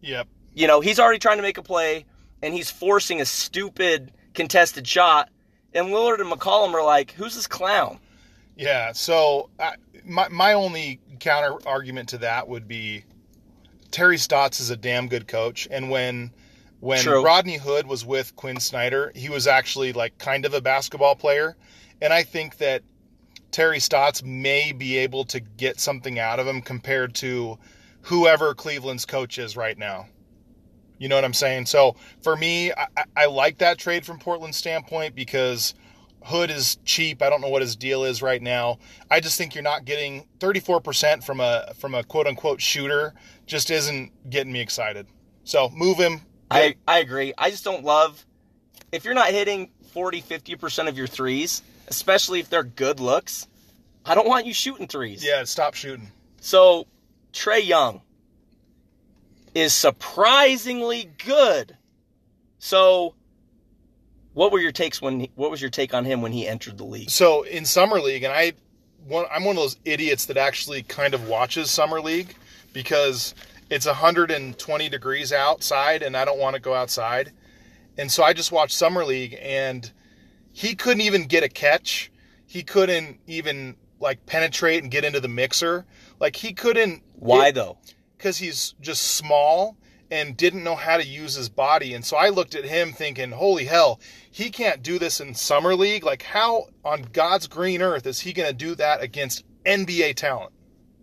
yep, 0.00 0.26
You 0.54 0.66
know, 0.66 0.80
he's 0.80 0.98
already 0.98 1.18
trying 1.18 1.36
to 1.36 1.42
make 1.42 1.58
a 1.58 1.62
play, 1.62 2.06
and 2.40 2.54
he's 2.54 2.70
forcing 2.70 3.20
a 3.20 3.26
stupid 3.26 4.10
contested 4.32 4.88
shot. 4.88 5.28
And 5.74 5.88
Lillard 5.88 6.20
and 6.20 6.32
McCollum 6.32 6.72
are 6.72 6.84
like, 6.84 7.10
"Who's 7.12 7.34
this 7.34 7.46
clown?" 7.46 7.98
Yeah. 8.56 8.92
So 8.92 9.50
I, 9.58 9.74
my 10.06 10.28
my 10.30 10.54
only 10.54 10.98
counter 11.18 11.58
argument 11.68 12.08
to 12.10 12.18
that 12.18 12.48
would 12.48 12.66
be 12.66 13.04
Terry 13.90 14.18
Stotts 14.18 14.60
is 14.60 14.70
a 14.70 14.76
damn 14.76 15.08
good 15.08 15.26
coach, 15.28 15.68
and 15.70 15.90
when 15.90 16.32
when 16.80 17.00
True. 17.02 17.22
Rodney 17.22 17.58
Hood 17.58 17.86
was 17.86 18.06
with 18.06 18.34
Quin 18.36 18.58
Snyder, 18.58 19.12
he 19.14 19.28
was 19.28 19.46
actually 19.46 19.92
like 19.92 20.16
kind 20.18 20.46
of 20.46 20.54
a 20.54 20.60
basketball 20.60 21.14
player, 21.14 21.56
and 22.00 22.12
I 22.12 22.22
think 22.22 22.56
that 22.58 22.82
Terry 23.50 23.80
Stotts 23.80 24.22
may 24.22 24.72
be 24.72 24.96
able 24.98 25.24
to 25.26 25.40
get 25.40 25.80
something 25.80 26.18
out 26.18 26.38
of 26.38 26.46
him 26.46 26.62
compared 26.62 27.14
to 27.16 27.58
whoever 28.02 28.54
Cleveland's 28.54 29.04
coach 29.04 29.38
is 29.38 29.56
right 29.56 29.76
now. 29.76 30.06
You 30.98 31.08
know 31.08 31.16
what 31.16 31.24
I'm 31.24 31.34
saying? 31.34 31.66
So 31.66 31.96
for 32.22 32.36
me, 32.36 32.72
I, 32.72 32.86
I- 33.16 33.26
like 33.26 33.58
that 33.58 33.78
trade 33.78 34.04
from 34.06 34.18
Portland's 34.18 34.56
standpoint 34.58 35.14
because 35.14 35.74
Hood 36.24 36.50
is 36.50 36.76
cheap. 36.84 37.22
I 37.22 37.30
don't 37.30 37.40
know 37.40 37.48
what 37.48 37.62
his 37.62 37.74
deal 37.76 38.04
is 38.04 38.20
right 38.20 38.42
now. 38.42 38.78
I 39.10 39.20
just 39.20 39.38
think 39.38 39.54
you're 39.54 39.64
not 39.64 39.86
getting 39.86 40.26
34% 40.38 41.24
from 41.24 41.40
a 41.40 41.72
from 41.78 41.94
a 41.94 42.04
quote 42.04 42.26
unquote 42.26 42.60
shooter. 42.60 43.14
Just 43.50 43.68
isn't 43.68 44.30
getting 44.30 44.52
me 44.52 44.60
excited. 44.60 45.08
So 45.42 45.70
move 45.70 45.98
him. 45.98 46.20
I, 46.52 46.76
I 46.86 47.00
agree. 47.00 47.34
I 47.36 47.50
just 47.50 47.64
don't 47.64 47.82
love 47.82 48.24
if 48.92 49.04
you're 49.04 49.12
not 49.14 49.30
hitting 49.30 49.70
40, 49.92 50.22
50% 50.22 50.86
of 50.86 50.96
your 50.96 51.08
threes, 51.08 51.60
especially 51.88 52.38
if 52.38 52.48
they're 52.48 52.62
good 52.62 53.00
looks, 53.00 53.48
I 54.06 54.14
don't 54.14 54.28
want 54.28 54.46
you 54.46 54.54
shooting 54.54 54.86
threes. 54.86 55.24
yeah, 55.24 55.42
stop 55.42 55.74
shooting. 55.74 56.12
So 56.40 56.86
Trae 57.32 57.66
Young 57.66 58.02
is 59.52 59.72
surprisingly 59.72 61.10
good. 61.26 61.76
So 62.60 63.16
what 64.32 64.52
were 64.52 64.60
your 64.60 64.70
takes 64.70 65.02
when 65.02 65.18
he, 65.18 65.30
what 65.34 65.50
was 65.50 65.60
your 65.60 65.70
take 65.70 65.92
on 65.92 66.04
him 66.04 66.22
when 66.22 66.30
he 66.30 66.46
entered 66.46 66.78
the 66.78 66.84
league? 66.84 67.10
So 67.10 67.42
in 67.42 67.64
summer 67.64 68.00
league, 68.00 68.22
and 68.22 68.32
I, 68.32 68.52
one, 69.08 69.24
I'm 69.28 69.42
one 69.42 69.56
of 69.56 69.62
those 69.62 69.76
idiots 69.84 70.26
that 70.26 70.36
actually 70.36 70.84
kind 70.84 71.14
of 71.14 71.26
watches 71.26 71.68
summer 71.68 72.00
league 72.00 72.32
because 72.72 73.34
it's 73.68 73.86
120 73.86 74.88
degrees 74.88 75.32
outside, 75.32 76.02
and 76.02 76.16
I 76.16 76.24
don't 76.24 76.38
want 76.38 76.54
to 76.54 76.60
go 76.60 76.74
outside, 76.74 77.32
and 77.96 78.10
so 78.10 78.22
I 78.22 78.32
just 78.32 78.52
watched 78.52 78.74
summer 78.74 79.04
league, 79.04 79.38
and 79.40 79.90
he 80.52 80.74
couldn't 80.74 81.02
even 81.02 81.26
get 81.26 81.44
a 81.44 81.48
catch. 81.48 82.10
He 82.46 82.62
couldn't 82.62 83.20
even 83.26 83.76
like 84.00 84.26
penetrate 84.26 84.82
and 84.82 84.90
get 84.90 85.04
into 85.04 85.20
the 85.20 85.28
mixer. 85.28 85.86
Like 86.18 86.36
he 86.36 86.52
couldn't. 86.52 87.02
Why 87.14 87.50
though? 87.50 87.78
because 88.20 88.36
he's 88.36 88.74
just 88.82 89.02
small 89.02 89.78
and 90.10 90.36
didn't 90.36 90.62
know 90.62 90.76
how 90.76 90.98
to 90.98 91.06
use 91.06 91.34
his 91.34 91.48
body. 91.48 91.94
And 91.94 92.04
so 92.04 92.18
I 92.18 92.28
looked 92.28 92.54
at 92.54 92.64
him 92.64 92.92
thinking, 92.92 93.30
holy 93.30 93.64
hell, 93.64 93.98
he 94.30 94.50
can't 94.50 94.82
do 94.82 94.98
this 94.98 95.20
in 95.20 95.34
summer 95.34 95.74
league. 95.74 96.04
Like, 96.04 96.22
how 96.22 96.66
on 96.84 97.06
God's 97.12 97.46
green 97.46 97.80
earth 97.80 98.06
is 98.06 98.20
he 98.20 98.34
going 98.34 98.48
to 98.48 98.54
do 98.54 98.74
that 98.74 99.00
against 99.00 99.44
NBA 99.64 100.16
talent? 100.16 100.52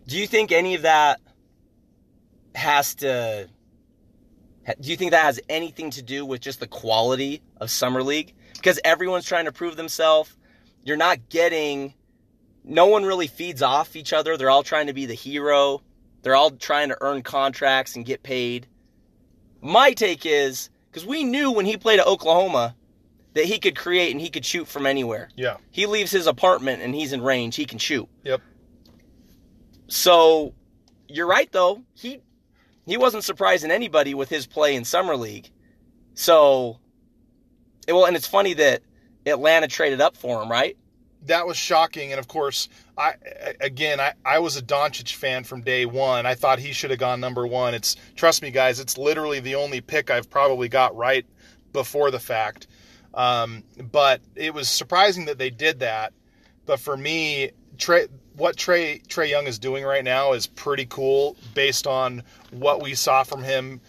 Do 0.06 0.16
you 0.16 0.28
think 0.28 0.52
any 0.52 0.76
of 0.76 0.82
that 0.82 1.20
has 2.58 2.94
to 2.96 3.48
do 4.80 4.90
you 4.90 4.96
think 4.96 5.12
that 5.12 5.24
has 5.24 5.40
anything 5.48 5.90
to 5.90 6.02
do 6.02 6.26
with 6.26 6.40
just 6.40 6.60
the 6.60 6.66
quality 6.66 7.42
of 7.56 7.70
summer 7.70 8.02
league? 8.02 8.34
Because 8.54 8.78
everyone's 8.84 9.24
trying 9.24 9.46
to 9.46 9.52
prove 9.52 9.76
themselves. 9.76 10.36
You're 10.84 10.96
not 10.96 11.28
getting 11.28 11.94
no 12.64 12.86
one 12.86 13.04
really 13.04 13.28
feeds 13.28 13.62
off 13.62 13.96
each 13.96 14.12
other. 14.12 14.36
They're 14.36 14.50
all 14.50 14.62
trying 14.62 14.88
to 14.88 14.92
be 14.92 15.06
the 15.06 15.14
hero. 15.14 15.82
They're 16.22 16.36
all 16.36 16.50
trying 16.50 16.90
to 16.90 16.98
earn 17.00 17.22
contracts 17.22 17.96
and 17.96 18.04
get 18.04 18.22
paid. 18.22 18.66
My 19.62 19.92
take 19.92 20.26
is 20.26 20.68
because 20.90 21.06
we 21.06 21.24
knew 21.24 21.50
when 21.50 21.64
he 21.64 21.76
played 21.76 22.00
at 22.00 22.06
oklahoma 22.06 22.76
that 23.34 23.44
he 23.44 23.58
could 23.58 23.76
create 23.76 24.12
and 24.12 24.20
he 24.20 24.28
could 24.28 24.44
shoot 24.44 24.68
from 24.68 24.86
anywhere. 24.86 25.30
Yeah. 25.36 25.56
he 25.70 25.86
leaves 25.86 26.10
his 26.10 26.26
apartment 26.26 26.82
and 26.82 26.94
he's 26.94 27.12
in 27.12 27.22
range. 27.22 27.56
He 27.56 27.64
can 27.64 27.78
shoot. 27.78 28.08
Yep. 28.24 28.42
so 29.86 30.54
you're 31.08 31.26
right 31.26 31.50
though. 31.50 31.82
He 31.94 32.20
he 32.88 32.96
wasn't 32.96 33.24
surprising 33.24 33.70
anybody 33.70 34.14
with 34.14 34.28
his 34.28 34.46
play 34.46 34.74
in 34.74 34.84
summer 34.84 35.16
league. 35.16 35.50
So 36.14 36.78
it, 37.86 37.92
Well, 37.92 38.06
and 38.06 38.16
it's 38.16 38.26
funny 38.26 38.54
that 38.54 38.82
Atlanta 39.26 39.68
traded 39.68 40.00
up 40.00 40.16
for 40.16 40.42
him, 40.42 40.50
right? 40.50 40.76
that 41.26 41.46
was 41.46 41.56
shocking. 41.56 42.12
And 42.12 42.18
of 42.18 42.28
course, 42.28 42.68
I 42.96 43.14
again, 43.60 44.00
I, 44.00 44.14
I 44.24 44.38
was 44.38 44.56
a 44.56 44.62
Doncic 44.62 45.14
fan 45.14 45.44
from 45.44 45.62
day 45.62 45.86
one. 45.86 46.26
I 46.26 46.34
thought 46.34 46.58
he 46.58 46.72
should 46.72 46.90
have 46.90 46.98
gone 46.98 47.20
number 47.20 47.46
one. 47.46 47.74
It's 47.74 47.96
trust 48.16 48.42
me, 48.42 48.50
guys, 48.50 48.80
it's 48.80 48.98
literally 48.98 49.40
the 49.40 49.54
only 49.54 49.80
pick 49.80 50.10
I've 50.10 50.30
probably 50.30 50.68
got 50.68 50.96
right 50.96 51.26
before 51.72 52.10
the 52.10 52.18
fact. 52.20 52.66
Um, 53.14 53.64
but 53.90 54.20
it 54.36 54.54
was 54.54 54.68
surprising 54.68 55.24
that 55.26 55.38
they 55.38 55.50
did 55.50 55.80
that. 55.80 56.12
But 56.66 56.78
for 56.78 56.96
me, 56.96 57.50
Trae, 57.76 58.08
what 58.38 58.56
Trey 58.56 59.00
Trae 59.08 59.28
Young 59.28 59.46
is 59.46 59.58
doing 59.58 59.84
right 59.84 60.04
now 60.04 60.32
is 60.32 60.46
pretty 60.46 60.86
cool 60.86 61.36
based 61.54 61.86
on 61.86 62.22
what 62.50 62.80
we 62.80 62.94
saw 62.94 63.24
from 63.24 63.42
him 63.42 63.80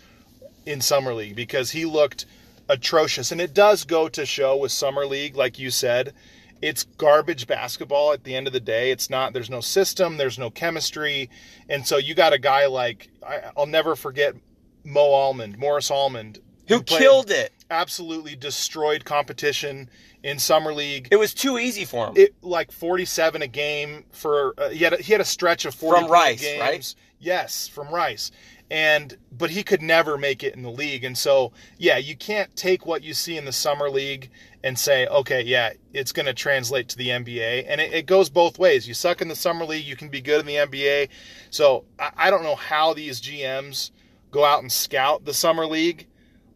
in 0.66 0.82
summer 0.82 1.14
league 1.14 1.36
because 1.36 1.72
he 1.72 1.86
looked 1.86 2.26
atrocious. 2.68 3.32
And 3.32 3.40
it 3.40 3.54
does 3.54 3.86
go 3.86 4.10
to 4.10 4.26
show 4.26 4.58
with 4.58 4.72
summer 4.72 5.06
league, 5.06 5.36
like 5.36 5.60
you 5.60 5.70
said, 5.70 6.14
it's 6.62 6.84
garbage 6.84 7.48
basketball 7.48 8.12
at 8.12 8.24
the 8.24 8.36
end 8.36 8.48
of 8.48 8.54
the 8.54 8.60
day. 8.60 8.92
It's 8.92 9.10
not, 9.10 9.34
there's 9.34 9.50
no 9.50 9.62
system, 9.62 10.18
there's 10.18 10.38
no 10.38 10.50
chemistry. 10.50 11.30
And 11.70 11.86
so 11.88 11.98
you 11.98 12.16
got 12.16 12.34
a 12.34 12.40
guy 12.40 12.66
like, 12.66 13.10
I, 13.26 13.52
will 13.56 13.66
never 13.66 13.96
forget 13.96 14.36
Mo 14.84 15.12
Almond, 15.12 15.58
Morris 15.58 15.92
Almond, 15.92 16.40
who, 16.68 16.76
who 16.76 16.84
killed 16.84 17.32
it. 17.32 17.54
Absolutely 17.72 18.36
destroyed 18.36 19.06
competition 19.06 19.90
in 20.24 20.40
summer 20.40 20.74
league. 20.74 21.08
It 21.12 21.18
was 21.18 21.34
too 21.34 21.58
easy 21.58 21.86
for 21.86 22.08
him. 22.08 22.14
It 22.16 22.36
like 22.42 22.72
47 22.72 23.42
a 23.42 23.48
game 23.48 24.06
for 24.12 24.54
uh, 24.58 24.70
he 24.70 24.84
had 24.84 24.94
a, 24.94 24.98
he 24.98 25.12
had 25.14 25.22
a 25.22 25.26
stretch 25.26 25.66
of 25.66 25.74
40 25.74 26.02
from 26.02 26.12
Rice, 26.12 26.42
games. 26.42 26.60
right? 26.62 26.96
Yes, 27.20 27.68
from 27.68 27.90
Rice. 27.90 28.32
And 28.72 29.18
but 29.32 29.50
he 29.50 29.64
could 29.64 29.82
never 29.82 30.18
make 30.18 30.44
it 30.44 30.56
in 30.56 30.62
the 30.62 30.70
league. 30.70 31.04
And 31.04 31.18
so, 31.18 31.52
yeah, 31.78 31.98
you 31.98 32.16
can't 32.16 32.56
take 32.56 32.86
what 32.86 33.02
you 33.02 33.14
see 33.14 33.36
in 33.36 33.46
the 33.46 33.52
summer 33.52 33.90
league 33.90 34.30
and 34.64 34.78
say, 34.78 35.08
okay, 35.08 35.42
yeah, 35.42 35.72
it's 35.94 36.12
going 36.12 36.28
to 36.28 36.34
translate 36.34 36.90
to 36.90 36.98
the 36.98 37.08
NBA. 37.08 37.66
And 37.68 37.82
it, 37.82 37.94
it, 37.94 38.06
goes 38.06 38.30
both 38.30 38.60
ways. 38.60 38.88
You 38.88 38.94
suck 38.94 39.22
in 39.22 39.28
the 39.28 39.36
summer 39.36 39.66
league, 39.66 39.86
you 39.86 39.96
can 39.96 40.10
be 40.10 40.22
good 40.22 40.42
in 40.42 40.46
the 40.46 40.56
NBA. 40.56 41.10
So 41.50 41.86
I, 41.98 42.12
I 42.18 42.30
don't 42.30 42.44
know 42.44 42.56
how 42.56 42.94
these 42.94 43.22
GMs 43.22 43.90
go 44.30 44.44
out 44.44 44.62
and 44.62 44.72
scout 44.72 45.26
the 45.26 45.34
summer 45.34 45.66
league, 45.66 46.06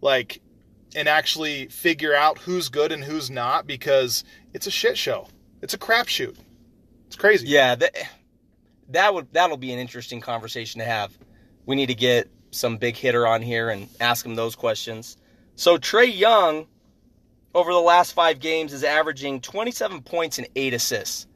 like, 0.02 0.40
and 0.96 1.08
actually 1.08 1.68
figure 1.68 2.16
out 2.16 2.38
who's 2.38 2.70
good 2.70 2.92
and 2.92 3.04
who's 3.04 3.30
not 3.30 3.68
because 3.68 4.24
it's 4.54 4.68
a 4.68 4.72
shit 4.72 4.98
show. 4.98 5.28
It's 5.62 5.74
a 5.74 5.78
crapshoot. 5.78 6.38
It's 7.08 7.16
crazy. 7.16 7.48
Yeah, 7.48 7.76
that, 7.76 7.96
that 8.90 9.14
would 9.14 9.32
that'll 9.34 9.58
be 9.58 9.72
an 9.72 9.80
interesting 9.80 10.22
conversation 10.22 10.80
to 10.80 10.86
have. 10.86 11.18
We 11.66 11.76
need 11.76 11.88
to 11.88 11.96
get 11.96 12.30
some 12.52 12.78
big 12.78 12.96
hitter 12.96 13.26
on 13.26 13.42
here 13.42 13.70
and 13.70 13.88
ask 14.00 14.26
him 14.26 14.36
those 14.36 14.56
questions. 14.56 15.18
So 15.56 15.78
Trae 15.78 16.16
Young 16.16 16.68
over 17.54 17.72
the 17.72 17.80
last 17.80 18.14
five 18.14 18.40
games 18.40 18.74
is 18.74 18.84
averaging 18.84 19.42
27 19.42 20.02
points 20.02 20.38
and 20.38 20.48
eight 20.56 20.74
assists. 20.74 21.28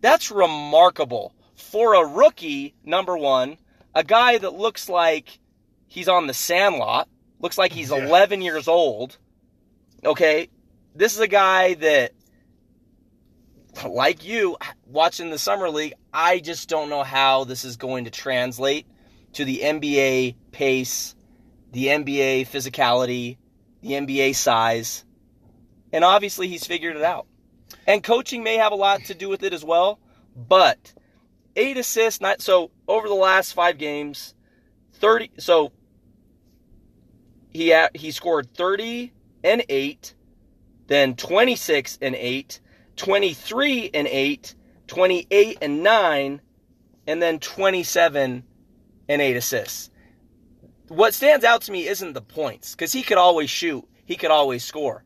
That's 0.00 0.30
remarkable 0.30 1.34
for 1.54 1.94
a 1.94 2.06
rookie, 2.06 2.74
number 2.84 3.16
one, 3.16 3.56
a 3.94 4.02
guy 4.02 4.38
that 4.38 4.54
looks 4.54 4.88
like 4.88 5.38
he's 5.86 6.08
on 6.08 6.26
the 6.26 6.34
sandlot, 6.34 7.08
looks 7.42 7.58
like 7.58 7.72
he's 7.72 7.90
yeah. 7.90 8.06
11 8.06 8.40
years 8.40 8.68
old. 8.68 9.18
Okay. 10.04 10.48
This 10.94 11.14
is 11.14 11.20
a 11.20 11.28
guy 11.28 11.74
that, 11.74 12.12
like 13.86 14.24
you, 14.24 14.56
watching 14.86 15.30
the 15.30 15.38
Summer 15.38 15.68
League, 15.68 15.94
I 16.12 16.38
just 16.38 16.68
don't 16.68 16.88
know 16.88 17.02
how 17.02 17.44
this 17.44 17.64
is 17.64 17.76
going 17.76 18.04
to 18.04 18.10
translate 18.10 18.86
to 19.34 19.44
the 19.44 19.60
NBA 19.60 20.36
pace, 20.52 21.14
the 21.72 21.86
NBA 21.86 22.42
physicality, 22.48 23.38
the 23.80 23.92
NBA 23.92 24.34
size. 24.34 25.04
And 25.92 26.04
obviously, 26.04 26.48
he's 26.48 26.66
figured 26.66 26.96
it 26.96 27.02
out. 27.02 27.26
And 27.86 28.02
coaching 28.02 28.42
may 28.42 28.56
have 28.56 28.72
a 28.72 28.76
lot 28.76 29.04
to 29.06 29.14
do 29.14 29.28
with 29.28 29.42
it 29.42 29.52
as 29.52 29.64
well. 29.64 29.98
But 30.36 30.92
eight 31.56 31.76
assists, 31.76 32.20
not 32.20 32.40
so 32.40 32.70
over 32.86 33.08
the 33.08 33.14
last 33.14 33.52
five 33.52 33.78
games, 33.78 34.34
thirty. 34.92 35.30
So 35.38 35.72
he 37.52 37.74
he 37.94 38.10
scored 38.10 38.54
thirty 38.54 39.12
and 39.44 39.64
eight, 39.68 40.14
then 40.86 41.16
twenty 41.16 41.56
six 41.56 41.98
and 42.00 42.14
eight, 42.14 42.60
23 42.96 43.90
and 43.94 44.06
eight, 44.08 44.54
28 44.86 45.58
and 45.62 45.82
nine, 45.82 46.40
and 47.06 47.22
then 47.22 47.38
twenty 47.38 47.82
seven 47.82 48.44
and 49.08 49.22
eight 49.22 49.36
assists. 49.36 49.90
What 50.88 51.14
stands 51.14 51.44
out 51.44 51.62
to 51.62 51.72
me 51.72 51.86
isn't 51.86 52.12
the 52.12 52.20
points 52.20 52.74
because 52.74 52.92
he 52.92 53.02
could 53.02 53.18
always 53.18 53.50
shoot, 53.50 53.86
he 54.04 54.16
could 54.16 54.30
always 54.30 54.62
score. 54.62 55.04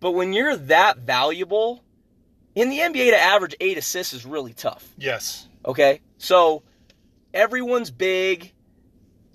But 0.00 0.12
when 0.12 0.32
you're 0.32 0.56
that 0.56 0.98
valuable, 0.98 1.82
in 2.54 2.70
the 2.70 2.78
NBA 2.78 3.10
to 3.10 3.20
average 3.20 3.54
eight 3.60 3.78
assists 3.78 4.12
is 4.12 4.26
really 4.26 4.52
tough. 4.52 4.92
Yes. 4.96 5.48
Okay? 5.64 6.00
So 6.18 6.62
everyone's 7.32 7.90
big. 7.90 8.52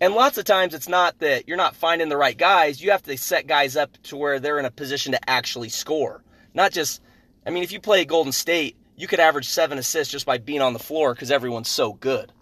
And 0.03 0.15
lots 0.15 0.37
of 0.37 0.43
times 0.43 0.73
it's 0.73 0.89
not 0.89 1.19
that 1.19 1.47
you're 1.47 1.55
not 1.55 1.77
finding 1.77 2.09
the 2.09 2.17
right 2.17 2.37
guys. 2.37 2.81
You 2.81 2.91
have 2.91 3.03
to 3.03 3.17
set 3.17 3.47
guys 3.47 3.77
up 3.77 3.89
to 4.03 4.17
where 4.17 4.37
they're 4.37 4.59
in 4.59 4.65
a 4.65 4.69
position 4.69 5.13
to 5.13 5.29
actually 5.29 5.69
score. 5.69 6.21
Not 6.53 6.73
just, 6.73 7.01
I 7.47 7.51
mean, 7.51 7.63
if 7.63 7.71
you 7.71 7.79
play 7.79 8.03
Golden 8.03 8.33
State, 8.33 8.75
you 8.97 9.07
could 9.07 9.21
average 9.21 9.47
seven 9.47 9.77
assists 9.77 10.11
just 10.11 10.25
by 10.25 10.39
being 10.39 10.61
on 10.61 10.73
the 10.73 10.79
floor 10.79 11.13
because 11.13 11.31
everyone's 11.31 11.69
so 11.69 11.93
good. 11.93 12.33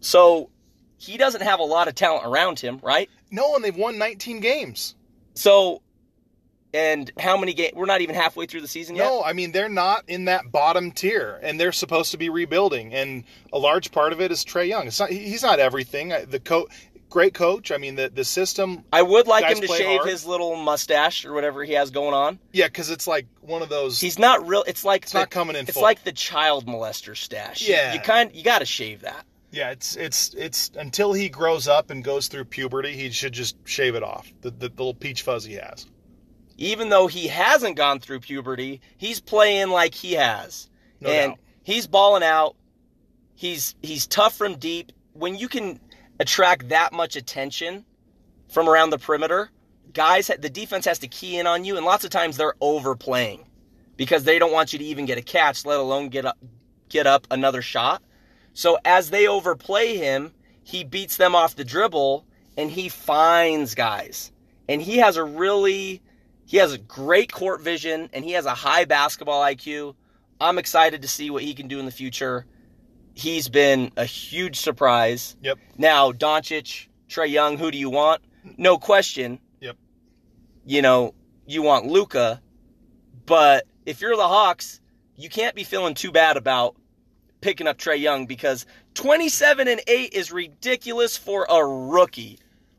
So 0.00 0.50
he 0.98 1.16
doesn't 1.16 1.42
have 1.42 1.60
a 1.60 1.62
lot 1.62 1.86
of 1.86 1.94
talent 1.94 2.26
around 2.26 2.58
him, 2.58 2.80
right? 2.82 3.08
No, 3.30 3.54
and 3.54 3.62
they've 3.62 3.76
won 3.76 3.96
19 3.96 4.40
games. 4.40 4.96
So 5.34 5.82
and 6.76 7.10
how 7.18 7.36
many 7.36 7.54
games? 7.54 7.72
We're 7.74 7.86
not 7.86 8.02
even 8.02 8.14
halfway 8.14 8.46
through 8.46 8.60
the 8.60 8.68
season 8.68 8.96
yet. 8.96 9.04
No, 9.04 9.22
I 9.22 9.32
mean 9.32 9.52
they're 9.52 9.68
not 9.68 10.04
in 10.08 10.26
that 10.26 10.52
bottom 10.52 10.92
tier, 10.92 11.40
and 11.42 11.58
they're 11.58 11.72
supposed 11.72 12.10
to 12.10 12.18
be 12.18 12.28
rebuilding. 12.28 12.94
And 12.94 13.24
a 13.52 13.58
large 13.58 13.90
part 13.90 14.12
of 14.12 14.20
it 14.20 14.30
is 14.30 14.44
Trae 14.44 14.68
Young. 14.68 14.86
It's 14.86 15.00
not 15.00 15.10
he's 15.10 15.42
not 15.42 15.58
everything. 15.58 16.12
The 16.28 16.38
coach, 16.38 16.68
great 17.08 17.34
coach. 17.34 17.72
I 17.72 17.78
mean 17.78 17.94
the 17.94 18.10
the 18.10 18.24
system. 18.24 18.84
I 18.92 19.02
would 19.02 19.26
like 19.26 19.46
him 19.46 19.60
to 19.60 19.66
shave 19.66 20.00
hard. 20.00 20.08
his 20.08 20.26
little 20.26 20.54
mustache 20.56 21.24
or 21.24 21.32
whatever 21.32 21.64
he 21.64 21.72
has 21.72 21.90
going 21.90 22.14
on. 22.14 22.38
Yeah, 22.52 22.66
because 22.66 22.90
it's 22.90 23.06
like 23.06 23.26
one 23.40 23.62
of 23.62 23.70
those. 23.70 23.98
He's 23.98 24.18
not 24.18 24.46
real. 24.46 24.64
It's 24.66 24.84
like 24.84 25.04
it's 25.04 25.12
the, 25.12 25.20
not 25.20 25.30
coming 25.30 25.56
in. 25.56 25.62
It's 25.62 25.72
full. 25.72 25.82
like 25.82 26.04
the 26.04 26.12
child 26.12 26.66
molester 26.66 27.16
stash. 27.16 27.66
Yeah, 27.66 27.94
you, 27.94 28.00
kind 28.00 28.30
you 28.34 28.44
got 28.44 28.58
to 28.58 28.66
shave 28.66 29.00
that. 29.00 29.24
Yeah, 29.50 29.70
it's 29.70 29.96
it's 29.96 30.34
it's 30.34 30.70
until 30.76 31.14
he 31.14 31.30
grows 31.30 31.68
up 31.68 31.90
and 31.90 32.04
goes 32.04 32.28
through 32.28 32.44
puberty, 32.46 32.94
he 32.94 33.10
should 33.10 33.32
just 33.32 33.56
shave 33.64 33.94
it 33.94 34.02
off. 34.02 34.30
The 34.42 34.50
the, 34.50 34.68
the 34.68 34.74
little 34.76 34.94
peach 34.94 35.22
fuzz 35.22 35.44
he 35.44 35.54
has 35.54 35.86
even 36.58 36.88
though 36.88 37.06
he 37.06 37.28
hasn't 37.28 37.76
gone 37.76 38.00
through 38.00 38.20
puberty, 38.20 38.80
he's 38.96 39.20
playing 39.20 39.68
like 39.68 39.94
he 39.94 40.12
has. 40.12 40.68
No 41.00 41.10
and 41.10 41.32
doubt. 41.32 41.38
he's 41.62 41.86
balling 41.86 42.22
out. 42.22 42.56
He's 43.34 43.74
he's 43.82 44.06
tough 44.06 44.34
from 44.34 44.56
deep. 44.56 44.92
When 45.12 45.36
you 45.36 45.48
can 45.48 45.80
attract 46.18 46.70
that 46.70 46.92
much 46.92 47.16
attention 47.16 47.84
from 48.48 48.68
around 48.68 48.90
the 48.90 48.98
perimeter, 48.98 49.50
guys 49.92 50.30
the 50.38 50.50
defense 50.50 50.86
has 50.86 50.98
to 51.00 51.08
key 51.08 51.38
in 51.38 51.46
on 51.46 51.64
you 51.64 51.76
and 51.76 51.84
lots 51.84 52.04
of 52.04 52.10
times 52.10 52.36
they're 52.36 52.54
overplaying 52.60 53.44
because 53.96 54.24
they 54.24 54.38
don't 54.38 54.52
want 54.52 54.72
you 54.72 54.78
to 54.78 54.84
even 54.84 55.06
get 55.06 55.18
a 55.18 55.22
catch, 55.22 55.64
let 55.64 55.78
alone 55.78 56.08
get 56.08 56.24
up 56.24 56.38
get 56.88 57.06
up 57.06 57.26
another 57.30 57.62
shot. 57.62 58.02
So 58.54 58.78
as 58.84 59.10
they 59.10 59.26
overplay 59.26 59.96
him, 59.96 60.32
he 60.62 60.84
beats 60.84 61.18
them 61.18 61.34
off 61.34 61.56
the 61.56 61.64
dribble 61.64 62.24
and 62.56 62.70
he 62.70 62.88
finds 62.88 63.74
guys. 63.74 64.32
And 64.68 64.80
he 64.80 64.96
has 64.98 65.16
a 65.16 65.24
really 65.24 66.00
he 66.46 66.58
has 66.58 66.72
a 66.72 66.78
great 66.78 67.30
court 67.32 67.60
vision 67.60 68.08
and 68.12 68.24
he 68.24 68.32
has 68.32 68.46
a 68.46 68.54
high 68.54 68.84
basketball 68.84 69.42
IQ. 69.42 69.94
I'm 70.40 70.58
excited 70.58 71.02
to 71.02 71.08
see 71.08 71.28
what 71.28 71.42
he 71.42 71.54
can 71.54 71.68
do 71.68 71.78
in 71.80 71.86
the 71.86 71.92
future. 71.92 72.46
He's 73.14 73.48
been 73.48 73.90
a 73.96 74.04
huge 74.04 74.60
surprise. 74.60 75.36
Yep. 75.42 75.58
Now, 75.76 76.12
Doncic, 76.12 76.88
Trae 77.08 77.30
Young, 77.30 77.58
who 77.58 77.70
do 77.70 77.78
you 77.78 77.90
want? 77.90 78.22
No 78.56 78.78
question. 78.78 79.40
Yep. 79.60 79.76
You 80.64 80.82
know, 80.82 81.14
you 81.46 81.62
want 81.62 81.86
Luka, 81.86 82.40
but 83.24 83.66
if 83.84 84.00
you're 84.00 84.16
the 84.16 84.28
Hawks, 84.28 84.80
you 85.16 85.28
can't 85.28 85.54
be 85.54 85.64
feeling 85.64 85.94
too 85.94 86.12
bad 86.12 86.36
about 86.36 86.76
picking 87.40 87.66
up 87.66 87.78
Trae 87.78 87.98
Young 87.98 88.26
because 88.26 88.66
27 88.94 89.66
and 89.66 89.80
8 89.86 90.12
is 90.12 90.30
ridiculous 90.30 91.16
for 91.16 91.46
a 91.48 91.64
rookie. 91.66 92.38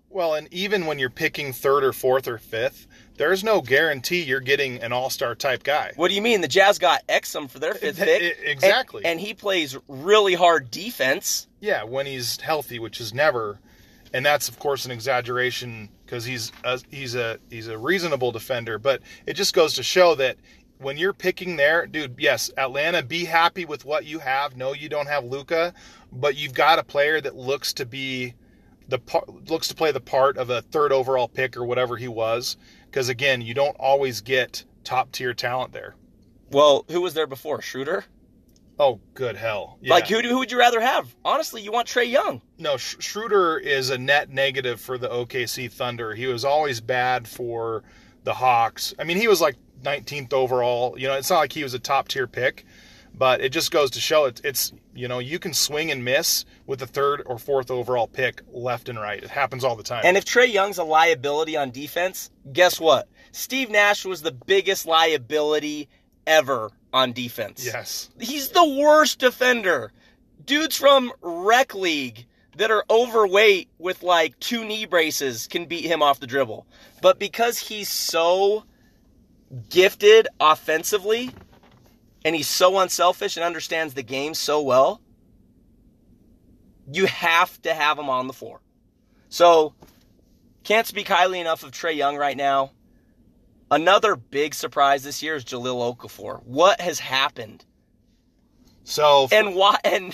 Well, 0.09 0.35
and 0.35 0.47
even 0.53 0.85
when 0.85 0.99
you're 0.99 1.09
picking 1.09 1.51
third 1.51 1.83
or 1.83 1.93
fourth 1.93 2.27
or 2.27 2.37
fifth, 2.37 2.86
there's 3.17 3.43
no 3.43 3.61
guarantee 3.61 4.23
you're 4.23 4.39
getting 4.39 4.81
an 4.81 4.93
all-star 4.93 5.35
type 5.35 5.63
guy. 5.63 5.91
What 5.95 6.09
do 6.09 6.13
you 6.13 6.21
mean? 6.21 6.41
The 6.41 6.47
Jazz 6.47 6.79
got 6.79 7.05
Exum 7.07 7.49
for 7.49 7.59
their 7.59 7.73
fifth 7.73 7.97
pick. 7.97 8.37
Exactly. 8.43 9.03
And, 9.03 9.13
and, 9.13 9.19
he 9.19 9.33
plays 9.33 9.77
really 9.87 10.35
hard 10.35 10.71
defense. 10.71 11.47
Yeah, 11.59 11.83
when 11.83 12.05
he's 12.05 12.39
healthy, 12.39 12.79
which 12.79 13.01
is 13.01 13.13
never 13.13 13.59
and 14.13 14.25
that's 14.25 14.49
of 14.49 14.59
course 14.59 14.85
an 14.85 14.91
exaggeration 14.91 15.89
because 16.05 16.25
he's 16.25 16.51
a, 16.63 16.79
he's 16.89 17.15
a 17.15 17.39
he's 17.49 17.67
a 17.67 17.77
reasonable 17.77 18.31
defender, 18.31 18.79
but 18.79 19.01
it 19.25 19.33
just 19.33 19.53
goes 19.53 19.73
to 19.73 19.83
show 19.83 20.15
that 20.15 20.37
when 20.79 20.97
you're 20.97 21.13
picking 21.13 21.55
there, 21.55 21.87
dude, 21.87 22.15
yes, 22.19 22.51
Atlanta, 22.57 23.01
be 23.01 23.25
happy 23.25 23.65
with 23.65 23.83
what 23.83 24.05
you 24.05 24.19
have. 24.19 24.55
No, 24.55 24.73
you 24.73 24.89
don't 24.89 25.07
have 25.07 25.23
Luka, 25.23 25.73
but 26.11 26.37
you've 26.37 26.53
got 26.53 26.79
a 26.79 26.83
player 26.83 27.19
that 27.19 27.35
looks 27.35 27.73
to 27.73 27.85
be 27.85 28.35
the 28.87 28.99
looks 29.49 29.67
to 29.67 29.75
play 29.75 29.91
the 29.91 29.99
part 29.99 30.37
of 30.37 30.49
a 30.49 30.61
third 30.61 30.91
overall 30.91 31.27
pick 31.27 31.57
or 31.57 31.65
whatever 31.65 31.97
he 31.97 32.07
was 32.07 32.57
because 32.97 33.09
again, 33.09 33.41
you 33.41 33.53
don't 33.53 33.75
always 33.79 34.21
get 34.21 34.63
top 34.83 35.11
tier 35.11 35.31
talent 35.31 35.71
there. 35.71 35.93
Well, 36.49 36.83
who 36.89 36.99
was 37.01 37.13
there 37.13 37.27
before? 37.27 37.61
Schroeder? 37.61 38.05
Oh, 38.79 38.99
good 39.13 39.35
hell! 39.35 39.77
Yeah. 39.83 39.93
Like 39.93 40.07
who, 40.07 40.19
who 40.21 40.39
would 40.39 40.51
you 40.51 40.57
rather 40.57 40.81
have? 40.81 41.15
Honestly, 41.23 41.61
you 41.61 41.71
want 41.71 41.87
Trae 41.87 42.09
Young. 42.09 42.41
no, 42.57 42.75
Sch- 42.77 42.95
Schroeder 42.97 43.59
is 43.59 43.91
a 43.91 43.99
net 43.99 44.31
negative 44.31 44.81
for 44.81 44.97
the 44.97 45.09
OKC 45.09 45.71
Thunder. 45.71 46.15
He 46.15 46.25
was 46.25 46.43
always 46.43 46.81
bad 46.81 47.27
for 47.27 47.83
the 48.23 48.33
Hawks. 48.33 48.95
I 48.97 49.03
mean, 49.03 49.17
he 49.17 49.27
was 49.27 49.41
like 49.41 49.57
19th 49.83 50.33
overall. 50.33 50.97
You 50.97 51.07
know, 51.07 51.13
it's 51.13 51.29
not 51.29 51.37
like 51.37 51.53
he 51.53 51.61
was 51.61 51.75
a 51.75 51.79
top 51.79 52.07
tier 52.07 52.25
pick, 52.25 52.65
but 53.17 53.41
it 53.41 53.49
just 53.49 53.71
goes 53.71 53.91
to 53.91 53.99
show 53.99 54.25
it, 54.25 54.39
it's 54.43 54.71
you 54.93 55.07
know 55.07 55.19
you 55.19 55.39
can 55.39 55.53
swing 55.53 55.91
and 55.91 56.05
miss 56.05 56.45
with 56.65 56.79
the 56.79 56.87
third 56.87 57.23
or 57.25 57.37
fourth 57.39 57.71
overall 57.71 58.07
pick 58.07 58.41
left 58.51 58.89
and 58.89 58.99
right. 58.99 59.23
It 59.23 59.29
happens 59.29 59.63
all 59.63 59.75
the 59.75 59.83
time. 59.83 60.01
And 60.05 60.17
if 60.17 60.25
Trae 60.25 60.51
Young's 60.51 60.77
a 60.77 60.83
liability 60.83 61.57
on 61.57 61.71
defense, 61.71 62.29
guess 62.53 62.79
what? 62.79 63.07
Steve 63.31 63.69
Nash 63.69 64.05
was 64.05 64.21
the 64.21 64.31
biggest 64.31 64.85
liability 64.85 65.89
ever 66.25 66.71
on 66.93 67.13
defense. 67.13 67.65
yes, 67.65 68.09
He's 68.19 68.49
the 68.49 68.65
worst 68.65 69.19
defender. 69.19 69.91
Dudes 70.45 70.77
from 70.77 71.11
rec 71.21 71.75
league 71.75 72.25
that 72.55 72.71
are 72.71 72.83
overweight 72.89 73.69
with 73.77 74.01
like 74.03 74.39
two 74.39 74.63
knee 74.65 74.85
braces 74.85 75.47
can 75.47 75.65
beat 75.65 75.85
him 75.85 76.01
off 76.01 76.19
the 76.19 76.27
dribble. 76.27 76.65
But 77.01 77.19
because 77.19 77.57
he's 77.59 77.89
so 77.89 78.63
gifted 79.69 80.27
offensively 80.39 81.31
and 82.27 82.35
he's 82.35 82.49
so 82.49 82.79
unselfish 82.79 83.37
and 83.37 83.45
understands 83.45 83.93
the 83.93 84.03
game 84.03 84.33
so 84.33 84.61
well, 84.61 84.99
you 86.91 87.05
have 87.05 87.61
to 87.61 87.73
have 87.73 87.97
him 87.97 88.09
on 88.09 88.27
the 88.27 88.33
floor. 88.33 88.59
So, 89.29 89.73
can't 90.65 90.85
speak 90.85 91.07
highly 91.07 91.39
enough 91.39 91.63
of 91.63 91.71
Trae 91.71 91.95
Young 91.95 92.17
right 92.17 92.35
now. 92.35 92.71
Another 93.71 94.17
big 94.17 94.53
surprise 94.53 95.05
this 95.05 95.23
year 95.23 95.35
is 95.35 95.45
Jahlil 95.45 95.95
Okafor. 95.95 96.43
What 96.43 96.81
has 96.81 96.99
happened? 96.99 97.63
so 98.83 99.29
And 99.31 99.55
why? 99.55 99.77
And 99.85 100.13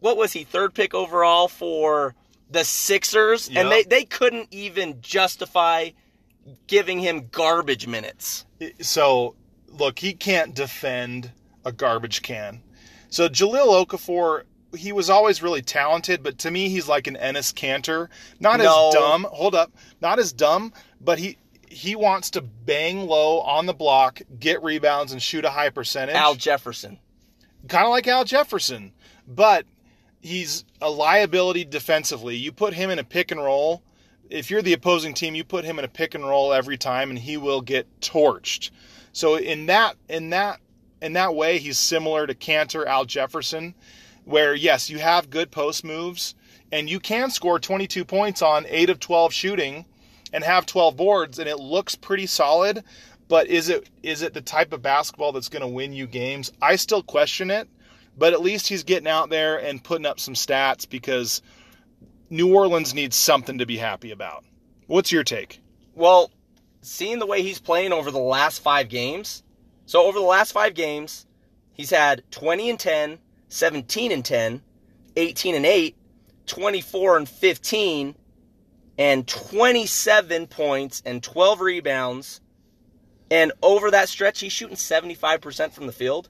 what 0.00 0.16
was 0.16 0.32
he? 0.32 0.42
Third 0.42 0.74
pick 0.74 0.94
overall 0.94 1.46
for 1.46 2.16
the 2.50 2.64
Sixers, 2.64 3.48
and 3.54 3.70
they 3.70 3.84
they 3.84 4.04
couldn't 4.04 4.48
even 4.50 5.00
justify 5.00 5.90
giving 6.66 6.98
him 6.98 7.28
garbage 7.30 7.86
minutes. 7.86 8.46
so 8.80 9.36
look, 9.78 9.98
he 9.98 10.12
can't 10.12 10.54
defend 10.54 11.30
a 11.64 11.72
garbage 11.72 12.22
can. 12.22 12.60
So 13.08 13.28
Jahlil 13.28 13.84
Okafor, 13.86 14.42
he 14.76 14.92
was 14.92 15.08
always 15.10 15.42
really 15.42 15.62
talented, 15.62 16.22
but 16.22 16.38
to 16.38 16.50
me, 16.50 16.68
he's 16.68 16.88
like 16.88 17.06
an 17.06 17.16
Enes 17.16 17.52
Kanter. 17.54 18.08
Not 18.40 18.58
No. 18.58 18.88
as 18.88 18.94
dumb. 18.94 19.26
Hold 19.30 19.54
up, 19.54 19.72
not 20.00 20.18
as 20.18 20.32
dumb, 20.32 20.72
but 21.00 21.18
he 21.18 21.36
he 21.68 21.94
wants 21.96 22.30
to 22.30 22.40
bang 22.40 23.06
low 23.06 23.40
on 23.40 23.66
the 23.66 23.74
block, 23.74 24.20
get 24.38 24.62
rebounds, 24.62 25.12
and 25.12 25.20
shoot 25.22 25.44
a 25.44 25.50
high 25.50 25.68
percentage. 25.70 26.14
Al 26.14 26.34
Jefferson. 26.34 26.98
kind 27.68 27.84
of 27.84 27.90
like 27.90 28.06
Al 28.06 28.24
Jefferson, 28.24 28.92
but 29.26 29.66
he's 30.20 30.64
a 30.80 30.88
liability 30.90 31.64
defensively. 31.64 32.36
You 32.36 32.52
put 32.52 32.74
him 32.74 32.88
in 32.90 32.98
a 32.98 33.04
pick 33.04 33.30
and 33.30 33.40
roll. 33.42 33.82
If 34.30 34.50
you're 34.50 34.62
the 34.62 34.72
opposing 34.72 35.14
team, 35.14 35.34
you 35.34 35.44
put 35.44 35.64
him 35.64 35.78
in 35.78 35.84
a 35.84 35.88
pick 35.88 36.14
and 36.14 36.26
roll 36.26 36.52
every 36.52 36.76
time, 36.76 37.10
and 37.10 37.18
he 37.18 37.36
will 37.36 37.60
get 37.60 38.00
torched. 38.00 38.70
So 39.12 39.36
in 39.36 39.66
that 39.66 39.96
in 40.08 40.30
that 40.30 40.60
in 41.00 41.12
that 41.14 41.34
way, 41.34 41.58
he's 41.58 41.78
similar 41.78 42.26
to 42.26 42.34
Kanter, 42.34 42.86
Al 42.86 43.04
Jefferson, 43.04 43.74
where 44.24 44.54
yes, 44.54 44.90
you 44.90 44.98
have 44.98 45.30
good 45.30 45.50
post 45.50 45.84
moves, 45.84 46.34
and 46.72 46.90
you 46.90 47.00
can 47.00 47.30
score 47.30 47.58
22 47.58 48.04
points 48.04 48.42
on 48.42 48.66
eight 48.68 48.90
of 48.90 49.00
12 49.00 49.32
shooting, 49.32 49.86
and 50.32 50.44
have 50.44 50.66
12 50.66 50.96
boards, 50.96 51.38
and 51.38 51.48
it 51.48 51.58
looks 51.58 51.94
pretty 51.94 52.26
solid. 52.26 52.82
But 53.28 53.48
is 53.48 53.68
it 53.68 53.88
is 54.02 54.22
it 54.22 54.34
the 54.34 54.40
type 54.40 54.72
of 54.72 54.82
basketball 54.82 55.32
that's 55.32 55.48
going 55.48 55.62
to 55.62 55.68
win 55.68 55.92
you 55.92 56.06
games? 56.06 56.52
I 56.62 56.76
still 56.76 57.02
question 57.02 57.50
it, 57.50 57.68
but 58.16 58.32
at 58.32 58.40
least 58.40 58.68
he's 58.68 58.84
getting 58.84 59.08
out 59.08 59.30
there 59.30 59.58
and 59.58 59.82
putting 59.82 60.06
up 60.06 60.20
some 60.20 60.34
stats 60.34 60.88
because 60.88 61.42
New 62.28 62.54
Orleans 62.54 62.92
needs 62.92 63.14
something 63.14 63.58
to 63.58 63.66
be 63.66 63.76
happy 63.76 64.10
about. 64.10 64.44
What's 64.86 65.12
your 65.12 65.22
take? 65.22 65.60
Well, 65.94 66.30
seeing 66.82 67.18
the 67.18 67.26
way 67.26 67.42
he's 67.42 67.60
playing 67.60 67.92
over 67.92 68.10
the 68.10 68.18
last 68.18 68.62
five 68.62 68.88
games, 68.88 69.44
so 69.86 70.02
over 70.04 70.18
the 70.18 70.24
last 70.24 70.52
five 70.52 70.74
games, 70.74 71.26
he's 71.72 71.90
had 71.90 72.24
20 72.32 72.70
and 72.70 72.80
10, 72.80 73.18
17 73.48 74.12
and 74.12 74.24
10, 74.24 74.62
18 75.16 75.54
and 75.54 75.66
8, 75.66 75.96
24 76.46 77.16
and 77.16 77.28
15, 77.28 78.14
and 78.98 79.26
27 79.28 80.46
points 80.48 81.02
and 81.06 81.22
12 81.22 81.60
rebounds. 81.60 82.40
And 83.30 83.52
over 83.62 83.90
that 83.90 84.08
stretch, 84.08 84.40
he's 84.40 84.52
shooting 84.52 84.76
75% 84.76 85.72
from 85.72 85.86
the 85.86 85.92
field. 85.92 86.28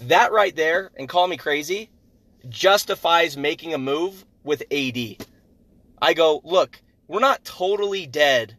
That 0.00 0.32
right 0.32 0.54
there, 0.54 0.90
and 0.98 1.08
call 1.08 1.28
me 1.28 1.36
crazy, 1.36 1.90
justifies 2.48 3.36
making 3.36 3.74
a 3.74 3.78
move 3.78 4.24
with 4.44 4.62
AD. 4.70 5.26
I 6.02 6.14
go, 6.14 6.40
look, 6.44 6.80
we're 7.08 7.20
not 7.20 7.44
totally 7.44 8.06
dead 8.06 8.56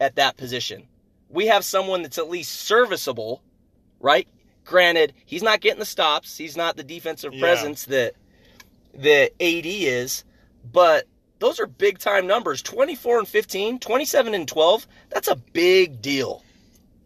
at 0.00 0.16
that 0.16 0.36
position. 0.36 0.86
We 1.28 1.46
have 1.46 1.64
someone 1.64 2.02
that's 2.02 2.18
at 2.18 2.28
least 2.28 2.52
serviceable, 2.52 3.42
right? 4.00 4.26
Granted, 4.64 5.12
he's 5.24 5.42
not 5.42 5.60
getting 5.60 5.78
the 5.78 5.84
stops. 5.84 6.36
He's 6.36 6.56
not 6.56 6.76
the 6.76 6.82
defensive 6.84 7.34
Yeah. 7.34 7.40
presence 7.40 7.84
that 7.84 8.14
the 8.94 9.30
AD 9.40 9.66
is, 9.66 10.24
but 10.72 11.06
those 11.38 11.60
are 11.60 11.66
big 11.66 11.98
time 11.98 12.26
numbers. 12.26 12.62
24 12.62 13.20
and 13.20 13.28
15, 13.28 13.78
27 13.78 14.34
and 14.34 14.48
12. 14.48 14.86
That's 15.10 15.28
a 15.28 15.36
big 15.36 16.00
deal. 16.00 16.42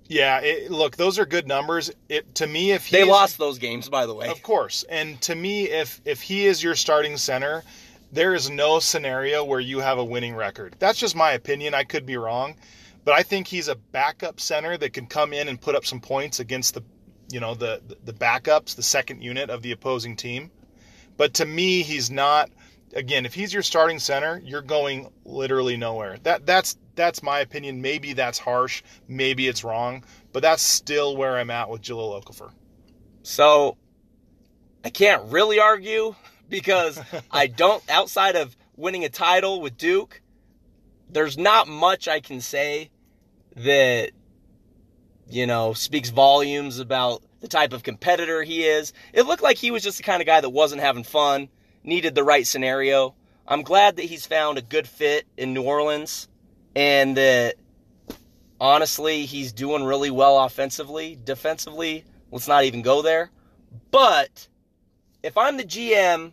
Yeah, 0.07 0.40
it, 0.40 0.70
look, 0.72 0.96
those 0.96 1.20
are 1.20 1.26
good 1.26 1.46
numbers. 1.46 1.92
It 2.09 2.34
to 2.36 2.46
me, 2.46 2.72
if 2.72 2.86
he 2.86 2.96
They 2.96 3.05
lost 3.05 3.38
those 3.38 3.59
games, 3.59 3.88
by 3.88 4.07
the 4.07 4.14
way. 4.14 4.28
Of 4.28 4.42
course. 4.42 4.84
And 4.88 5.20
to 5.22 5.34
me, 5.36 5.68
if 5.68 6.01
if 6.05 6.20
he 6.20 6.46
is 6.46 6.61
your 6.61 6.74
starting 6.74 7.16
center, 7.16 7.62
there 8.12 8.34
is 8.34 8.50
no 8.50 8.78
scenario 8.80 9.44
where 9.44 9.61
you 9.61 9.80
have 9.80 9.98
a 9.98 10.04
winning 10.04 10.34
record. 10.34 10.76
That's 10.78 10.98
just 10.98 11.14
my 11.14 11.32
opinion. 11.32 11.74
I 11.74 11.84
could 11.84 12.06
be 12.06 12.16
wrong, 12.16 12.56
but 13.04 13.14
I 13.14 13.22
think 13.22 13.46
he's 13.46 13.68
a 13.68 13.76
backup 13.76 14.40
center 14.40 14.76
that 14.76 14.92
can 14.92 15.06
come 15.06 15.32
in 15.32 15.48
and 15.48 15.61
put 15.61 15.74
up 15.74 15.84
some 15.84 16.00
points 16.00 16.40
against 16.40 16.74
the, 16.74 16.82
you 17.30 17.40
know, 17.40 17.54
the 17.54 17.80
the 18.04 18.12
backups, 18.12 18.74
the 18.74 18.82
second 18.82 19.22
unit 19.22 19.50
of 19.50 19.62
the 19.62 19.72
opposing 19.72 20.16
team. 20.16 20.50
But 21.16 21.34
to 21.34 21.46
me, 21.46 21.82
he's 21.82 22.11
not. 22.11 22.50
Again, 22.92 23.24
if 23.24 23.34
he's 23.34 23.54
your 23.54 23.62
starting 23.62 24.00
center, 24.00 24.42
you're 24.44 24.62
going 24.62 25.12
literally 25.24 25.76
nowhere. 25.76 26.18
That 26.24 26.44
that's 26.44 26.76
that's 26.96 27.22
my 27.22 27.38
opinion. 27.40 27.80
Maybe 27.80 28.14
that's 28.14 28.38
harsh. 28.38 28.82
Maybe 29.06 29.46
it's 29.46 29.62
wrong, 29.62 30.04
but 30.32 30.42
that's 30.42 30.62
still 30.62 31.16
where 31.16 31.38
I'm 31.38 31.50
at 31.50 31.70
with 31.70 31.82
Jahlil 31.82 32.20
Okafor. 32.20 32.50
So 33.22 33.76
I 34.84 34.90
can't 34.90 35.22
really 35.30 35.61
argue 35.61 36.16
because 36.51 37.01
I 37.30 37.46
don't, 37.46 37.82
outside 37.88 38.36
of 38.36 38.57
winning 38.76 39.05
a 39.05 39.09
title 39.09 39.61
with 39.61 39.78
Duke, 39.78 40.20
there's 41.09 41.38
not 41.38 41.68
much 41.68 42.09
I 42.09 42.20
can 42.20 42.40
say 42.40 42.90
that, 43.57 44.11
you 45.28 45.46
know, 45.46 45.72
speaks 45.72 46.11
volumes 46.11 46.78
about 46.78 47.22
the 47.40 47.48
type 47.48 47.72
of 47.72 47.82
competitor 47.82 48.42
he 48.42 48.64
is. 48.64 48.92
It 49.12 49.22
looked 49.22 49.42
like 49.42 49.57
he 49.57 49.70
was 49.70 49.82
just 49.82 49.96
the 49.96 50.03
kind 50.03 50.20
of 50.20 50.26
guy 50.26 50.40
that 50.40 50.51
wasn't 50.51 50.82
having 50.82 51.05
fun, 51.05 51.48
needed 51.82 52.14
the 52.14 52.24
right 52.24 52.46
scenario. 52.46 53.14
I'm 53.48 53.62
glad 53.62 53.96
that 53.96 54.05
he's 54.05 54.26
found 54.26 54.59
a 54.59 54.62
good 54.62 54.86
fit 54.86 55.26
in 55.36 55.55
New 55.55 55.62
Orleans 55.62 56.28
and 56.76 57.16
that 57.16 57.57
honestly 58.61 59.24
he's 59.24 59.53
doing 59.53 59.82
really 59.84 60.11
well 60.11 60.38
offensively. 60.38 61.18
Defensively, 61.24 62.05
let's 62.30 62.46
not 62.46 62.64
even 62.64 62.82
go 62.82 63.03
there. 63.03 63.30
But 63.90 64.48
if 65.22 65.36
I'm 65.36 65.57
the 65.57 65.64
GM 65.64 66.32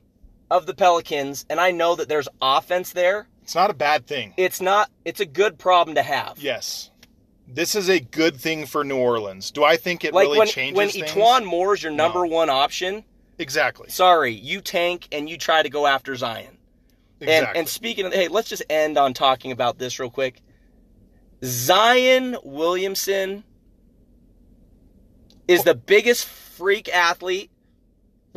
of 0.50 0.66
the 0.66 0.74
Pelicans 0.74 1.46
and 1.50 1.60
I 1.60 1.72
know 1.72 1.96
that 1.96 2.08
there's 2.10 2.28
offense 2.42 2.92
there, 2.92 3.28
It's 3.44 3.56
not 3.56 3.70
a 3.70 3.74
bad 3.74 4.08
thing. 4.08 4.34
it's 4.38 4.62
not 4.62 4.90
it's 5.06 5.20
a 5.20 5.26
good 5.26 5.58
problem 5.58 5.96
to 5.96 6.04
have. 6.04 6.40
Yes. 6.40 6.92
This 7.48 7.76
is 7.76 7.90
a 7.90 8.00
good 8.02 8.36
thing 8.36 8.66
for 8.66 8.84
New 8.84 8.98
Orleans. 8.98 9.52
Do 9.52 9.64
I 9.64 9.78
think 9.78 10.04
it 10.04 10.14
like 10.14 10.26
really 10.26 10.40
when 10.40 10.48
changes 10.48 10.78
when 10.78 10.90
things? 10.90 11.12
E'Twaun 11.12 11.46
Moore 11.46 11.74
is 11.74 11.84
your 11.84 11.92
number 11.94 12.26
No. 12.26 12.34
one 12.36 12.50
option, 12.50 13.04
Exactly. 13.38 13.90
sorry, 13.90 14.34
you 14.34 14.60
tank 14.62 15.08
and 15.12 15.30
you 15.30 15.38
try 15.38 15.64
to 15.64 15.70
go 15.70 15.88
after 15.88 16.16
Zion. 16.16 16.58
And 17.22 17.30
Exactly. 17.30 17.60
and 17.60 17.70
speaking 17.70 18.06
of 18.06 18.14
hey, 18.14 18.28
let's 18.28 18.50
just 18.50 18.64
end 18.70 18.98
on 18.98 19.14
talking 19.14 19.52
about 19.52 19.78
this 19.80 20.00
real 20.00 20.10
quick. 20.10 20.42
Zion 21.44 22.36
Williamson 22.44 23.44
is 25.48 25.64
the 25.64 25.76
biggest 25.76 26.26
freak 26.26 26.90
athlete. 26.90 27.50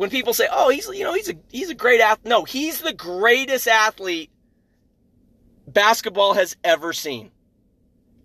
When 0.01 0.09
people 0.09 0.33
say, 0.33 0.47
"Oh, 0.51 0.69
he's 0.69 0.87
you 0.87 1.03
know 1.03 1.13
he's 1.13 1.29
a 1.29 1.35
he's 1.51 1.69
a 1.69 1.75
great 1.75 2.01
athlete," 2.01 2.27
no, 2.27 2.43
he's 2.43 2.81
the 2.81 2.91
greatest 2.91 3.67
athlete 3.67 4.31
basketball 5.67 6.33
has 6.33 6.57
ever 6.63 6.91
seen. 6.91 7.29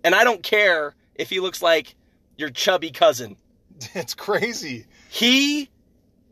And 0.02 0.14
I 0.14 0.24
don't 0.24 0.42
care 0.42 0.94
if 1.16 1.28
he 1.28 1.38
looks 1.38 1.60
like 1.60 1.94
your 2.38 2.48
chubby 2.48 2.92
cousin. 2.92 3.36
it's 3.94 4.14
crazy. 4.14 4.86
He 5.10 5.68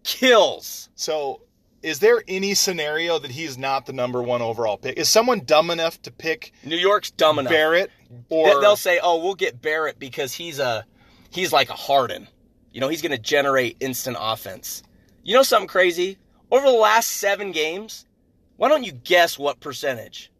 kills. 0.03 0.89
So, 0.95 1.43
is 1.83 1.99
there 1.99 2.25
any 2.27 2.55
scenario 2.55 3.19
that 3.19 3.31
he's 3.31 3.59
not 3.59 3.85
the 3.85 3.93
number 3.93 4.23
one 4.23 4.41
overall 4.41 4.79
pick? 4.79 4.97
Is 4.97 5.11
someone 5.11 5.41
dumb 5.41 5.71
enough 5.71 6.01
to 6.05 6.11
pick 6.11 6.55
New 6.65 6.79
York's 6.79 7.11
dumb 7.11 7.39
enough. 7.39 7.53
Barrett? 7.53 7.91
Or 8.31 8.63
they'll 8.63 8.77
say, 8.77 8.99
"Oh, 9.03 9.23
we'll 9.23 9.35
get 9.35 9.61
Barrett 9.61 9.99
because 9.99 10.33
he's 10.33 10.59
a 10.59 10.87
he's 11.29 11.53
like 11.53 11.69
a 11.69 11.75
Harden. 11.75 12.29
You 12.73 12.81
know, 12.81 12.89
he's 12.89 13.03
going 13.03 13.13
to 13.13 13.19
generate 13.19 13.77
instant 13.81 14.17
offense." 14.19 14.83
You 15.25 15.35
know 15.35 15.43
something 15.43 15.69
crazy? 15.69 16.19
Over 16.51 16.67
the 16.67 16.73
last 16.73 17.09
7 17.13 17.51
games, 17.53 18.07
why 18.57 18.69
don't 18.69 18.85
you 18.85 18.93
guess 18.93 19.39
what 19.39 19.59
percentage? 19.61 20.31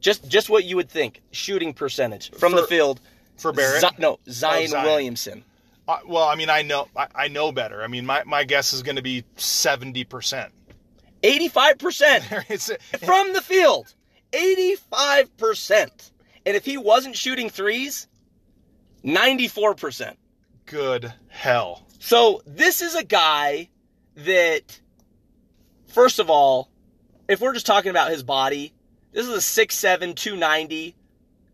Just 0.00 0.28
just 0.28 0.48
what 0.50 0.64
you 0.64 0.76
would 0.76 0.88
think, 0.90 1.22
shooting 1.32 1.72
percentage 1.74 2.30
from 2.32 2.52
For- 2.52 2.60
the 2.62 2.66
field. 2.66 3.00
for 3.36 3.52
Barrett. 3.52 3.80
Zi- 3.80 3.88
no, 3.98 4.18
Zion, 4.28 4.68
Zion. 4.68 4.84
Williamson. 4.84 5.44
Uh, 5.88 5.98
well, 6.06 6.24
I 6.24 6.34
mean, 6.34 6.48
I 6.48 6.62
know, 6.62 6.88
I, 6.96 7.06
I 7.14 7.28
know 7.28 7.52
better. 7.52 7.82
I 7.82 7.88
mean, 7.88 8.06
my, 8.06 8.22
my 8.24 8.44
guess 8.44 8.72
is 8.72 8.82
going 8.82 8.96
to 8.96 9.02
be 9.02 9.24
seventy 9.36 10.04
percent. 10.04 10.52
85% 11.22 12.98
from 13.04 13.32
the 13.32 13.40
field. 13.40 13.94
85%. 14.32 16.10
And 16.46 16.56
if 16.56 16.64
he 16.66 16.76
wasn't 16.76 17.16
shooting 17.16 17.48
threes, 17.48 18.08
94%. 19.04 20.16
good 20.66 21.12
hell. 21.28 21.86
So 21.98 22.42
this 22.46 22.82
is 22.82 22.94
a 22.94 23.04
guy 23.04 23.68
that, 24.16 24.80
first 25.88 26.18
of 26.18 26.30
all, 26.30 26.70
if 27.28 27.40
we're 27.40 27.54
just 27.54 27.66
talking 27.66 27.90
about 27.90 28.10
his 28.10 28.22
body, 28.22 28.72
this 29.12 29.26
is 29.26 29.32
a 29.32 29.66
6'7, 29.66 30.14
290. 30.14 30.96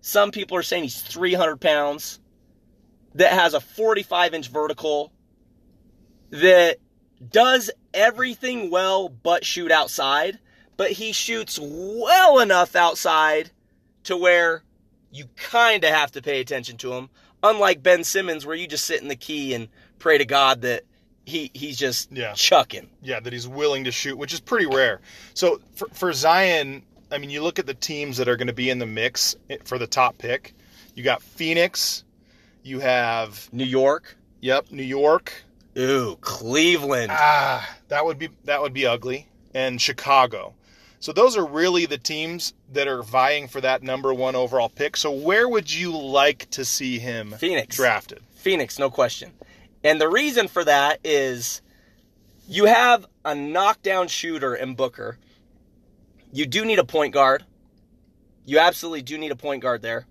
Some 0.00 0.30
people 0.30 0.56
are 0.56 0.62
saying 0.62 0.84
he's 0.84 1.00
300 1.00 1.60
pounds. 1.60 2.20
That 3.14 3.32
has 3.32 3.54
a 3.54 3.60
45 3.60 4.34
inch 4.34 4.48
vertical. 4.48 5.12
That 6.30 6.78
does 7.26 7.70
everything 7.92 8.70
well 8.70 9.08
but 9.08 9.44
shoot 9.44 9.70
outside. 9.70 10.38
But 10.76 10.92
he 10.92 11.12
shoots 11.12 11.58
well 11.60 12.38
enough 12.38 12.74
outside 12.74 13.50
to 14.04 14.16
where 14.16 14.64
you 15.10 15.26
kind 15.36 15.84
of 15.84 15.90
have 15.90 16.12
to 16.12 16.22
pay 16.22 16.40
attention 16.40 16.78
to 16.78 16.94
him. 16.94 17.10
Unlike 17.42 17.82
Ben 17.82 18.04
Simmons, 18.04 18.46
where 18.46 18.56
you 18.56 18.66
just 18.66 18.86
sit 18.86 19.02
in 19.02 19.08
the 19.08 19.16
key 19.16 19.52
and 19.54 19.68
pray 19.98 20.18
to 20.18 20.24
God 20.24 20.62
that 20.62 20.84
he 21.30 21.50
he's 21.54 21.78
just 21.78 22.12
Yeah. 22.12 22.34
chucking. 22.34 22.90
Yeah, 23.02 23.20
that 23.20 23.32
he's 23.32 23.48
willing 23.48 23.84
to 23.84 23.90
shoot, 23.92 24.18
which 24.18 24.34
is 24.34 24.40
pretty 24.40 24.66
rare. 24.66 25.00
So 25.34 25.60
for, 25.74 25.88
for 25.94 26.12
Zion, 26.12 26.82
I 27.10 27.18
mean, 27.18 27.30
you 27.30 27.42
look 27.42 27.58
at 27.58 27.66
the 27.66 27.74
teams 27.74 28.18
that 28.18 28.28
are 28.28 28.36
going 28.36 28.48
to 28.48 28.52
be 28.52 28.68
in 28.70 28.78
the 28.78 28.86
mix 28.86 29.34
for 29.64 29.78
the 29.78 29.86
top 29.86 30.18
pick. 30.18 30.54
You 30.94 31.02
got 31.02 31.22
Phoenix. 31.22 32.04
You 32.62 32.80
have 32.80 33.48
New 33.52 33.64
York, 33.64 34.16
yep, 34.42 34.70
New 34.70 34.82
York. 34.82 35.32
ooh, 35.78 36.16
Cleveland. 36.20 37.10
Ah, 37.14 37.66
that 37.88 38.04
would 38.04 38.18
be 38.18 38.28
that 38.44 38.60
would 38.60 38.74
be 38.74 38.84
ugly. 38.86 39.26
And 39.54 39.80
Chicago. 39.80 40.54
So 41.02 41.12
those 41.14 41.34
are 41.38 41.46
really 41.46 41.86
the 41.86 41.96
teams 41.96 42.52
that 42.74 42.86
are 42.86 43.02
vying 43.02 43.48
for 43.48 43.62
that 43.62 43.82
number 43.82 44.12
one 44.12 44.36
overall 44.36 44.68
pick. 44.68 44.98
So 44.98 45.10
where 45.10 45.48
would 45.48 45.72
you 45.72 45.96
like 45.98 46.50
to 46.50 46.64
see 46.66 46.98
him 46.98 47.32
Phoenix. 47.38 47.74
drafted? 47.76 48.20
Phoenix, 48.34 48.78
no 48.78 48.90
question. 48.90 49.32
And 49.82 50.00
the 50.00 50.08
reason 50.08 50.48
for 50.48 50.64
that 50.64 51.00
is 51.04 51.62
you 52.46 52.66
have 52.66 53.06
a 53.24 53.34
knockdown 53.34 54.08
shooter 54.08 54.54
in 54.54 54.74
Booker. 54.74 55.18
You 56.32 56.46
do 56.46 56.64
need 56.64 56.78
a 56.78 56.84
point 56.84 57.14
guard. 57.14 57.44
You 58.44 58.58
absolutely 58.58 59.02
do 59.02 59.18
need 59.18 59.32
a 59.32 59.36
point 59.36 59.62
guard 59.62 59.82
there. 59.82 60.06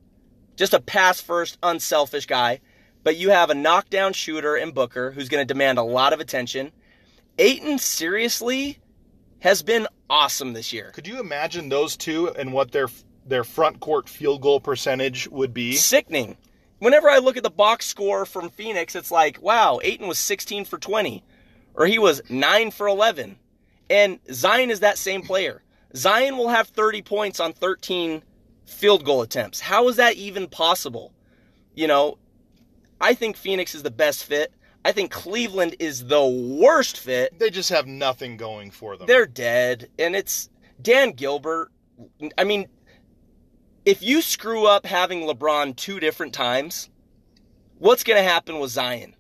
Just 0.55 0.73
a 0.73 0.79
pass 0.79 1.21
first, 1.21 1.57
unselfish 1.63 2.25
guy. 2.25 2.61
But 3.03 3.15
you 3.17 3.29
have 3.29 3.49
a 3.49 3.55
knockdown 3.55 4.13
shooter 4.13 4.57
in 4.57 4.71
Booker 4.71 5.11
who's 5.11 5.29
going 5.29 5.41
to 5.41 5.53
demand 5.53 5.77
a 5.77 5.83
lot 5.83 6.13
of 6.13 6.19
attention. 6.19 6.71
Ayton, 7.37 7.79
seriously, 7.79 8.79
has 9.39 9.63
been 9.63 9.87
awesome 10.09 10.53
this 10.53 10.73
year. 10.73 10.91
Could 10.91 11.07
you 11.07 11.19
imagine 11.19 11.69
those 11.69 11.95
two 11.95 12.29
and 12.29 12.51
what 12.51 12.71
their 12.71 12.87
their 13.25 13.43
front 13.43 13.79
court 13.79 14.09
field 14.09 14.41
goal 14.41 14.59
percentage 14.59 15.27
would 15.29 15.53
be? 15.53 15.73
sickening. 15.73 16.35
Whenever 16.79 17.09
I 17.09 17.19
look 17.19 17.37
at 17.37 17.43
the 17.43 17.49
box 17.49 17.85
score 17.85 18.25
from 18.25 18.49
Phoenix, 18.49 18.95
it's 18.95 19.11
like, 19.11 19.41
wow, 19.41 19.79
Ayton 19.83 20.07
was 20.07 20.17
16 20.17 20.65
for 20.65 20.77
20, 20.77 21.23
or 21.73 21.85
he 21.85 21.99
was 21.99 22.21
9 22.29 22.71
for 22.71 22.87
11. 22.87 23.37
And 23.89 24.19
Zion 24.31 24.69
is 24.69 24.79
that 24.79 24.97
same 24.97 25.21
player. 25.21 25.61
Zion 25.95 26.37
will 26.37 26.49
have 26.49 26.67
30 26.67 27.01
points 27.01 27.39
on 27.39 27.53
13 27.53 28.23
field 28.65 29.03
goal 29.03 29.21
attempts. 29.21 29.59
How 29.59 29.87
is 29.89 29.97
that 29.97 30.15
even 30.15 30.47
possible? 30.47 31.11
You 31.73 31.87
know, 31.87 32.17
I 33.01 33.13
think 33.13 33.35
Phoenix 33.35 33.75
is 33.75 33.83
the 33.83 33.91
best 33.91 34.23
fit. 34.23 34.53
I 34.85 34.91
think 34.91 35.11
Cleveland 35.11 35.75
is 35.79 36.05
the 36.05 36.25
worst 36.25 36.97
fit. 36.99 37.37
They 37.37 37.49
just 37.49 37.69
have 37.69 37.87
nothing 37.87 38.37
going 38.37 38.71
for 38.71 38.95
them. 38.95 39.07
They're 39.07 39.25
dead. 39.25 39.89
And 39.99 40.15
it's 40.15 40.49
Dan 40.81 41.11
Gilbert. 41.11 41.71
I 42.37 42.43
mean, 42.45 42.67
if 43.85 44.01
you 44.01 44.21
screw 44.21 44.65
up 44.67 44.85
having 44.85 45.21
LeBron 45.21 45.75
two 45.75 45.99
different 45.99 46.33
times, 46.33 46.89
what's 47.77 48.03
going 48.03 48.21
to 48.21 48.29
happen 48.29 48.59
with 48.59 48.71
Zion? 48.71 49.15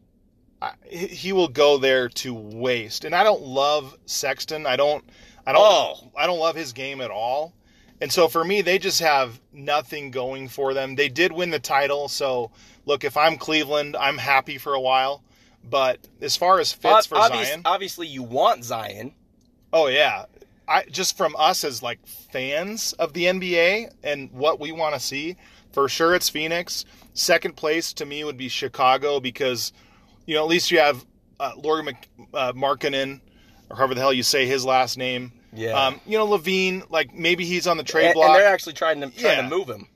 I- 0.61 0.73
he 0.89 1.31
will 1.31 1.47
go 1.47 1.77
there 1.77 2.09
to 2.09 2.33
waste. 2.33 3.05
And 3.05 3.15
I 3.15 3.23
don't 3.23 3.41
love 3.41 3.97
Sexton. 4.05 4.65
I 4.65 4.75
don't 4.75 5.03
I 5.47 5.53
don't 5.53 5.61
Oh. 5.63 6.11
I 6.17 6.27
don't 6.27 6.39
love 6.39 6.55
his 6.55 6.73
game 6.73 7.01
at 7.01 7.11
all. 7.11 7.53
And 8.01 8.11
so 8.11 8.27
for 8.27 8.43
me, 8.45 8.61
they 8.61 8.77
just 8.79 8.99
have 9.01 9.39
nothing 9.51 10.11
going 10.11 10.47
for 10.47 10.73
them. 10.73 10.95
They 10.95 11.09
did 11.09 11.31
win 11.33 11.49
the 11.49 11.59
title, 11.59 12.07
so 12.07 12.51
look, 12.85 13.03
if 13.03 13.17
I'm 13.17 13.37
Cleveland, 13.37 13.95
I'm 13.97 14.17
happy 14.17 14.57
for 14.57 14.73
a 14.73 14.79
while. 14.79 15.23
But 15.63 15.99
as 16.21 16.37
far 16.37 16.59
as 16.59 16.71
fits 16.71 17.07
for 17.07 17.17
Obvious- 17.17 17.47
Zion, 17.49 17.61
Obviously, 17.65 18.07
you 18.07 18.23
want 18.23 18.63
Zion. 18.63 19.13
oh 19.73 19.87
yeah, 19.87 20.25
I 20.69 20.83
just 20.91 21.17
from 21.17 21.35
us 21.37 21.63
as 21.63 21.81
like 21.83 21.99
fans 22.05 22.93
of 22.93 23.13
the 23.13 23.25
NBA 23.25 23.91
and 24.03 24.31
what 24.31 24.59
we 24.59 24.71
want 24.71 24.93
to 24.93 24.99
see, 24.99 25.35
for 25.73 25.89
sure 25.89 26.13
it's 26.15 26.29
Phoenix. 26.29 26.85
Second 27.13 27.55
place 27.55 27.91
to 27.93 28.05
me 28.05 28.23
would 28.23 28.37
be 28.37 28.47
Chicago 28.49 29.19
because 29.19 29.73
you 30.25 30.35
know 30.35 30.43
at 30.43 30.49
least 30.49 30.71
you 30.71 30.79
have 30.79 31.05
uh, 31.39 31.53
Lauri 31.57 31.83
Mc, 31.83 31.97
uh, 32.33 32.53
Markkanen 32.53 33.21
or 33.69 33.75
however 33.75 33.95
the 33.95 34.01
hell 34.01 34.13
you 34.13 34.23
say 34.23 34.45
his 34.45 34.63
last 34.65 34.97
name. 34.97 35.31
Yeah. 35.53 35.71
Um, 35.87 35.99
you 36.05 36.17
know 36.17 36.27
LaVine, 36.27 36.89
like 36.91 37.13
maybe 37.13 37.45
he's 37.45 37.65
on 37.67 37.77
the 37.77 37.83
trade 37.83 38.05
and, 38.07 38.13
block. 38.13 38.29
and 38.29 38.35
they're 38.39 38.53
actually 38.53 38.73
trying 38.73 39.01
to 39.01 39.09
trying 39.09 39.37
Yeah. 39.37 39.41
to 39.41 39.49
move 39.49 39.67
him. 39.69 39.87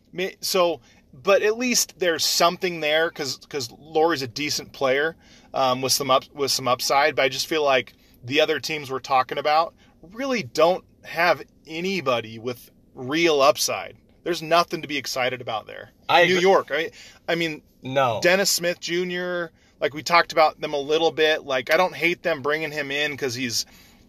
So, 0.42 0.82
but 1.14 1.42
at 1.44 1.58
least 1.58 2.00
there's 2.00 2.26
something 2.26 2.80
there 2.80 3.10
because 3.10 3.38
because 3.38 3.72
Lauri's 3.72 4.22
a 4.24 4.28
decent 4.28 4.74
player 4.74 5.16
um, 5.54 5.82
with 5.82 5.92
some 5.92 6.10
up 6.10 6.24
with 6.34 6.50
some 6.52 6.68
upside. 6.68 7.16
But 7.16 7.24
I 7.26 7.30
just 7.30 7.46
feel 7.48 7.64
like 7.64 7.94
the 8.24 8.42
other 8.42 8.60
teams 8.60 8.90
we're 8.90 9.00
talking 9.00 9.38
about 9.38 9.74
really 10.12 10.44
don't 10.44 10.84
have 11.04 11.42
anybody 11.68 12.40
with 12.40 12.70
real 12.96 13.42
upside. 13.42 13.96
There's 14.24 14.42
nothing 14.42 14.82
to 14.82 14.88
be 14.88 14.98
excited 14.98 15.42
about 15.42 15.68
there. 15.68 15.90
I 16.08 16.26
New 16.26 16.34
agree. 16.34 16.42
York, 16.42 16.68
I, 16.72 16.92
I 17.28 17.36
mean 17.36 17.62
No. 17.82 18.20
Dennis 18.22 18.50
Smith 18.50 18.80
Jr. 18.80 19.46
Like 19.80 19.94
we 19.94 20.04
talked 20.04 20.32
about 20.32 20.62
them 20.62 20.74
a 20.74 20.80
little 20.80 21.12
bit. 21.12 21.44
Like 21.44 21.74
I 21.74 21.78
don't 21.78 21.96
hate 21.96 22.24
them 22.24 22.42
bringing 22.42 22.72
him 22.72 22.92
in 22.92 23.12
because 23.12 23.36
he's 23.36 23.66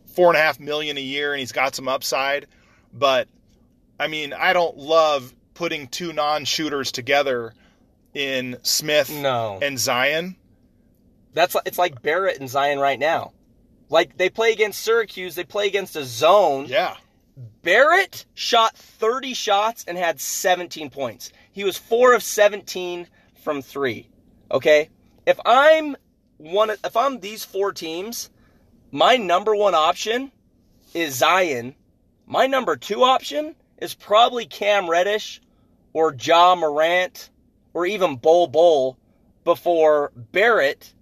four 0.07 0.29
and 0.29 0.37
a 0.37 0.41
half 0.41 0.61
million 0.61 0.97
a 0.97 1.01
year 1.01 1.33
and 1.33 1.41
he's 1.41 1.53
got 1.53 1.75
some 1.75 1.89
upside. 1.89 2.47
But 2.93 3.29
I 3.99 4.07
mean, 4.09 4.33
I 4.33 4.53
don't 4.53 4.77
love 4.77 5.35
putting 5.55 5.89
two 5.89 6.13
non-shooters 6.13 6.93
together 6.93 7.55
in 8.13 8.57
Smith 8.63 9.11
no. 9.11 9.59
and 9.63 9.79
Zion. 9.79 10.37
That's 11.33 11.57
it's 11.67 11.79
like 11.79 12.03
Barrett 12.03 12.39
and 12.39 12.49
Zion 12.49 12.79
right 12.79 12.99
now. 12.99 13.33
Like 13.89 14.17
they 14.17 14.31
play 14.31 14.53
against 14.53 14.81
Syracuse, 14.83 15.35
they 15.35 15.45
play 15.45 15.67
against 15.67 15.97
a 15.97 16.05
zone. 16.05 16.67
Yeah, 16.69 16.97
Barrett 17.63 18.27
shot 18.35 18.77
30 18.77 19.35
shots 19.35 19.85
and 19.87 19.99
had 19.99 20.21
17 20.21 20.91
points. 20.91 21.31
He 21.53 21.65
was 21.65 21.77
4 21.77 22.15
of 22.15 22.23
17 22.23 23.09
from 23.43 23.63
3. 23.63 24.09
Okay? 24.51 24.91
If 25.27 25.39
I'm 25.45 25.97
one 26.37 26.71
of- 26.71 26.79
if 26.85 26.97
I'm 26.97 27.21
these 27.21 27.45
four 27.45 27.73
teams, 27.73 28.31
my 28.91 29.17
number 29.17 29.55
1 29.55 29.75
option 29.75 30.31
is 30.93 31.15
Zion. 31.15 31.75
My 32.27 32.47
number 32.47 32.77
2 32.77 33.03
option 33.03 33.57
is 33.79 33.95
probably 33.95 34.47
Cam 34.47 34.89
Reddish 34.89 35.41
or 35.93 36.15
Ja 36.15 36.55
Morant 36.55 37.31
or 37.73 37.87
even 37.87 38.17
Bol 38.17 38.47
Bol 38.47 38.97
before 39.45 40.13
Barrett 40.15 40.95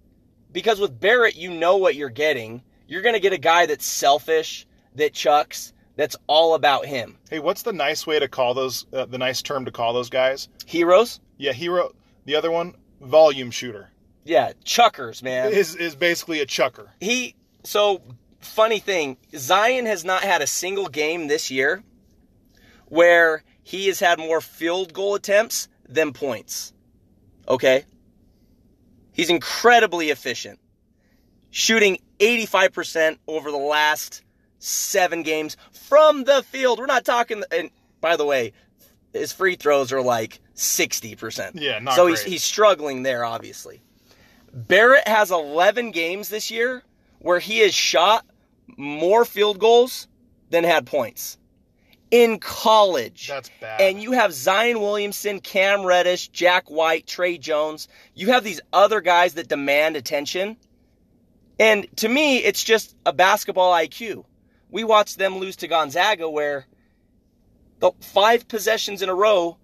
because 0.51 0.79
with 0.79 0.99
Barrett 0.99 1.35
you 1.35 1.49
know 1.51 1.77
what 1.77 1.95
you're 1.95 2.09
getting. 2.09 2.61
You're 2.93 3.01
going 3.01 3.15
to 3.15 3.19
get 3.19 3.33
a 3.33 3.39
guy 3.39 3.65
that's 3.65 3.87
selfish, 3.87 4.67
that 4.93 5.13
chucks, 5.15 5.73
that's 5.95 6.15
all 6.27 6.53
about 6.53 6.85
him. 6.85 7.17
Hey, 7.27 7.39
what's 7.39 7.63
the 7.63 7.73
nice 7.73 8.05
way 8.05 8.19
to 8.19 8.27
call 8.27 8.53
those? 8.53 8.85
Uh, 8.93 9.05
the 9.05 9.17
nice 9.17 9.41
term 9.41 9.65
to 9.65 9.71
call 9.71 9.93
those 9.93 10.11
guys? 10.11 10.47
Heroes? 10.67 11.19
Yeah, 11.39 11.53
hero. 11.53 11.95
The 12.25 12.35
other 12.35 12.51
one, 12.51 12.75
volume 13.01 13.49
shooter, 13.49 13.89
Yeah, 14.25 14.53
chuckers, 14.63 15.23
man. 15.23 15.51
is 15.53 15.75
is 15.75 15.95
basically 15.95 16.39
a 16.41 16.45
chucker. 16.45 16.91
He 16.99 17.33
so 17.63 17.99
funny 18.41 18.77
thing, 18.77 19.17
Zion 19.35 19.87
has 19.87 20.05
not 20.05 20.21
had 20.21 20.43
a 20.43 20.47
single 20.47 20.87
game 20.87 21.25
this 21.27 21.49
year 21.49 21.81
where 22.85 23.43
he 23.63 23.87
has 23.87 23.99
had 23.99 24.19
more 24.19 24.39
field 24.39 24.93
goal 24.93 25.15
attempts 25.15 25.67
than 25.89 26.13
points. 26.13 26.73
Okay? 27.47 27.85
He's 29.13 29.31
incredibly 29.31 30.11
efficient. 30.11 30.59
Shooting 31.49 31.97
85% 32.23 33.17
over 33.27 33.51
the 33.51 33.57
last 33.57 34.23
7 34.59 35.23
games 35.23 35.57
from 35.71 36.23
the 36.23 36.43
field. 36.43 36.79
We're 36.79 36.85
not 36.85 37.05
talking 37.05 37.43
and 37.51 37.69
by 38.01 38.17
the 38.17 38.25
way, 38.25 38.53
his 39.13 39.31
free 39.31 39.55
throws 39.55 39.91
are 39.91 40.01
like 40.01 40.39
60%. 40.55 41.51
Yeah, 41.55 41.79
not 41.79 41.95
so 41.95 42.05
great. 42.05 42.19
he's 42.19 42.23
he's 42.23 42.43
struggling 42.43 43.03
there 43.03 43.25
obviously. 43.25 43.81
Barrett 44.53 45.07
has 45.07 45.31
11 45.31 45.91
games 45.91 46.29
this 46.29 46.51
year 46.51 46.83
where 47.19 47.39
he 47.39 47.59
has 47.59 47.73
shot 47.73 48.25
more 48.77 49.25
field 49.25 49.59
goals 49.59 50.07
than 50.49 50.63
had 50.63 50.85
points 50.85 51.37
in 52.13 52.37
college. 52.37 53.27
That's 53.27 53.49
bad. 53.59 53.81
And 53.81 54.01
you 54.01 54.11
have 54.11 54.31
Zion 54.33 54.79
Williamson, 54.79 55.39
Cam 55.39 55.83
Reddish, 55.83 56.27
Jack 56.27 56.69
White, 56.69 57.07
Tre 57.07 57.39
Jones. 57.39 57.87
You 58.13 58.27
have 58.27 58.43
these 58.43 58.61
other 58.71 59.01
guys 59.01 59.33
that 59.33 59.47
demand 59.47 59.97
attention. 59.97 60.57
And 61.59 61.87
to 61.97 62.09
me, 62.09 62.37
it's 62.37 62.63
just 62.63 62.95
a 63.05 63.13
basketball 63.13 63.73
IQ. 63.73 64.25
We 64.69 64.83
watched 64.83 65.17
them 65.17 65.37
lose 65.37 65.55
to 65.57 65.67
Gonzaga 65.67 66.29
where 66.29 66.65
the 67.79 67.91
five 68.01 68.47
possessions 68.47 69.01
in 69.01 69.09
a 69.09 69.15
row, 69.15 69.57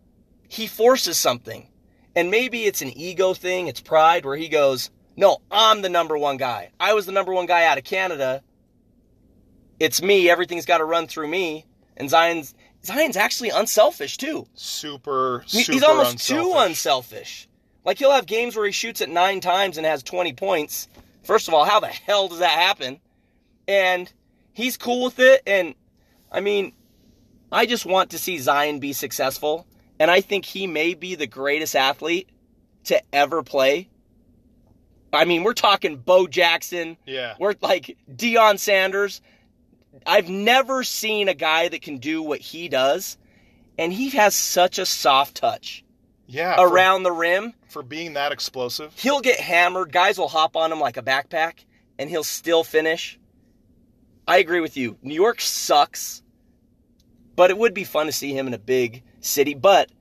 he 0.47 0.67
forces 0.67 1.17
something. 1.17 1.67
And 2.15 2.29
maybe 2.29 2.65
it's 2.65 2.81
an 2.81 2.95
ego 2.97 3.33
thing, 3.33 3.67
it's 3.67 3.81
pride, 3.81 4.25
where 4.25 4.35
he 4.35 4.49
goes, 4.49 4.89
No, 5.15 5.37
I'm 5.49 5.81
the 5.81 5.89
number 5.89 6.17
one 6.17 6.37
guy. 6.37 6.71
I 6.79 6.93
was 6.93 7.05
the 7.05 7.11
number 7.11 7.33
one 7.33 7.45
guy 7.45 7.65
out 7.65 7.77
of 7.77 7.83
Canada. 7.83 8.43
It's 9.79 10.01
me. 10.01 10.29
Everything's 10.29 10.65
got 10.65 10.79
to 10.79 10.85
run 10.85 11.07
through 11.07 11.27
me. 11.27 11.65
And 11.95 12.09
Zion's 12.09 12.53
Zion's 12.85 13.17
actually 13.17 13.49
unselfish 13.49 14.17
too. 14.17 14.47
super, 14.53 15.43
super 15.47 15.71
He's 15.71 15.83
almost 15.83 16.27
too 16.27 16.35
unselfish. 16.35 16.67
unselfish. 16.67 17.49
Like 17.85 17.97
he'll 17.97 18.11
have 18.11 18.25
games 18.25 18.55
where 18.55 18.65
he 18.65 18.71
shoots 18.71 19.01
it 19.01 19.09
nine 19.09 19.41
times 19.41 19.77
and 19.77 19.85
has 19.85 20.03
20 20.03 20.33
points. 20.33 20.87
First 21.30 21.47
of 21.47 21.53
all, 21.53 21.63
how 21.63 21.80
the 21.80 21.86
hell 21.86 22.27
does 22.27 22.39
that 22.39 22.57
happen? 22.57 22.99
And 23.67 24.11
he's 24.51 24.77
cool 24.77 25.03
with 25.03 25.19
it. 25.19 25.43
And 25.45 25.75
I 26.32 26.39
mean, 26.39 26.73
I 27.51 27.67
just 27.67 27.86
want 27.86 28.09
to 28.09 28.17
see 28.17 28.39
Zion 28.39 28.80
be 28.80 28.93
successful. 28.93 29.67
And 29.99 30.09
I 30.09 30.21
think 30.21 30.43
he 30.43 30.65
may 30.65 30.95
be 30.95 31.13
the 31.13 31.27
greatest 31.27 31.75
athlete 31.75 32.30
to 32.86 32.99
ever 33.13 33.43
play. 33.43 33.89
I 35.13 35.25
mean, 35.25 35.43
we're 35.43 35.53
talking 35.53 35.97
Bo 35.97 36.25
Jackson. 36.25 36.97
Yeah. 37.05 37.36
We're 37.39 37.53
like 37.61 37.95
Deion 38.11 38.57
Sanders. 38.57 39.21
I've 40.07 40.30
never 40.30 40.84
seen 40.84 41.30
a 41.30 41.36
guy 41.36 41.67
that 41.67 41.84
can 41.84 41.99
do 41.99 42.23
what 42.23 42.39
he 42.39 42.69
does. 42.69 43.19
And 43.77 43.93
he 43.93 44.09
has 44.09 44.34
such 44.34 44.80
a 44.80 44.86
soft 44.88 45.36
touch 45.36 45.84
Yeah. 46.32 46.55
for- 46.57 46.67
around 46.67 47.03
the 47.03 47.11
rim. 47.11 47.53
for 47.67 47.84
being 47.84 48.13
that 48.13 48.32
explosive. 48.32 48.93
He'll 48.95 49.19
get 49.21 49.39
hammered. 49.39 49.91
Guys 49.91 50.17
will 50.17 50.27
hop 50.30 50.55
on 50.55 50.71
him 50.71 50.80
like 50.80 50.95
a 50.97 51.01
backpack, 51.01 51.65
and 51.97 52.09
he'll 52.09 52.23
still 52.23 52.63
finish. 52.63 53.19
I 54.27 54.38
agree 54.38 54.59
with 54.61 54.77
you. 54.77 54.97
New 55.01 55.15
York 55.15 55.41
sucks, 55.41 56.21
but 57.36 57.49
it 57.49 57.57
would 57.57 57.73
be 57.73 57.84
fun 57.84 58.05
to 58.05 58.11
see 58.11 58.32
him 58.34 58.45
in 58.47 58.53
a 58.53 58.59
big 58.59 59.03
city. 59.21 59.55
But 59.55 59.91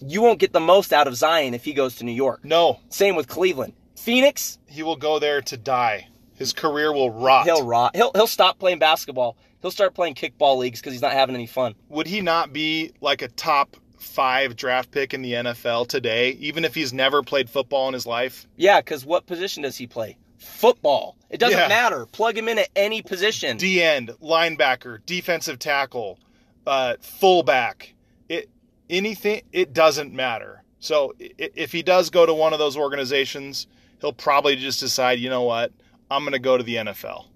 you 0.00 0.20
won't 0.20 0.38
get 0.40 0.52
the 0.52 0.60
most 0.60 0.92
out 0.92 1.06
of 1.06 1.14
Zion 1.16 1.54
if 1.54 1.64
he 1.64 1.72
goes 1.72 1.96
to 1.96 2.04
New 2.04 2.12
York. 2.12 2.44
No, 2.44 2.80
Same 2.88 3.14
with 3.16 3.28
Cleveland. 3.28 3.72
Phoenix, 3.96 4.58
he 4.66 4.82
will 4.82 4.96
go 4.96 5.18
there 5.18 5.40
to 5.42 5.56
die. 5.56 6.08
His 6.34 6.52
career 6.52 6.92
will 6.92 7.10
rot. 7.10 7.46
he'll 7.46 7.64
rot. 7.64 7.96
He'll 7.96 8.10
he'll 8.14 8.26
stop 8.26 8.58
playing 8.58 8.78
basketball. 8.78 9.36
He'll 9.62 9.70
start 9.70 9.94
playing 9.94 10.14
kickball 10.16 10.58
leagues 10.58 10.80
because 10.80 10.92
he's 10.92 11.02
not 11.02 11.12
having 11.12 11.34
any 11.34 11.46
fun. 11.46 11.74
Would 11.88 12.06
he 12.06 12.20
not 12.20 12.52
be 12.52 12.92
like 13.00 13.22
a 13.22 13.28
top 13.28 13.76
five 13.98 14.56
draft 14.56 14.90
pick 14.90 15.14
in 15.14 15.22
the 15.22 15.32
NFL 15.32 15.88
today, 15.88 16.30
even 16.32 16.64
if 16.64 16.74
he's 16.74 16.92
never 16.92 17.22
played 17.22 17.48
football 17.50 17.88
in 17.88 17.94
his 17.94 18.06
life? 18.06 18.46
Yeah, 18.56 18.80
because 18.80 19.04
what 19.04 19.26
position 19.26 19.62
does 19.62 19.76
he 19.76 19.86
play? 19.86 20.16
Football. 20.38 21.16
It 21.30 21.38
doesn't 21.38 21.58
Yeah. 21.58 21.68
matter. 21.68 22.06
Plug 22.06 22.36
him 22.36 22.48
in 22.48 22.58
at 22.58 22.68
any 22.76 23.02
position. 23.02 23.56
D 23.56 23.82
end, 23.82 24.10
linebacker, 24.22 24.98
defensive 25.06 25.58
tackle, 25.58 26.18
uh, 26.66 26.94
fullback. 27.00 27.94
It 28.28 28.48
anything. 28.88 29.42
It 29.52 29.72
doesn't 29.72 30.12
matter. 30.12 30.62
So 30.78 31.14
if 31.18 31.72
he 31.72 31.82
does 31.82 32.10
go 32.10 32.26
to 32.26 32.34
one 32.34 32.52
of 32.52 32.58
those 32.58 32.76
organizations, 32.76 33.66
he'll 34.00 34.12
probably 34.12 34.54
just 34.56 34.78
decide, 34.78 35.18
you 35.18 35.28
know 35.30 35.42
what, 35.42 35.72
I'm 36.10 36.22
going 36.22 36.32
to 36.32 36.38
go 36.38 36.56
to 36.56 36.62
the 36.62 36.76
NFL. 36.76 37.26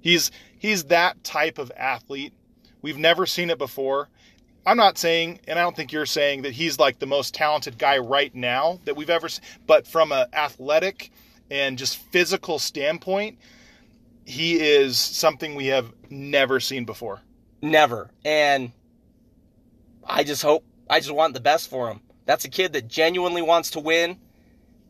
He's 0.00 0.30
he's 0.58 0.84
that 0.84 1.22
type 1.24 1.58
of 1.58 1.72
athlete. 1.76 2.32
We've 2.82 2.98
never 2.98 3.24
seen 3.24 3.50
it 3.50 3.58
before. 3.58 4.08
I'm 4.68 4.76
not 4.76 4.98
saying, 4.98 5.40
and 5.48 5.58
I 5.58 5.62
don't 5.62 5.74
think 5.74 5.92
you're 5.92 6.04
saying 6.04 6.42
that 6.42 6.52
he's 6.52 6.78
like 6.78 6.98
the 6.98 7.06
most 7.06 7.32
talented 7.32 7.78
guy 7.78 7.96
right 7.96 8.34
now 8.34 8.80
that 8.84 8.96
we've 8.96 9.08
ever 9.08 9.30
seen, 9.30 9.42
but 9.66 9.86
from 9.86 10.12
a 10.12 10.28
athletic 10.34 11.10
and 11.50 11.78
just 11.78 11.96
physical 11.96 12.58
standpoint, 12.58 13.38
he 14.26 14.60
is 14.60 14.98
something 14.98 15.54
we 15.54 15.68
have 15.68 15.90
never 16.10 16.60
seen 16.60 16.84
before. 16.84 17.22
Never. 17.62 18.10
And 18.26 18.72
I 20.04 20.22
just 20.22 20.42
hope, 20.42 20.64
I 20.90 21.00
just 21.00 21.14
want 21.14 21.32
the 21.32 21.40
best 21.40 21.70
for 21.70 21.88
him. 21.90 22.00
That's 22.26 22.44
a 22.44 22.50
kid 22.50 22.74
that 22.74 22.88
genuinely 22.88 23.40
wants 23.40 23.70
to 23.70 23.80
win. 23.80 24.18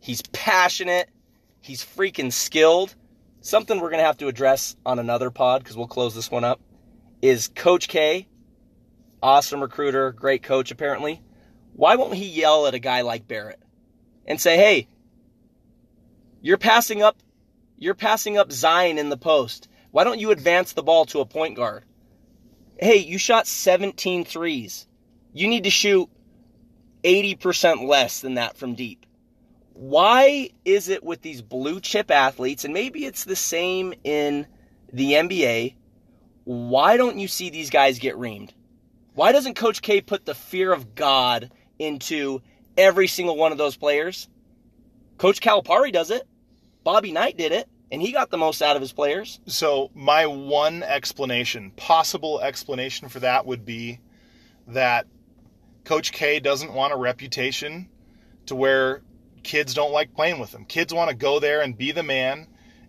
He's 0.01 0.22
passionate. 0.33 1.09
He's 1.61 1.85
freaking 1.85 2.33
skilled. 2.33 2.97
Something 3.43 3.79
we're 3.79 3.91
going 3.91 4.01
to 4.01 4.07
have 4.07 4.18
to 4.18 4.26
address 4.26 4.74
on 4.85 4.99
another 4.99 5.31
pod 5.31 5.62
because 5.62 5.76
we'll 5.76 5.87
close 5.87 6.16
this 6.16 6.33
one 6.33 6.43
up 6.43 6.61
is 7.22 7.47
Coach 7.47 7.87
K, 7.87 8.26
awesome 9.23 9.61
recruiter, 9.61 10.12
great 10.12 10.43
coach 10.43 10.71
apparently. 10.71 11.23
Why 11.75 11.97
won't 11.97 12.14
he 12.14 12.29
yell 12.29 12.66
at 12.66 12.75
a 12.75 12.79
guy 12.79 13.03
like 13.03 13.29
Barrett 13.29 13.61
and 14.27 14.41
say, 14.41 14.57
"Hey, 14.57 14.89
you're 16.41 16.59
passing 16.59 17.03
up 17.03 17.16
you're 17.81 17.95
passing 17.95 18.37
up 18.37 18.51
Zion 18.51 18.99
in 18.99 19.09
the 19.09 19.16
post. 19.16 19.69
Why 19.93 20.03
don't 20.03 20.19
you 20.19 20.33
advance 20.33 20.73
the 20.73 20.83
ball 20.83 21.07
to 21.07 21.21
a 21.21 21.27
point 21.27 21.57
guard?" 21.57 21.85
hey, 22.79 22.97
you 22.97 23.19
shot 23.19 23.47
17 23.47 24.25
threes. 24.25 24.87
You 25.33 25.49
need 25.49 25.64
to 25.64 25.71
shoot 25.71 26.09
80% 27.05 27.87
less 27.87 28.21
than 28.21 28.35
that 28.35 28.57
from 28.57 28.75
deep. 28.75 29.05
Why 29.73 30.51
is 30.64 30.89
it 30.89 31.05
with 31.05 31.23
these 31.23 31.43
blue 31.43 31.81
chip 31.81 32.11
athletes, 32.11 32.64
and 32.64 32.75
maybe 32.75 33.05
it's 33.05 33.25
the 33.25 33.37
same 33.37 33.95
in 34.03 34.47
the 34.93 35.12
NBA, 35.12 35.75
why 36.45 36.97
don't 36.97 37.19
you 37.19 37.29
see 37.29 37.51
these 37.51 37.71
guys 37.71 37.99
get 37.99 38.16
reamed? 38.16 38.53
Why 39.19 39.33
doesn't 39.33 39.55
Coach 39.55 39.83
K 39.83 40.01
put 40.01 40.25
the 40.25 40.33
fear 40.33 40.73
of 40.73 40.95
God 40.95 41.51
into 41.77 42.41
every 42.77 43.09
single 43.09 43.37
one 43.37 43.51
of 43.51 43.59
those 43.59 43.77
players? 43.77 44.29
Coach 45.16 45.41
Calipari 45.41 45.93
does 45.93 46.12
it. 46.12 46.23
Bobby 46.85 47.11
Knight 47.11 47.36
did 47.36 47.51
it, 47.51 47.69
and 47.90 48.01
he 48.01 48.12
got 48.12 48.31
the 48.31 48.39
most 48.39 48.62
out 48.62 48.77
of 48.77 48.81
his 48.81 48.93
players. 48.93 49.40
So 49.47 49.90
my 49.93 50.27
one 50.27 50.85
explanation, 50.85 51.73
possible 51.73 52.40
explanation 52.40 53.09
for 53.09 53.19
that 53.19 53.45
would 53.45 53.65
be 53.65 53.99
that 54.69 55.09
Coach 55.82 56.12
K 56.12 56.39
doesn't 56.39 56.73
want 56.73 56.93
a 56.93 56.97
reputation 56.97 57.89
to 58.47 58.55
where 58.55 59.03
kids 59.43 59.74
don't 59.74 59.90
like 59.90 60.15
playing 60.15 60.39
with 60.39 60.55
him. 60.55 60.65
Kids 60.65 60.95
want 60.95 61.11
to 61.11 61.16
go 61.16 61.40
there 61.40 61.61
and 61.61 61.77
be 61.77 61.90
the 61.90 62.05
man 62.05 62.47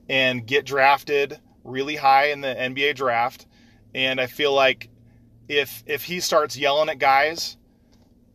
and 0.07 0.45
get 0.45 0.63
drafted 0.63 1.39
really 1.63 1.95
high 1.95 2.25
in 2.25 2.41
the 2.41 2.53
NBA 2.53 2.93
draft. 2.93 3.47
And 3.95 4.21
I 4.21 4.27
feel 4.27 4.53
like 4.53 4.89
if 5.49 5.83
if 5.85 6.03
he 6.03 6.21
starts 6.21 6.55
yelling 6.55 6.87
at 6.87 6.99
guys, 6.99 7.57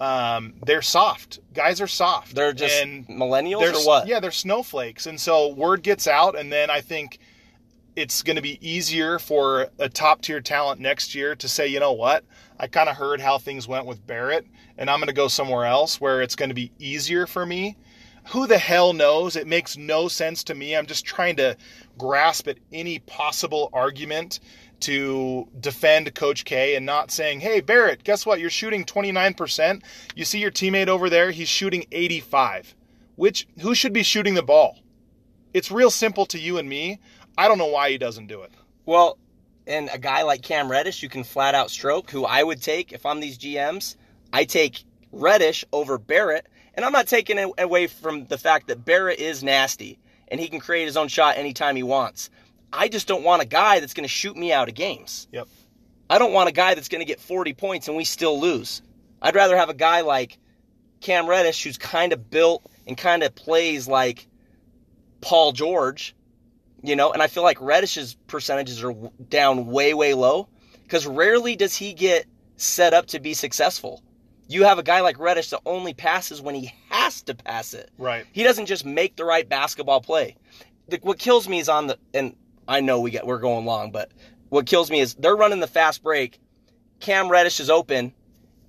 um, 0.00 0.54
they're 0.66 0.82
soft. 0.82 1.38
Guys 1.54 1.80
are 1.80 1.86
soft. 1.86 2.34
They're 2.34 2.52
just 2.52 2.82
and 2.82 3.06
millennials 3.08 3.60
they're, 3.60 3.74
or 3.74 3.86
what? 3.86 4.06
Yeah, 4.06 4.20
they're 4.20 4.32
snowflakes. 4.32 5.06
And 5.06 5.18
so 5.18 5.54
word 5.54 5.82
gets 5.82 6.06
out, 6.06 6.36
and 6.36 6.52
then 6.52 6.68
I 6.68 6.80
think 6.80 7.20
it's 7.96 8.22
going 8.22 8.36
to 8.36 8.42
be 8.42 8.58
easier 8.60 9.20
for 9.20 9.68
a 9.78 9.88
top 9.88 10.20
tier 10.20 10.40
talent 10.40 10.80
next 10.80 11.14
year 11.14 11.36
to 11.36 11.48
say, 11.48 11.68
you 11.68 11.78
know 11.78 11.92
what, 11.92 12.24
I 12.58 12.66
kind 12.66 12.88
of 12.88 12.96
heard 12.96 13.20
how 13.20 13.38
things 13.38 13.68
went 13.68 13.86
with 13.86 14.04
Barrett, 14.04 14.46
and 14.76 14.90
I'm 14.90 14.98
going 14.98 15.06
to 15.06 15.14
go 15.14 15.28
somewhere 15.28 15.64
else 15.64 16.00
where 16.00 16.20
it's 16.20 16.34
going 16.34 16.48
to 16.48 16.54
be 16.54 16.72
easier 16.80 17.26
for 17.26 17.46
me. 17.46 17.76
Who 18.28 18.46
the 18.46 18.58
hell 18.58 18.94
knows? 18.94 19.36
It 19.36 19.46
makes 19.46 19.76
no 19.76 20.08
sense 20.08 20.42
to 20.44 20.54
me. 20.54 20.74
I'm 20.74 20.86
just 20.86 21.04
trying 21.04 21.36
to 21.36 21.56
grasp 21.98 22.48
at 22.48 22.58
any 22.72 22.98
possible 23.00 23.68
argument 23.72 24.40
to 24.84 25.48
defend 25.60 26.14
Coach 26.14 26.44
K 26.44 26.76
and 26.76 26.84
not 26.84 27.10
saying, 27.10 27.40
hey, 27.40 27.60
Barrett, 27.60 28.04
guess 28.04 28.24
what? 28.24 28.40
You're 28.40 28.50
shooting 28.50 28.84
29%. 28.84 29.82
You 30.14 30.24
see 30.24 30.38
your 30.38 30.50
teammate 30.50 30.88
over 30.88 31.10
there, 31.10 31.30
he's 31.30 31.48
shooting 31.48 31.86
85. 31.92 32.74
Which, 33.16 33.46
who 33.60 33.74
should 33.74 33.92
be 33.92 34.02
shooting 34.02 34.34
the 34.34 34.42
ball? 34.42 34.78
It's 35.52 35.70
real 35.70 35.90
simple 35.90 36.26
to 36.26 36.38
you 36.38 36.58
and 36.58 36.68
me. 36.68 37.00
I 37.38 37.48
don't 37.48 37.58
know 37.58 37.66
why 37.66 37.90
he 37.90 37.98
doesn't 37.98 38.26
do 38.26 38.42
it. 38.42 38.52
Well, 38.86 39.18
and 39.66 39.88
a 39.92 39.98
guy 39.98 40.22
like 40.22 40.42
Cam 40.42 40.70
Reddish, 40.70 41.02
you 41.02 41.08
can 41.08 41.24
flat 41.24 41.54
out 41.54 41.70
stroke, 41.70 42.10
who 42.10 42.24
I 42.24 42.42
would 42.42 42.60
take 42.60 42.92
if 42.92 43.06
I'm 43.06 43.20
these 43.20 43.38
GMs. 43.38 43.96
I 44.32 44.44
take 44.44 44.84
Reddish 45.12 45.64
over 45.72 45.96
Barrett, 45.96 46.46
and 46.74 46.84
I'm 46.84 46.92
not 46.92 47.06
taking 47.06 47.38
it 47.38 47.50
away 47.58 47.86
from 47.86 48.26
the 48.26 48.36
fact 48.38 48.66
that 48.66 48.84
Barrett 48.84 49.20
is 49.20 49.42
nasty 49.42 49.98
and 50.28 50.40
he 50.40 50.48
can 50.48 50.60
create 50.60 50.86
his 50.86 50.96
own 50.96 51.08
shot 51.08 51.36
anytime 51.36 51.76
he 51.76 51.82
wants. 51.82 52.30
I 52.74 52.88
just 52.88 53.06
don't 53.06 53.22
want 53.22 53.40
a 53.40 53.46
guy 53.46 53.80
that's 53.80 53.94
going 53.94 54.04
to 54.04 54.08
shoot 54.08 54.36
me 54.36 54.52
out 54.52 54.68
of 54.68 54.74
games. 54.74 55.28
Yep. 55.32 55.48
I 56.10 56.18
don't 56.18 56.32
want 56.32 56.48
a 56.48 56.52
guy 56.52 56.74
that's 56.74 56.88
going 56.88 57.00
to 57.00 57.06
get 57.06 57.20
40 57.20 57.54
points 57.54 57.88
and 57.88 57.96
we 57.96 58.04
still 58.04 58.38
lose. 58.38 58.82
I'd 59.22 59.34
rather 59.34 59.56
have 59.56 59.70
a 59.70 59.74
guy 59.74 60.02
like 60.02 60.38
Cam 61.00 61.26
Reddish 61.26 61.62
who's 61.62 61.78
kind 61.78 62.12
of 62.12 62.30
built 62.30 62.68
and 62.86 62.96
kind 62.96 63.22
of 63.22 63.34
plays 63.34 63.86
like 63.88 64.26
Paul 65.20 65.52
George, 65.52 66.14
you 66.82 66.96
know, 66.96 67.12
and 67.12 67.22
I 67.22 67.28
feel 67.28 67.42
like 67.42 67.58
Reddish's 67.60 68.16
percentages 68.26 68.82
are 68.82 68.92
down 69.28 69.66
way, 69.66 69.94
way 69.94 70.12
low 70.14 70.48
because 70.82 71.06
rarely 71.06 71.56
does 71.56 71.74
he 71.74 71.94
get 71.94 72.26
set 72.56 72.92
up 72.92 73.06
to 73.06 73.20
be 73.20 73.34
successful. 73.34 74.02
You 74.46 74.64
have 74.64 74.78
a 74.78 74.82
guy 74.82 75.00
like 75.00 75.18
Reddish 75.18 75.50
that 75.50 75.60
only 75.64 75.94
passes 75.94 76.42
when 76.42 76.54
he 76.54 76.72
has 76.90 77.22
to 77.22 77.34
pass 77.34 77.72
it. 77.72 77.90
Right. 77.96 78.26
He 78.32 78.42
doesn't 78.42 78.66
just 78.66 78.84
make 78.84 79.16
the 79.16 79.24
right 79.24 79.48
basketball 79.48 80.02
play. 80.02 80.36
The, 80.88 80.98
what 81.02 81.18
kills 81.18 81.48
me 81.48 81.60
is 81.60 81.68
on 81.70 81.86
the 81.86 81.98
and 82.12 82.36
I 82.66 82.80
know 82.80 83.00
we 83.00 83.10
get 83.10 83.26
we're 83.26 83.38
going 83.38 83.66
long, 83.66 83.90
but 83.90 84.10
what 84.48 84.66
kills 84.66 84.90
me 84.90 85.00
is 85.00 85.14
they're 85.14 85.36
running 85.36 85.60
the 85.60 85.66
fast 85.66 86.02
break. 86.02 86.40
Cam 87.00 87.28
Reddish 87.28 87.60
is 87.60 87.70
open. 87.70 88.14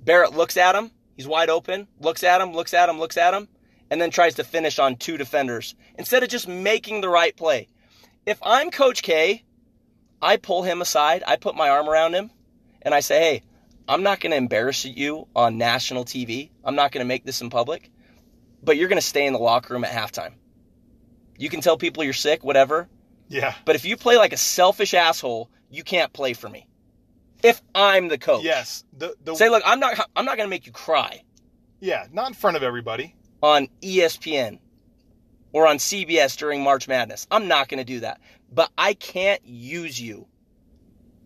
Barrett 0.04 0.36
looks 0.36 0.58
at 0.58 0.76
him. 0.76 0.92
He's 1.16 1.28
wide 1.28 1.50
open. 1.50 1.88
Looks 2.00 2.24
at 2.24 2.42
him. 2.42 2.54
Looks 2.54 2.74
at 2.74 2.90
him. 2.90 3.00
Looks 3.00 3.18
at 3.18 3.34
him, 3.34 3.48
and 3.90 4.02
then 4.02 4.12
tries 4.12 4.36
to 4.36 4.44
finish 4.44 4.80
on 4.80 4.96
two 4.96 5.18
defenders 5.18 5.76
instead 5.98 6.24
of 6.24 6.30
just 6.30 6.48
making 6.48 7.02
the 7.02 7.10
right 7.10 7.36
play. 7.36 7.68
If 8.26 8.40
I'm 8.44 8.72
Coach 8.72 9.02
K, 9.04 9.44
I 10.22 10.38
pull 10.38 10.64
him 10.64 10.82
aside. 10.82 11.24
I 11.26 11.36
put 11.38 11.56
my 11.56 11.70
arm 11.70 11.88
around 11.88 12.14
him, 12.14 12.32
and 12.82 12.94
I 12.94 13.00
say, 13.00 13.20
"Hey, 13.20 13.44
I'm 13.88 14.02
not 14.02 14.20
going 14.20 14.32
to 14.32 14.38
embarrass 14.38 14.84
you 14.84 15.28
on 15.36 15.58
national 15.58 16.06
TV. 16.06 16.50
I'm 16.64 16.76
not 16.76 16.92
going 16.92 17.04
to 17.04 17.08
make 17.08 17.24
this 17.24 17.42
in 17.42 17.52
public, 17.52 17.92
but 18.64 18.78
you're 18.78 18.90
going 18.90 19.02
to 19.02 19.08
stay 19.08 19.28
in 19.28 19.34
the 19.34 19.40
locker 19.40 19.74
room 19.74 19.84
at 19.84 19.92
halftime. 19.92 20.34
You 21.38 21.50
can 21.50 21.62
tell 21.62 21.78
people 21.78 22.04
you're 22.04 22.14
sick, 22.14 22.44
whatever. 22.44 22.90
Yeah. 23.28 23.56
But 23.66 23.76
if 23.76 23.86
you 23.86 23.98
play 23.98 24.18
like 24.18 24.34
a 24.34 24.38
selfish 24.38 24.94
asshole, 24.94 25.50
you 25.70 25.84
can't 25.84 26.14
play 26.14 26.34
for 26.34 26.50
me. 26.50 26.68
If 27.44 27.62
I'm 27.74 28.08
the 28.08 28.18
coach, 28.18 28.44
Yes. 28.44 28.84
The 28.98 29.16
the 29.24 29.36
say, 29.36 29.50
look, 29.50 29.64
I'm 29.66 29.80
not, 29.80 30.10
I'm 30.16 30.26
not 30.26 30.38
going 30.38 30.48
to 30.48 30.50
make 30.50 30.66
you 30.66 30.72
cry 30.72 31.22
yeah, 31.80 32.08
not 32.12 32.28
in 32.30 32.34
front 32.34 32.58
of 32.58 32.64
everybody. 32.64 33.16
on 33.42 33.68
ESPN 33.82 34.60
or 35.52 35.68
on 35.68 35.78
CBS 35.78 36.36
during 36.38 36.64
March 36.64 36.88
Madness. 36.88 37.28
I'm 37.30 37.48
not 37.48 37.70
going 37.70 37.78
to 37.78 37.84
do 37.84 38.00
that. 38.02 38.20
But 38.52 38.72
I 38.78 38.94
can't 38.94 39.46
use 39.46 40.00
you 40.00 40.28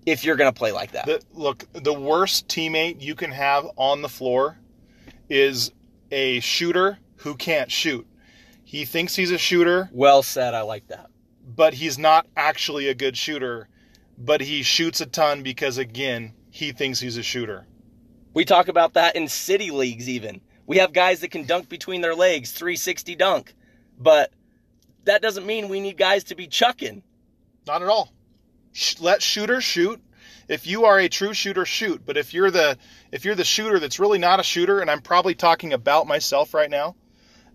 if 0.06 0.24
you're 0.24 0.36
going 0.36 0.52
to 0.52 0.58
play 0.58 0.72
like 0.72 0.92
that. 0.92 1.06
The 1.06 1.22
look, 1.34 1.66
the 1.74 1.94
worst 1.94 2.48
teammate 2.48 3.02
you 3.02 3.16
can 3.16 3.32
have 3.32 3.68
on 3.78 4.02
the 4.02 4.10
floor 4.10 4.58
is 5.30 5.72
a 6.12 6.40
shooter 6.42 6.98
who 7.18 7.36
can't 7.36 7.72
shoot. 7.72 8.06
He 8.64 8.86
thinks 8.86 9.16
he's 9.16 9.32
a 9.32 9.38
shooter, 9.38 9.90
well 9.92 10.24
said. 10.24 10.54
I 10.54 10.62
like 10.62 10.88
that. 10.88 11.09
But 11.56 11.74
he's 11.74 11.98
not 11.98 12.28
actually 12.38 12.88
a 12.88 12.94
good 12.94 13.18
shooter. 13.18 13.68
But 14.18 14.42
he 14.42 14.64
shoots 14.64 15.02
a 15.02 15.06
ton 15.06 15.44
because 15.44 15.78
again, 15.78 16.34
he 16.52 16.72
thinks 16.72 17.00
he's 17.00 17.18
a 17.18 17.24
shooter. 17.24 17.66
We 18.34 18.46
talk 18.46 18.68
about 18.68 18.94
that 18.94 19.16
in 19.16 19.28
city 19.28 19.72
leagues, 19.72 20.08
even. 20.10 20.42
We 20.68 20.78
have 20.78 20.94
guys 20.94 21.22
that 21.22 21.32
can 21.32 21.46
dunk 21.46 21.70
between 21.70 22.02
their 22.02 22.16
legs, 22.16 22.52
360 22.52 23.16
dunk. 23.16 23.54
But 23.98 24.32
that 25.06 25.22
doesn't 25.22 25.46
mean 25.46 25.70
we 25.70 25.80
need 25.80 25.98
guys 25.98 26.26
to 26.26 26.36
be 26.36 26.48
chucking. 26.48 27.02
Not 27.66 27.82
at 27.82 27.88
all. 27.88 28.14
Let 29.00 29.22
shooters 29.22 29.64
shoot. 29.64 30.02
If 30.48 30.68
you 30.68 30.86
are 30.86 31.00
a 31.00 31.10
true 31.10 31.34
shooter, 31.34 31.66
shoot. 31.66 32.06
But 32.06 32.18
if 32.18 32.34
you're 32.34 32.52
the 32.52 32.78
if 33.12 33.26
you're 33.26 33.36
the 33.36 33.44
shooter 33.44 33.80
that's 33.80 34.00
really 34.00 34.20
not 34.20 34.40
a 34.40 34.44
shooter, 34.44 34.80
and 34.80 34.90
I'm 34.90 35.02
probably 35.02 35.36
talking 35.36 35.74
about 35.74 36.08
myself 36.08 36.54
right 36.54 36.70
now, 36.70 36.96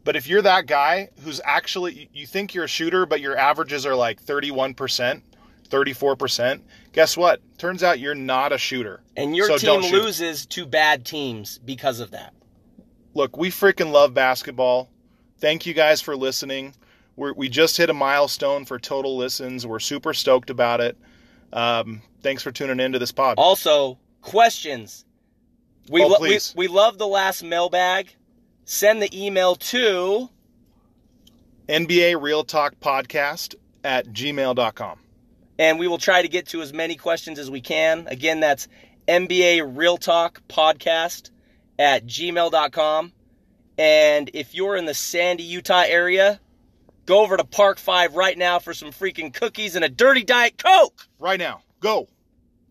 but 0.05 0.17
if 0.17 0.27
you're 0.29 0.43
that 0.43 0.67
guy 0.67 1.09
who's 1.23 1.41
actually 1.45 2.09
you 2.13 2.27
think 2.27 2.55
you're 2.55 2.65
a 2.65 2.69
shooter, 2.69 3.07
but 3.07 3.21
your 3.21 3.37
averages 3.37 3.85
are 3.87 3.95
like 3.95 4.23
31%, 4.23 5.23
34%, 5.69 6.61
guess 6.93 7.17
what? 7.17 7.41
Turns 7.59 7.83
out 7.83 7.99
you're 7.99 8.15
not 8.15 8.53
a 8.53 8.59
shooter. 8.59 9.03
And 9.17 9.35
your 9.37 9.47
So 9.47 9.59
team 9.59 9.93
loses 9.93 10.47
to 10.47 10.67
bad 10.67 11.05
teams 11.05 11.59
because 11.59 12.01
of 12.01 12.11
that. 12.13 12.35
Look, 13.15 13.37
we 13.37 13.51
freaking 13.51 13.93
love 13.93 14.13
basketball. 14.15 14.91
Thank 15.39 15.67
you 15.67 15.75
guys 15.75 16.01
for 16.01 16.17
listening. 16.17 16.75
We're, 17.17 17.33
we 17.33 17.49
just 17.49 17.77
hit 17.77 17.91
a 17.91 17.95
milestone 17.95 18.65
for 18.65 18.79
total 18.79 19.17
listens. 19.17 19.67
We're 19.67 19.79
super 19.79 20.13
stoked 20.15 20.51
about 20.51 20.81
it. 20.81 20.97
Um, 21.53 22.03
thanks 22.23 22.43
for 22.43 22.51
tuning 22.51 22.81
in 22.81 22.93
to 22.93 22.99
this 22.99 23.13
pod. 23.13 23.37
Also, 23.39 23.99
questions. 24.21 25.05
We, 25.89 26.03
Oh, 26.03 26.09
lo- 26.09 26.17
we, 26.21 26.39
we 26.57 26.67
love 26.67 26.99
the 26.99 27.07
last 27.07 27.45
mailbag. 27.45 28.15
Send 28.65 29.03
the 29.03 29.25
email 29.27 29.57
to 29.57 30.29
NBA 31.69 32.21
Real 32.21 32.45
Talk 32.45 32.79
Podcast 32.81 33.55
at 33.83 34.07
gmail.com. 34.09 34.99
and 35.59 35.79
we 35.79 35.87
will 35.87 35.99
try 35.99 36.23
to 36.23 36.29
get 36.29 36.49
to 36.49 36.63
as 36.63 36.73
many 36.73 36.97
questions 36.97 37.39
as 37.39 37.51
we 37.51 37.61
can. 37.61 38.07
Again, 38.09 38.41
that's 38.41 38.67
NBA 39.07 39.77
Real 39.77 39.99
Talk 39.99 40.41
Podcast 40.49 41.31
at 41.79 42.07
gmail.com. 42.07 43.13
And 43.77 44.31
if 44.33 44.55
you're 44.55 44.77
in 44.77 44.85
the 44.87 44.95
Sandy, 44.95 45.43
Utah 45.43 45.85
area, 45.87 46.41
go 47.07 47.23
over 47.23 47.37
to 47.37 47.45
Park 47.45 47.79
5 47.79 48.15
right 48.15 48.39
now 48.39 48.59
for 48.59 48.73
some 48.73 48.91
freaking 48.91 49.33
cookies 49.33 49.77
and 49.77 49.85
a 49.85 49.89
dirty 49.89 50.25
Diet 50.25 50.57
Coke. 50.57 51.07
Right 51.19 51.39
now, 51.39 51.63
go. 51.81 52.09